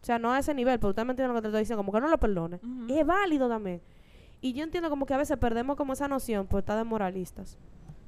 O 0.00 0.04
sea, 0.04 0.18
no 0.18 0.32
a 0.32 0.38
ese 0.38 0.54
nivel, 0.54 0.78
pero 0.78 0.90
usted 0.90 1.04
me 1.04 1.10
entiende 1.10 1.28
lo 1.28 1.34
que 1.34 1.42
te 1.42 1.48
estoy 1.48 1.60
diciendo. 1.60 1.82
Como 1.82 1.92
que 1.92 2.00
no 2.00 2.08
lo 2.08 2.18
perdone. 2.18 2.60
Ujú. 2.62 2.94
Es 2.94 3.04
válido 3.04 3.48
también. 3.48 3.82
Y 4.44 4.52
yo 4.52 4.62
entiendo 4.62 4.90
como 4.90 5.06
que 5.06 5.14
a 5.14 5.16
veces 5.16 5.38
perdemos 5.38 5.74
como 5.74 5.94
esa 5.94 6.06
noción 6.06 6.46
por 6.46 6.58
estar 6.58 6.76
de 6.76 6.84
moralistas. 6.84 7.56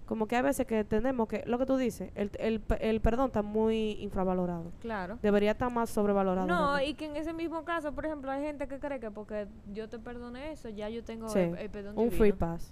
Como 0.04 0.28
que 0.28 0.36
a 0.36 0.42
veces 0.42 0.66
que 0.66 0.80
entendemos 0.80 1.28
que 1.28 1.42
lo 1.46 1.58
que 1.58 1.64
tú 1.64 1.78
dices, 1.78 2.12
el, 2.14 2.30
el, 2.38 2.62
el 2.78 3.00
perdón 3.00 3.28
está 3.28 3.40
muy 3.40 3.92
infravalorado. 4.02 4.70
Claro. 4.80 5.18
Debería 5.22 5.52
estar 5.52 5.72
más 5.72 5.88
sobrevalorado. 5.88 6.46
No, 6.46 6.78
y 6.78 6.92
que 6.92 7.06
en 7.06 7.16
ese 7.16 7.32
mismo 7.32 7.64
caso, 7.64 7.90
por 7.92 8.04
ejemplo, 8.04 8.30
hay 8.30 8.42
gente 8.42 8.68
que 8.68 8.78
cree 8.78 9.00
que 9.00 9.10
porque 9.10 9.48
yo 9.72 9.88
te 9.88 9.98
perdone 9.98 10.52
eso, 10.52 10.68
ya 10.68 10.90
yo 10.90 11.02
tengo 11.02 11.26
Sí, 11.30 11.38
el, 11.38 11.56
el 11.56 11.70
perdón 11.70 11.94
un 11.96 12.10
divino. 12.10 12.18
free 12.18 12.32
pass. 12.32 12.70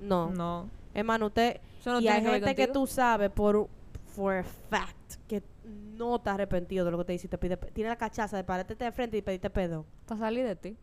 No. 0.00 0.30
No. 0.30 0.70
Hermano, 0.94 1.26
usted... 1.26 1.60
Eso 1.80 1.94
no 1.94 2.00
y 2.00 2.06
hay 2.06 2.22
que 2.22 2.30
gente 2.30 2.54
que 2.54 2.68
tú 2.68 2.86
sabes 2.86 3.30
por 3.30 3.68
for 4.06 4.34
a 4.34 4.44
fact 4.44 5.16
que 5.26 5.42
no 5.66 6.14
está 6.16 6.34
arrepentido 6.34 6.84
de 6.84 6.92
lo 6.92 6.98
que 6.98 7.04
te 7.06 7.12
dice 7.14 7.26
y 7.26 7.30
te 7.30 7.36
pide... 7.36 7.56
Tiene 7.56 7.90
la 7.90 7.96
cachaza 7.96 8.36
de 8.36 8.44
pararte 8.44 8.76
de 8.76 8.92
frente 8.92 9.16
y 9.16 9.22
pedirte 9.22 9.50
perdón. 9.50 9.84
Para 10.06 10.20
salir 10.20 10.46
de 10.46 10.54
ti. 10.54 10.76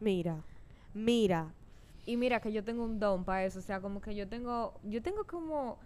Mira. 0.00 0.42
Mira. 0.94 1.54
Y 2.06 2.16
mira 2.16 2.40
que 2.40 2.52
yo 2.52 2.64
tengo 2.64 2.82
un 2.84 2.98
don 2.98 3.24
para 3.24 3.44
eso, 3.44 3.58
o 3.58 3.62
sea, 3.62 3.80
como 3.80 4.00
que 4.00 4.14
yo 4.14 4.26
tengo, 4.26 4.74
yo 4.84 5.02
tengo 5.02 5.24
como, 5.24 5.78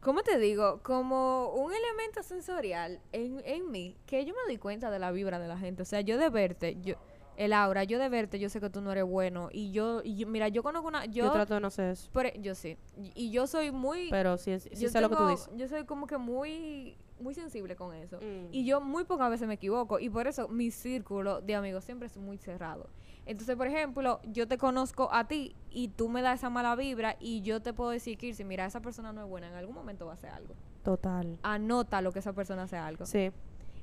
¿cómo 0.00 0.22
te 0.22 0.38
digo? 0.38 0.80
Como 0.82 1.52
un 1.54 1.72
elemento 1.72 2.22
sensorial 2.22 3.00
en, 3.12 3.42
en 3.44 3.70
mí, 3.70 3.96
que 4.06 4.24
yo 4.24 4.34
me 4.34 4.40
doy 4.46 4.58
cuenta 4.58 4.90
de 4.90 4.98
la 4.98 5.10
vibra 5.10 5.38
de 5.38 5.48
la 5.48 5.58
gente, 5.58 5.82
o 5.82 5.86
sea, 5.86 6.02
yo 6.02 6.18
de 6.18 6.28
verte, 6.28 6.76
yo, 6.82 6.94
el 7.36 7.54
aura, 7.54 7.84
yo 7.84 7.98
de 7.98 8.08
verte, 8.10 8.38
yo 8.38 8.50
sé 8.50 8.60
que 8.60 8.68
tú 8.68 8.82
no 8.82 8.92
eres 8.92 9.04
bueno. 9.04 9.48
Y 9.50 9.72
yo, 9.72 10.02
y 10.04 10.14
yo- 10.16 10.26
mira, 10.26 10.48
yo 10.48 10.62
conozco 10.62 10.86
una, 10.88 11.06
Yo, 11.06 11.24
yo, 11.24 11.32
trato 11.32 11.54
de 11.54 11.60
no 11.60 11.68
hacer 11.68 11.90
eso. 11.92 12.10
por 12.12 12.26
e- 12.26 12.38
yo 12.40 12.54
sí. 12.54 12.76
Y, 12.98 13.12
y 13.14 13.30
yo 13.30 13.46
soy 13.46 13.70
muy, 13.70 14.10
Pero 14.10 14.36
sí, 14.36 14.60
sí 14.60 14.68
yo 14.76 14.90
sé 14.90 15.00
lo 15.00 15.08
que 15.08 15.16
tú 15.16 15.26
dices. 15.26 15.48
Yo 15.56 15.66
soy 15.66 15.84
como 15.86 16.06
que 16.06 16.18
muy, 16.18 16.98
muy 17.18 17.34
sensible 17.34 17.76
con 17.76 17.94
eso. 17.94 18.18
Mm. 18.18 18.52
Y 18.52 18.66
yo 18.66 18.82
muy 18.82 19.04
pocas 19.04 19.30
veces 19.30 19.48
me 19.48 19.54
equivoco. 19.54 19.98
Y 19.98 20.10
por 20.10 20.26
eso 20.26 20.48
mi 20.48 20.70
círculo 20.70 21.40
de 21.40 21.54
amigos 21.54 21.84
siempre 21.84 22.06
es 22.08 22.16
muy 22.18 22.36
cerrado. 22.36 22.90
Entonces, 23.30 23.54
por 23.54 23.68
ejemplo, 23.68 24.20
yo 24.24 24.48
te 24.48 24.58
conozco 24.58 25.08
a 25.12 25.28
ti 25.28 25.54
y 25.70 25.86
tú 25.86 26.08
me 26.08 26.20
das 26.20 26.40
esa 26.40 26.50
mala 26.50 26.74
vibra 26.74 27.14
y 27.20 27.42
yo 27.42 27.62
te 27.62 27.72
puedo 27.72 27.90
decir, 27.90 28.18
Kirsi, 28.18 28.42
mira, 28.42 28.66
esa 28.66 28.80
persona 28.80 29.12
no 29.12 29.22
es 29.22 29.28
buena, 29.28 29.46
en 29.46 29.54
algún 29.54 29.72
momento 29.76 30.04
va 30.04 30.12
a 30.12 30.14
hacer 30.14 30.30
algo. 30.30 30.56
Total. 30.82 31.38
Anota 31.44 32.02
lo 32.02 32.10
que 32.10 32.18
esa 32.18 32.32
persona 32.32 32.64
hace 32.64 32.76
algo. 32.76 33.06
Sí. 33.06 33.30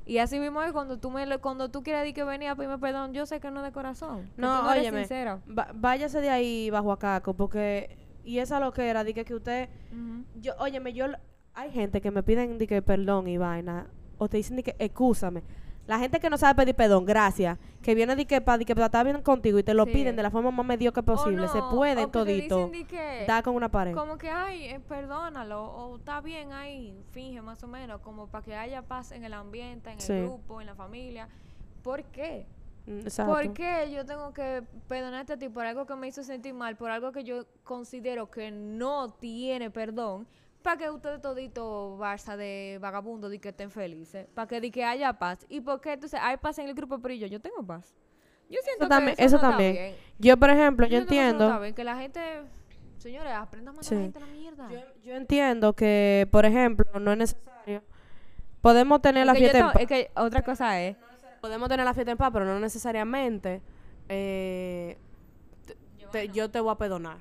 Y 0.05 0.17
así 0.17 0.37
mismo 0.37 0.61
es 0.63 0.73
cuando 0.73 0.99
tú 0.99 1.11
me 1.11 1.37
cuando 1.37 1.71
tú 1.71 1.81
quieres 1.81 2.01
decir 2.01 2.13
que 2.13 2.25
venía 2.25 2.51
a 2.51 2.55
pedirme 2.55 2.77
perdón, 2.77 3.13
yo 3.13 3.25
sé 3.25 3.39
que 3.39 3.49
no 3.49 3.63
de 3.63 3.71
corazón. 3.71 4.29
No, 4.35 4.63
no 4.63 4.69
óyeme. 4.69 4.99
sincera. 4.99 5.39
Váyase 5.45 6.19
de 6.19 6.29
ahí 6.29 6.69
bajo 6.69 6.91
a 6.91 6.99
caco, 6.99 7.33
porque... 7.33 7.97
Y 8.25 8.39
esa 8.39 8.59
lo 8.59 8.73
que 8.73 8.89
era, 8.89 9.05
di 9.05 9.13
que, 9.13 9.33
usted... 9.33 9.69
Ujú. 9.93 10.25
Yo, 10.41 10.55
óyeme, 10.59 10.91
yo... 10.91 11.05
Hay 11.53 11.71
gente 11.71 12.01
que 12.01 12.11
me 12.11 12.21
piden 12.21 12.57
di 12.57 12.67
que 12.67 12.81
perdón 12.81 13.29
y 13.29 13.37
vaina. 13.37 13.87
O 14.17 14.27
te 14.27 14.35
dicen 14.35 14.57
di 14.57 14.63
que, 14.63 14.75
excúsame. 14.77 15.41
La 15.87 15.97
gente 15.99 16.19
que 16.19 16.29
no 16.29 16.37
sabe 16.37 16.53
pedir 16.55 16.75
perdón, 16.75 17.05
gracias. 17.05 17.57
Que 17.81 17.95
viene 17.95 18.15
di 18.17 18.25
que 18.25 18.41
para 18.41 18.61
estar 18.61 19.05
bien 19.05 19.21
contigo 19.21 19.57
y 19.57 19.63
te 19.63 19.73
lo 19.73 19.85
Sí. 19.85 19.91
piden 19.93 20.15
de 20.17 20.23
la 20.23 20.29
forma 20.29 20.51
más 20.51 20.65
mediocre 20.65 21.01
posible. 21.01 21.47
Se 21.47 21.61
puede 21.71 22.03
o 22.03 22.07
todito. 22.09 22.69
que- 22.89 23.23
Da 23.27 23.41
con 23.41 23.55
una 23.55 23.69
pared. 23.69 23.93
Como 23.95 24.17
que, 24.17 24.29
ay, 24.29 24.65
eh, 24.65 24.79
perdónalo, 24.81 25.63
o 25.63 25.95
está 25.97 26.19
bien 26.21 26.51
ahí, 26.51 26.93
finge 27.11 27.41
más 27.41 27.63
o 27.63 27.67
menos, 27.67 28.01
como 28.01 28.27
para 28.27 28.43
que 28.43 28.55
haya 28.55 28.81
paz 28.81 29.11
en 29.13 29.23
el 29.23 29.33
ambiente, 29.33 29.89
en 29.91 29.99
Sí. 30.01 30.11
el 30.13 30.23
grupo, 30.25 30.59
en 30.59 30.67
la 30.67 30.75
familia. 30.75 31.29
¿Por 31.83 32.03
qué? 32.03 32.45
Mm, 32.85 32.99
Exacto. 32.99 33.31
¿Por 33.33 33.53
qué 33.53 33.89
yo 33.93 34.05
tengo 34.05 34.33
que 34.33 34.63
perdonarte 34.89 35.33
a 35.33 35.37
ti 35.37 35.47
por 35.49 35.65
algo 35.65 35.85
que 35.85 35.95
me 35.95 36.07
hizo 36.07 36.21
sentir 36.23 36.53
mal, 36.53 36.75
por 36.75 36.89
algo 36.89 37.11
que 37.13 37.23
yo 37.23 37.45
considero 37.63 38.29
que 38.29 38.51
no 38.51 39.09
tiene 39.09 39.69
perdón? 39.71 40.27
Para 40.67 40.77
que 40.79 40.89
ustedes 40.89 41.21
todito 41.21 41.97
Barça 41.97 42.35
de 42.35 42.77
vagabundo 42.81 43.29
di 43.29 43.39
que 43.39 43.49
estén 43.55 43.71
felices, 43.71 44.27
para 44.35 44.47
que 44.49 44.59
di 44.59 44.69
que 44.69 44.83
haya 44.83 45.13
paz. 45.13 45.45
¿Y 45.47 45.61
por 45.61 45.79
qué 45.79 45.93
entonces 45.93 46.19
hay 46.21 46.35
paz 46.35 46.59
en 46.59 46.67
el 46.67 46.73
grupo 46.75 46.99
pero 46.99 47.13
y 47.13 47.19
yo, 47.19 47.27
yo 47.27 47.39
tengo 47.39 47.63
paz? 47.63 47.95
Yo 48.49 48.59
siento 48.61 48.83
Eso 48.83 48.89
también. 48.89 49.15
que 49.15 49.23
eso, 49.23 49.37
Eso 49.37 49.45
no 49.45 49.49
está 49.49 49.49
también. 49.51 49.73
bien. 49.73 49.95
Yo, 50.19 50.35
por 50.35 50.49
ejemplo, 50.49 50.85
yo 50.85 50.97
eso 50.97 51.05
no 51.05 51.09
está 51.11 51.15
entiendo... 51.29 51.59
bien, 51.61 51.73
que 51.73 51.83
la 51.85 51.95
gente, 51.95 52.19
señores, 52.97 53.31
aprendan 53.31 53.75
más 53.77 53.85
Sí. 53.85 53.95
la 53.95 54.01
gente 54.01 54.17
a 54.17 54.21
la 54.21 54.27
mierda. 54.27 54.69
Yo, 54.69 54.79
yo 55.05 55.15
entiendo 55.15 55.71
que, 55.73 56.27
por 56.33 56.45
ejemplo, 56.45 56.99
no 56.99 57.13
es 57.13 57.17
necesario. 57.17 57.81
Podemos 58.59 59.01
tener 59.01 59.25
la 59.25 59.35
fiesta 59.35 59.71
en 59.73 59.81
es 59.83 59.87
que 59.87 60.11
otra 60.17 60.41
cosa 60.41 60.81
es 60.81 60.97
Podemos 61.39 61.69
tener 61.69 61.85
la 61.85 61.93
fiesta 61.93 62.11
en 62.11 62.17
paz, 62.17 62.31
pero 62.33 62.43
no 62.43 62.59
necesariamente 62.59 63.61
eh, 64.09 64.97
te- 66.11 66.27
yo 66.27 66.51
te 66.51 66.59
voy 66.59 66.73
a 66.73 66.75
perdonar. 66.75 67.19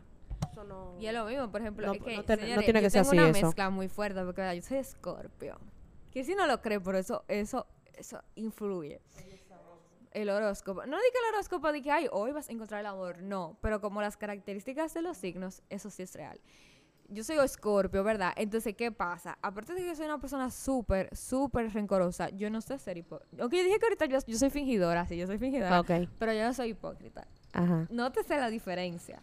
Eso 0.56 0.64
no... 0.64 0.96
Y 0.98 1.06
es 1.06 1.12
lo 1.12 1.26
mismo, 1.26 1.50
por 1.50 1.60
ejemplo, 1.60 1.86
No, 1.86 1.92
es 1.92 2.02
que, 2.02 2.16
no 2.16 2.24
te- 2.24 2.36
no 2.36 2.42
señores, 2.42 2.64
tiene 2.64 2.80
yo 2.80 2.86
que 2.86 2.90
ser 2.90 3.02
tengo 3.02 3.10
así 3.10 3.18
una 3.18 3.28
eso. 3.38 3.46
mezcla 3.46 3.68
muy 3.70 3.88
fuerte 3.88 4.22
porque 4.24 4.40
¿verdad? 4.40 4.54
yo 4.54 4.62
soy 4.62 4.78
escorpio. 4.78 5.58
Que 6.10 6.24
si 6.24 6.34
no 6.34 6.46
lo 6.46 6.62
cree, 6.62 6.80
pero 6.80 6.96
eso, 6.96 7.24
eso, 7.28 7.66
eso 7.94 8.22
influye. 8.36 9.00
El 10.12 10.30
horóscopo. 10.30 10.80
No 10.86 10.96
digo 10.96 11.12
que 11.12 11.18
el 11.28 11.34
horóscopo 11.34 11.70
de 11.72 11.82
que 11.82 11.90
ay, 11.90 12.08
hoy 12.10 12.32
vas 12.32 12.48
a 12.48 12.52
encontrar 12.52 12.80
el 12.80 12.86
amor. 12.86 13.20
No, 13.20 13.58
pero 13.60 13.82
como 13.82 14.00
las 14.00 14.16
características 14.16 14.94
de 14.94 15.02
los 15.02 15.18
signos, 15.18 15.62
eso 15.68 15.90
sí 15.90 16.04
es 16.04 16.14
real. 16.14 16.40
Yo 17.08 17.22
soy 17.22 17.36
escorpio, 17.36 18.02
¿verdad? 18.02 18.32
Entonces, 18.36 18.74
¿qué 18.74 18.90
pasa? 18.90 19.36
Aparte 19.42 19.74
de 19.74 19.82
que 19.84 19.94
soy 19.94 20.06
una 20.06 20.18
persona 20.18 20.50
súper, 20.50 21.14
súper 21.14 21.70
rencorosa, 21.72 22.30
yo 22.30 22.48
no 22.48 22.62
sé 22.62 22.78
ser 22.78 22.96
hipócrita. 22.96 23.42
Aunque 23.42 23.58
yo 23.58 23.64
dije 23.64 23.78
que 23.78 23.84
ahorita 23.84 24.06
yo, 24.06 24.18
yo 24.26 24.38
soy 24.38 24.48
fingidora, 24.48 25.06
sí, 25.06 25.18
yo 25.18 25.26
soy 25.26 25.36
fingidora. 25.36 25.80
Ok. 25.80 25.90
Pero 26.18 26.32
yo 26.32 26.44
no 26.44 26.54
soy 26.54 26.70
hipócrita. 26.70 27.26
Ajá. 27.52 27.86
No 27.90 28.10
te 28.10 28.24
sé 28.24 28.38
la 28.38 28.48
diferencia. 28.48 29.20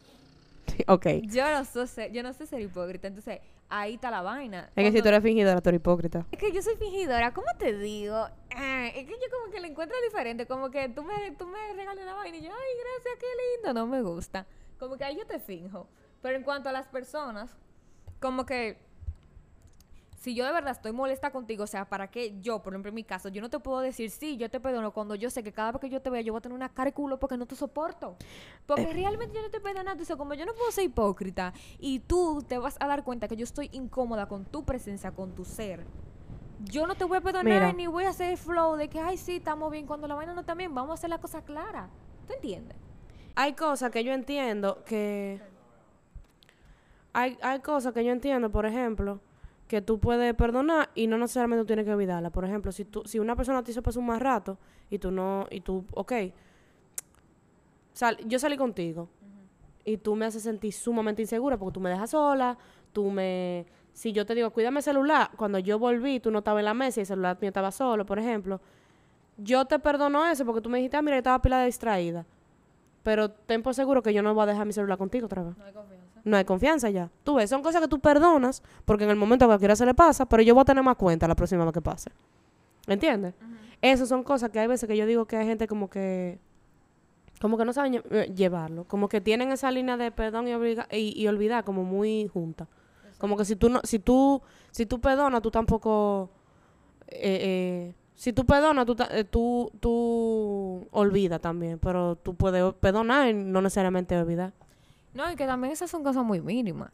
Ok. 0.87 1.07
Yo 1.23 1.49
no, 1.51 1.65
sé 1.65 1.87
ser, 1.87 2.11
yo 2.11 2.23
no 2.23 2.33
sé 2.33 2.45
ser 2.45 2.61
hipócrita, 2.61 3.07
entonces 3.07 3.39
ahí 3.69 3.95
está 3.95 4.11
la 4.11 4.21
vaina. 4.21 4.69
Es 4.75 4.83
que 4.83 4.91
si 4.91 5.01
tú 5.01 5.07
eres 5.07 5.23
fingidora, 5.23 5.61
tú 5.61 5.69
eres 5.69 5.79
hipócrita. 5.79 6.25
Es 6.31 6.39
que 6.39 6.51
yo 6.51 6.61
soy 6.61 6.75
fingidora, 6.75 7.33
¿cómo 7.33 7.47
te 7.57 7.77
digo? 7.77 8.15
Ah, 8.55 8.87
es 8.87 9.05
que 9.05 9.13
yo 9.13 9.29
como 9.31 9.51
que 9.51 9.59
la 9.59 9.67
encuentro 9.67 9.97
diferente, 10.03 10.45
como 10.45 10.69
que 10.69 10.89
tú 10.89 11.03
me, 11.03 11.31
tú 11.31 11.47
me 11.47 11.73
regalas 11.73 12.03
una 12.03 12.13
vaina 12.13 12.37
y 12.37 12.41
yo, 12.41 12.51
ay, 12.51 12.71
gracias, 12.79 13.19
qué 13.19 13.25
lindo, 13.55 13.73
no 13.73 13.87
me 13.87 14.01
gusta. 14.01 14.45
Como 14.79 14.97
que 14.97 15.03
ahí 15.03 15.17
yo 15.17 15.25
te 15.25 15.39
finjo. 15.39 15.87
Pero 16.21 16.37
en 16.37 16.43
cuanto 16.43 16.69
a 16.69 16.71
las 16.71 16.87
personas, 16.87 17.55
como 18.19 18.45
que 18.45 18.77
si 20.23 20.33
yo 20.33 20.45
de 20.45 20.53
verdad 20.53 20.71
estoy 20.71 20.93
molesta 20.93 21.31
contigo, 21.31 21.65
o 21.65 21.67
sea, 21.67 21.83
¿para 21.83 22.07
qué 22.09 22.39
yo, 22.39 22.61
por 22.63 22.71
ejemplo, 22.71 22.87
en 22.87 22.95
mi 22.95 23.03
caso, 23.03 23.27
yo 23.27 23.41
no 23.41 23.49
te 23.49 23.59
puedo 23.59 23.81
decir, 23.81 24.09
sí, 24.09 24.37
yo 24.37 24.49
te 24.49 24.61
perdono 24.61 24.93
cuando 24.93 25.15
yo 25.15 25.29
sé 25.29 25.43
que 25.43 25.51
cada 25.51 25.73
vez 25.73 25.81
que 25.81 25.89
yo 25.89 26.01
te 26.01 26.09
vea 26.09 26.21
yo 26.21 26.31
voy 26.31 26.37
a 26.37 26.41
tener 26.41 26.55
una 26.55 26.69
cara 26.69 26.93
culo 26.93 27.19
porque 27.19 27.35
no 27.35 27.45
te 27.45 27.57
soporto? 27.57 28.15
Porque 28.65 28.83
Eh. 28.83 28.93
realmente 28.93 29.35
yo 29.35 29.41
no 29.41 29.49
te 29.49 29.59
perdono, 29.59 29.91
entonces 29.91 30.15
como 30.15 30.33
yo 30.33 30.45
no 30.45 30.53
puedo 30.53 30.71
ser 30.71 30.85
hipócrita 30.85 31.51
y 31.77 31.99
tú 31.99 32.41
te 32.47 32.57
vas 32.57 32.77
a 32.79 32.87
dar 32.87 33.03
cuenta 33.03 33.27
que 33.27 33.35
yo 33.35 33.43
estoy 33.43 33.69
incómoda 33.73 34.25
con 34.29 34.45
tu 34.45 34.63
presencia, 34.63 35.11
con 35.11 35.35
tu 35.35 35.43
ser. 35.43 35.85
Yo 36.63 36.87
no 36.87 36.95
te 36.95 37.03
voy 37.03 37.17
a 37.17 37.21
perdonar 37.21 37.43
Mira. 37.43 37.73
ni 37.73 37.87
voy 37.87 38.05
a 38.05 38.11
hacer 38.11 38.37
flow 38.37 38.77
de 38.77 38.87
que, 38.87 39.01
ay, 39.01 39.17
sí, 39.17 39.35
estamos 39.35 39.69
bien, 39.71 39.85
cuando 39.85 40.07
la 40.07 40.15
vaina 40.15 40.33
no 40.33 40.39
está 40.39 40.53
bien, 40.55 40.73
vamos 40.73 40.91
a 40.91 40.93
hacer 40.93 41.09
la 41.09 41.17
cosa 41.19 41.41
clara. 41.41 41.89
¿Tú 42.27 42.31
entiendes? 42.31 42.77
Hay 43.35 43.51
cosas 43.55 43.91
que 43.91 44.05
yo 44.05 44.13
entiendo 44.13 44.85
que... 44.85 45.41
Hay, 47.11 47.37
hay 47.41 47.59
cosas 47.59 47.93
que 47.93 48.05
yo 48.05 48.13
entiendo, 48.13 48.49
por 48.49 48.65
ejemplo, 48.65 49.19
que 49.73 49.81
tú 49.81 49.99
puedes 49.99 50.35
perdonar 50.35 50.91
y 50.93 51.07
no 51.07 51.17
necesariamente 51.17 51.63
tú 51.63 51.65
tienes 51.65 51.83
que 51.83 51.91
olvidarla. 51.91 52.29
Por 52.29 52.45
ejemplo, 52.45 52.71
si 52.71 52.85
tú, 52.85 53.01
si 53.05 53.17
una 53.17 53.35
persona 53.35 53.63
te 53.63 53.71
hizo 53.71 53.81
pasar 53.81 54.01
un 54.01 54.05
mal 54.05 54.19
rato 54.19 54.59
y 54.87 54.99
tú 54.99 55.09
no, 55.09 55.47
y 55.49 55.61
tú, 55.61 55.83
ok, 55.95 56.13
sal, 57.91 58.19
yo 58.27 58.37
salí 58.37 58.55
contigo 58.55 59.09
y 59.83 59.97
tú 59.97 60.15
me 60.15 60.27
haces 60.27 60.43
sentir 60.43 60.73
sumamente 60.73 61.23
insegura 61.23 61.57
porque 61.57 61.73
tú 61.73 61.79
me 61.79 61.89
dejas 61.89 62.11
sola, 62.11 62.55
tú 62.91 63.09
me... 63.09 63.65
Si 63.93 64.11
yo 64.11 64.27
te 64.27 64.35
digo, 64.35 64.51
cuídame 64.51 64.77
el 64.77 64.83
celular, 64.83 65.31
cuando 65.37 65.57
yo 65.57 65.79
volví, 65.79 66.19
tú 66.19 66.29
no 66.29 66.39
estabas 66.39 66.61
en 66.61 66.65
la 66.65 66.75
mesa 66.75 66.99
y 66.99 67.01
el 67.01 67.07
celular 67.07 67.39
mío 67.41 67.47
estaba 67.47 67.71
solo, 67.71 68.05
por 68.05 68.19
ejemplo, 68.19 68.61
yo 69.37 69.65
te 69.65 69.79
perdono 69.79 70.27
eso 70.27 70.45
porque 70.45 70.61
tú 70.61 70.69
me 70.69 70.77
dijiste, 70.77 70.97
ah, 70.97 71.01
mira, 71.01 71.15
yo 71.15 71.21
estaba 71.21 71.41
pila 71.41 71.57
de 71.61 71.65
distraída. 71.65 72.27
Pero 73.01 73.31
ten 73.31 73.63
por 73.63 73.73
seguro 73.73 74.03
que 74.03 74.13
yo 74.13 74.21
no 74.21 74.35
voy 74.35 74.43
a 74.43 74.45
dejar 74.45 74.67
mi 74.67 74.73
celular 74.73 74.99
contigo 74.99 75.25
otra 75.25 75.41
vez. 75.41 75.57
No 75.57 75.65
hay 75.65 75.73
confianza. 75.73 76.02
No 76.23 76.37
hay 76.37 76.45
confianza 76.45 76.89
ya. 76.89 77.09
Tú 77.23 77.35
ves, 77.35 77.49
son 77.49 77.61
cosas 77.61 77.81
que 77.81 77.87
tú 77.87 77.99
perdonas 77.99 78.63
porque 78.85 79.03
en 79.03 79.09
el 79.09 79.15
momento 79.17 79.45
a 79.45 79.47
cualquiera 79.49 79.75
se 79.75 79.85
le 79.85 79.93
pasa, 79.93 80.25
pero 80.25 80.41
yo 80.43 80.53
voy 80.53 80.61
a 80.61 80.65
tener 80.65 80.83
más 80.83 80.95
cuenta 80.95 81.27
la 81.27 81.35
próxima 81.35 81.65
vez 81.65 81.73
que 81.73 81.81
pase. 81.81 82.11
¿Entiendes? 82.87 83.33
Esas 83.81 84.07
son 84.07 84.23
cosas 84.23 84.49
que 84.49 84.59
hay 84.59 84.67
veces 84.67 84.87
que 84.87 84.95
yo 84.95 85.05
digo 85.05 85.25
que 85.25 85.35
hay 85.37 85.45
gente 85.45 85.67
como 85.67 85.89
que 85.89 86.39
como 87.41 87.57
que 87.57 87.65
no 87.65 87.73
saben 87.73 87.93
lle- 87.95 88.03
eh, 88.11 88.31
llevarlo, 88.33 88.85
como 88.85 89.09
que 89.09 89.19
tienen 89.19 89.51
esa 89.51 89.69
línea 89.69 89.97
de 89.97 90.11
perdón 90.11 90.47
y, 90.47 90.53
obliga- 90.53 90.87
y, 90.89 91.13
y 91.21 91.27
olvidar 91.27 91.65
como 91.65 91.83
muy 91.83 92.29
junta. 92.29 92.67
Como 93.17 93.35
que 93.35 93.43
si 93.43 93.57
tú 93.57 93.69
no 93.69 93.81
si 93.83 93.99
tú 93.99 94.41
si 94.71 94.85
tú 94.85 95.01
perdonas, 95.01 95.41
tú 95.41 95.51
tampoco 95.51 96.29
eh, 97.07 97.89
eh, 97.91 97.95
si 98.15 98.31
tú 98.31 98.45
perdonas, 98.45 98.85
tú, 98.85 98.95
eh, 99.11 99.25
tú, 99.25 99.71
tú 99.81 100.87
olvidas 100.91 101.41
también, 101.41 101.79
pero 101.79 102.15
tú 102.15 102.33
puedes 102.35 102.73
perdonar 102.75 103.27
y 103.29 103.33
no 103.33 103.61
necesariamente 103.61 104.15
olvidar. 104.17 104.53
No, 105.13 105.31
y 105.31 105.35
que 105.35 105.45
también 105.45 105.73
esas 105.73 105.89
son 105.89 106.03
cosas 106.03 106.23
muy 106.23 106.41
mínimas. 106.41 106.91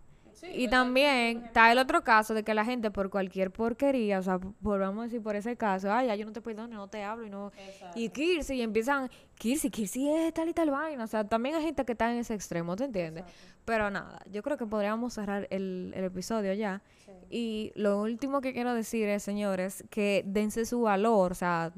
y 0.54 0.70
también 0.70 1.44
está 1.46 1.70
el 1.72 1.78
otro 1.78 2.02
caso 2.02 2.34
de 2.34 2.44
que 2.44 2.54
la 2.54 2.64
gente 2.64 2.92
por 2.92 3.10
cualquier 3.10 3.52
porquería, 3.52 4.20
o 4.20 4.22
sea, 4.24 4.40
por 4.40 4.80
vamos 4.80 5.02
a 5.02 5.04
decir 5.04 5.22
por 5.22 5.36
ese 5.36 5.58
caso, 5.58 5.92
ay, 5.92 6.08
ya 6.08 6.16
yo 6.16 6.26
no 6.26 6.32
te 6.32 6.40
perdono, 6.40 6.76
no 6.78 6.88
te 6.88 7.04
hablo 7.04 7.26
y 7.26 7.30
no 7.30 7.52
y 7.94 8.08
Kirsi 8.10 8.56
y 8.56 8.62
empiezan, 8.62 9.10
Kirsi, 9.36 9.70
Kirsi 9.70 10.10
es 10.10 10.34
tal 10.34 10.48
y 10.48 10.54
tal 10.54 10.72
vaina, 10.72 11.04
o 11.04 11.08
sea, 11.08 11.28
también 11.28 11.56
hay 11.56 11.64
gente 11.64 11.84
que 11.84 11.92
está 11.92 12.10
en 12.12 12.20
ese 12.20 12.36
extremo, 12.36 12.78
¿te 12.78 12.86
entiendes? 12.86 13.26
Pero 13.66 13.90
nada, 13.92 14.22
yo 14.32 14.42
creo 14.42 14.56
que 14.58 14.66
podríamos 14.66 15.14
cerrar 15.14 15.46
el, 15.50 15.92
el 15.96 16.04
episodio 16.06 16.54
ya. 16.54 16.82
Y 17.30 17.74
lo 17.76 18.02
último 18.02 18.40
que 18.42 18.54
quiero 18.54 18.74
decir 18.74 19.10
es, 19.10 19.22
señores, 19.24 19.84
que 19.90 20.24
dense 20.26 20.66
su 20.66 20.82
valor, 20.82 21.34
o 21.34 21.36
sea, 21.36 21.74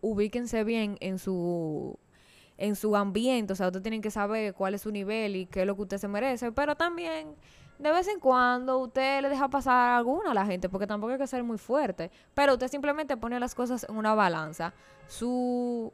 ubíquense 0.00 0.62
bien 0.64 0.96
en 1.00 1.18
su 1.18 1.98
en 2.58 2.76
su 2.76 2.96
ambiente, 2.96 3.52
o 3.52 3.56
sea, 3.56 3.66
ustedes 3.66 3.82
tienen 3.82 4.02
que 4.02 4.10
saber 4.10 4.54
cuál 4.54 4.74
es 4.74 4.82
su 4.82 4.90
nivel 4.90 5.36
y 5.36 5.46
qué 5.46 5.60
es 5.60 5.66
lo 5.66 5.76
que 5.76 5.82
usted 5.82 5.98
se 5.98 6.08
merece, 6.08 6.52
pero 6.52 6.74
también 6.76 7.34
de 7.78 7.92
vez 7.92 8.08
en 8.08 8.18
cuando 8.20 8.78
usted 8.78 9.20
le 9.20 9.28
deja 9.28 9.48
pasar 9.48 9.90
alguna 9.90 10.30
a 10.30 10.34
la 10.34 10.46
gente, 10.46 10.68
porque 10.68 10.86
tampoco 10.86 11.12
hay 11.12 11.18
que 11.18 11.26
ser 11.26 11.42
muy 11.44 11.58
fuerte, 11.58 12.10
pero 12.34 12.54
usted 12.54 12.68
simplemente 12.68 13.16
pone 13.16 13.38
las 13.38 13.54
cosas 13.54 13.86
en 13.88 13.96
una 13.96 14.14
balanza. 14.14 14.72
Su 15.08 15.92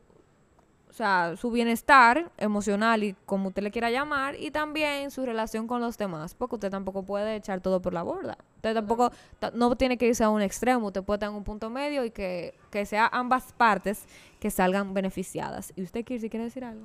o 0.93 0.95
sea, 0.95 1.37
su 1.39 1.51
bienestar 1.51 2.31
emocional 2.37 3.03
y 3.03 3.17
como 3.25 3.49
usted 3.49 3.63
le 3.63 3.71
quiera 3.71 3.91
llamar, 3.91 4.39
y 4.39 4.51
también 4.51 5.11
su 5.11 5.25
relación 5.25 5.67
con 5.67 5.81
los 5.81 5.97
demás, 5.97 6.35
porque 6.35 6.57
usted 6.57 6.71
tampoco 6.71 7.03
puede 7.03 7.35
echar 7.35 7.63
todo 7.63 7.81
por 7.81 7.95
la 7.95 8.03
borda. 8.03 8.37
Usted 8.63 8.75
tampoco 8.75 9.11
ta- 9.41 9.51
no 9.53 9.75
tiene 9.75 9.99
que 9.99 10.07
irse 10.07 10.23
a 10.23 10.31
un 10.31 10.41
extremo, 10.41 10.87
usted 10.87 11.03
puede 11.03 11.17
estar 11.17 11.31
en 11.31 11.35
un 11.35 11.43
punto 11.43 11.69
medio 11.69 12.05
y 12.05 12.13
que, 12.13 12.55
que 12.71 12.87
sea 12.87 13.09
ambas 13.13 13.53
partes 13.53 14.07
que 14.39 14.53
salgan 14.53 14.95
beneficiadas. 14.95 15.73
¿Y 15.75 15.83
usted, 15.83 16.05
Kirsi, 16.05 16.31
quiere 16.31 16.45
decir 16.45 16.65
algo? 16.65 16.85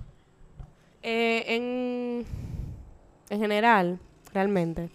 Eh, 1.03 1.43
en, 1.55 2.25
en 3.30 3.39
general, 3.39 3.99
realmente, 4.34 4.89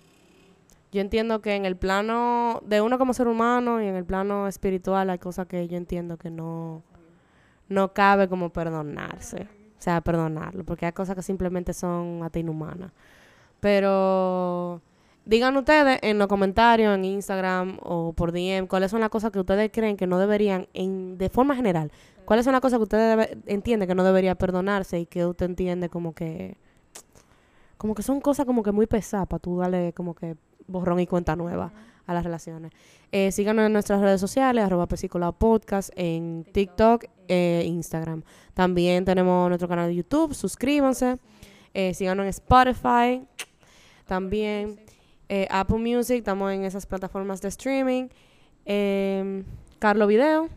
yo 0.90 1.00
entiendo 1.00 1.40
que 1.40 1.54
en 1.54 1.66
el 1.66 1.76
plano 1.76 2.60
de 2.66 2.80
uno 2.80 2.98
como 2.98 3.14
ser 3.14 3.28
humano 3.28 3.80
y 3.80 3.86
en 3.86 3.94
el 3.94 4.04
plano 4.04 4.48
espiritual 4.48 5.08
hay 5.08 5.20
cosas 5.20 5.46
que 5.46 5.68
yo 5.68 5.76
entiendo 5.76 6.16
que 6.16 6.30
no, 6.30 6.82
no 7.68 7.92
cabe 7.92 8.28
como 8.28 8.50
perdonarse. 8.50 9.42
O 9.78 9.82
sea, 9.84 10.00
perdonarlo, 10.00 10.64
porque 10.64 10.86
hay 10.86 10.92
cosas 10.92 11.14
que 11.14 11.22
simplemente 11.22 11.72
son 11.74 12.22
hasta 12.24 12.40
inhumanas. 12.40 12.90
Pero 13.60 14.80
digan 15.24 15.56
ustedes 15.56 15.98
en 16.02 16.18
los 16.18 16.26
comentarios, 16.28 16.94
en 16.94 17.04
Instagram 17.04 17.78
o 17.82 18.12
por 18.12 18.32
DM, 18.32 18.66
cuáles 18.66 18.90
son 18.90 19.00
las 19.00 19.10
cosas 19.10 19.30
que 19.30 19.38
ustedes 19.40 19.70
creen 19.72 19.96
que 19.96 20.06
no 20.06 20.18
deberían, 20.18 20.66
en, 20.74 21.16
de 21.18 21.28
forma 21.28 21.54
general, 21.56 21.92
cuáles 22.24 22.44
son 22.44 22.52
las 22.52 22.60
cosas 22.60 22.78
que 22.78 22.82
ustedes 22.84 23.16
debe- 23.16 23.38
entienden 23.46 23.88
que 23.88 23.94
no 23.94 24.04
debería 24.04 24.34
perdonarse 24.34 24.98
y 25.00 25.06
que 25.06 25.24
usted 25.26 25.46
entiende 25.46 25.88
como 25.88 26.14
que, 26.14 26.56
como 27.76 27.94
que 27.94 28.02
son 28.02 28.20
cosas 28.20 28.46
como 28.46 28.62
que 28.62 28.72
muy 28.72 28.86
pesadas 28.86 29.26
para 29.26 29.40
tú 29.40 29.58
darle 29.58 29.92
como 29.92 30.14
que 30.14 30.36
borrón 30.66 31.00
y 31.00 31.06
cuenta 31.06 31.36
nueva 31.36 31.72
a 32.06 32.14
las 32.14 32.24
relaciones. 32.24 32.72
Eh, 33.12 33.30
síganos 33.30 33.66
en 33.66 33.72
nuestras 33.72 34.00
redes 34.00 34.20
sociales, 34.20 34.64
arroba 34.64 34.86
Pesicolado 34.86 35.32
Podcast, 35.32 35.90
en 35.96 36.44
TikTok 36.52 37.04
e 37.28 37.62
Instagram. 37.66 38.22
También 38.54 39.04
tenemos 39.04 39.48
nuestro 39.48 39.68
canal 39.68 39.88
de 39.88 39.94
YouTube, 39.96 40.34
suscríbanse. 40.34 41.18
Eh, 41.74 41.94
síganos 41.94 42.24
en 42.24 42.28
Spotify. 42.30 43.22
También 44.06 44.80
eh, 45.32 45.46
Apple 45.50 45.78
Music, 45.78 46.18
estamos 46.18 46.52
en 46.52 46.64
esas 46.64 46.84
plataformas 46.84 47.40
de 47.40 47.48
streaming. 47.48 48.08
Eh, 48.66 49.44
Carlo 49.78 50.06
Video, 50.06 50.48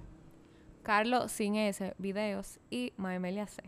Carlos 0.83 1.31
sin 1.31 1.55
S, 1.55 1.93
videos 1.97 2.59
y 2.69 2.91
Maemelia 2.97 3.47
C. 3.47 3.63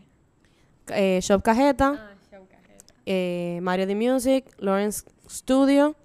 eh, 0.88 1.18
Shop 1.22 1.42
Cajeta, 1.42 1.94
Ah, 2.10 2.14
show 2.30 2.46
cajeta. 2.46 2.94
eh, 3.06 3.58
Mario 3.62 3.86
The 3.86 3.94
Music, 3.94 4.44
Lawrence 4.58 5.04
Studio. 5.28 5.96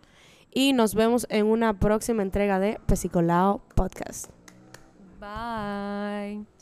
Y 0.56 0.72
nos 0.74 0.94
vemos 0.96 1.26
en 1.30 1.48
una 1.48 1.74
próxima 1.80 2.22
entrega 2.22 2.60
de 2.60 2.80
Pesicolao 2.86 3.62
Podcast. 3.76 4.30
Bye. 5.20 6.46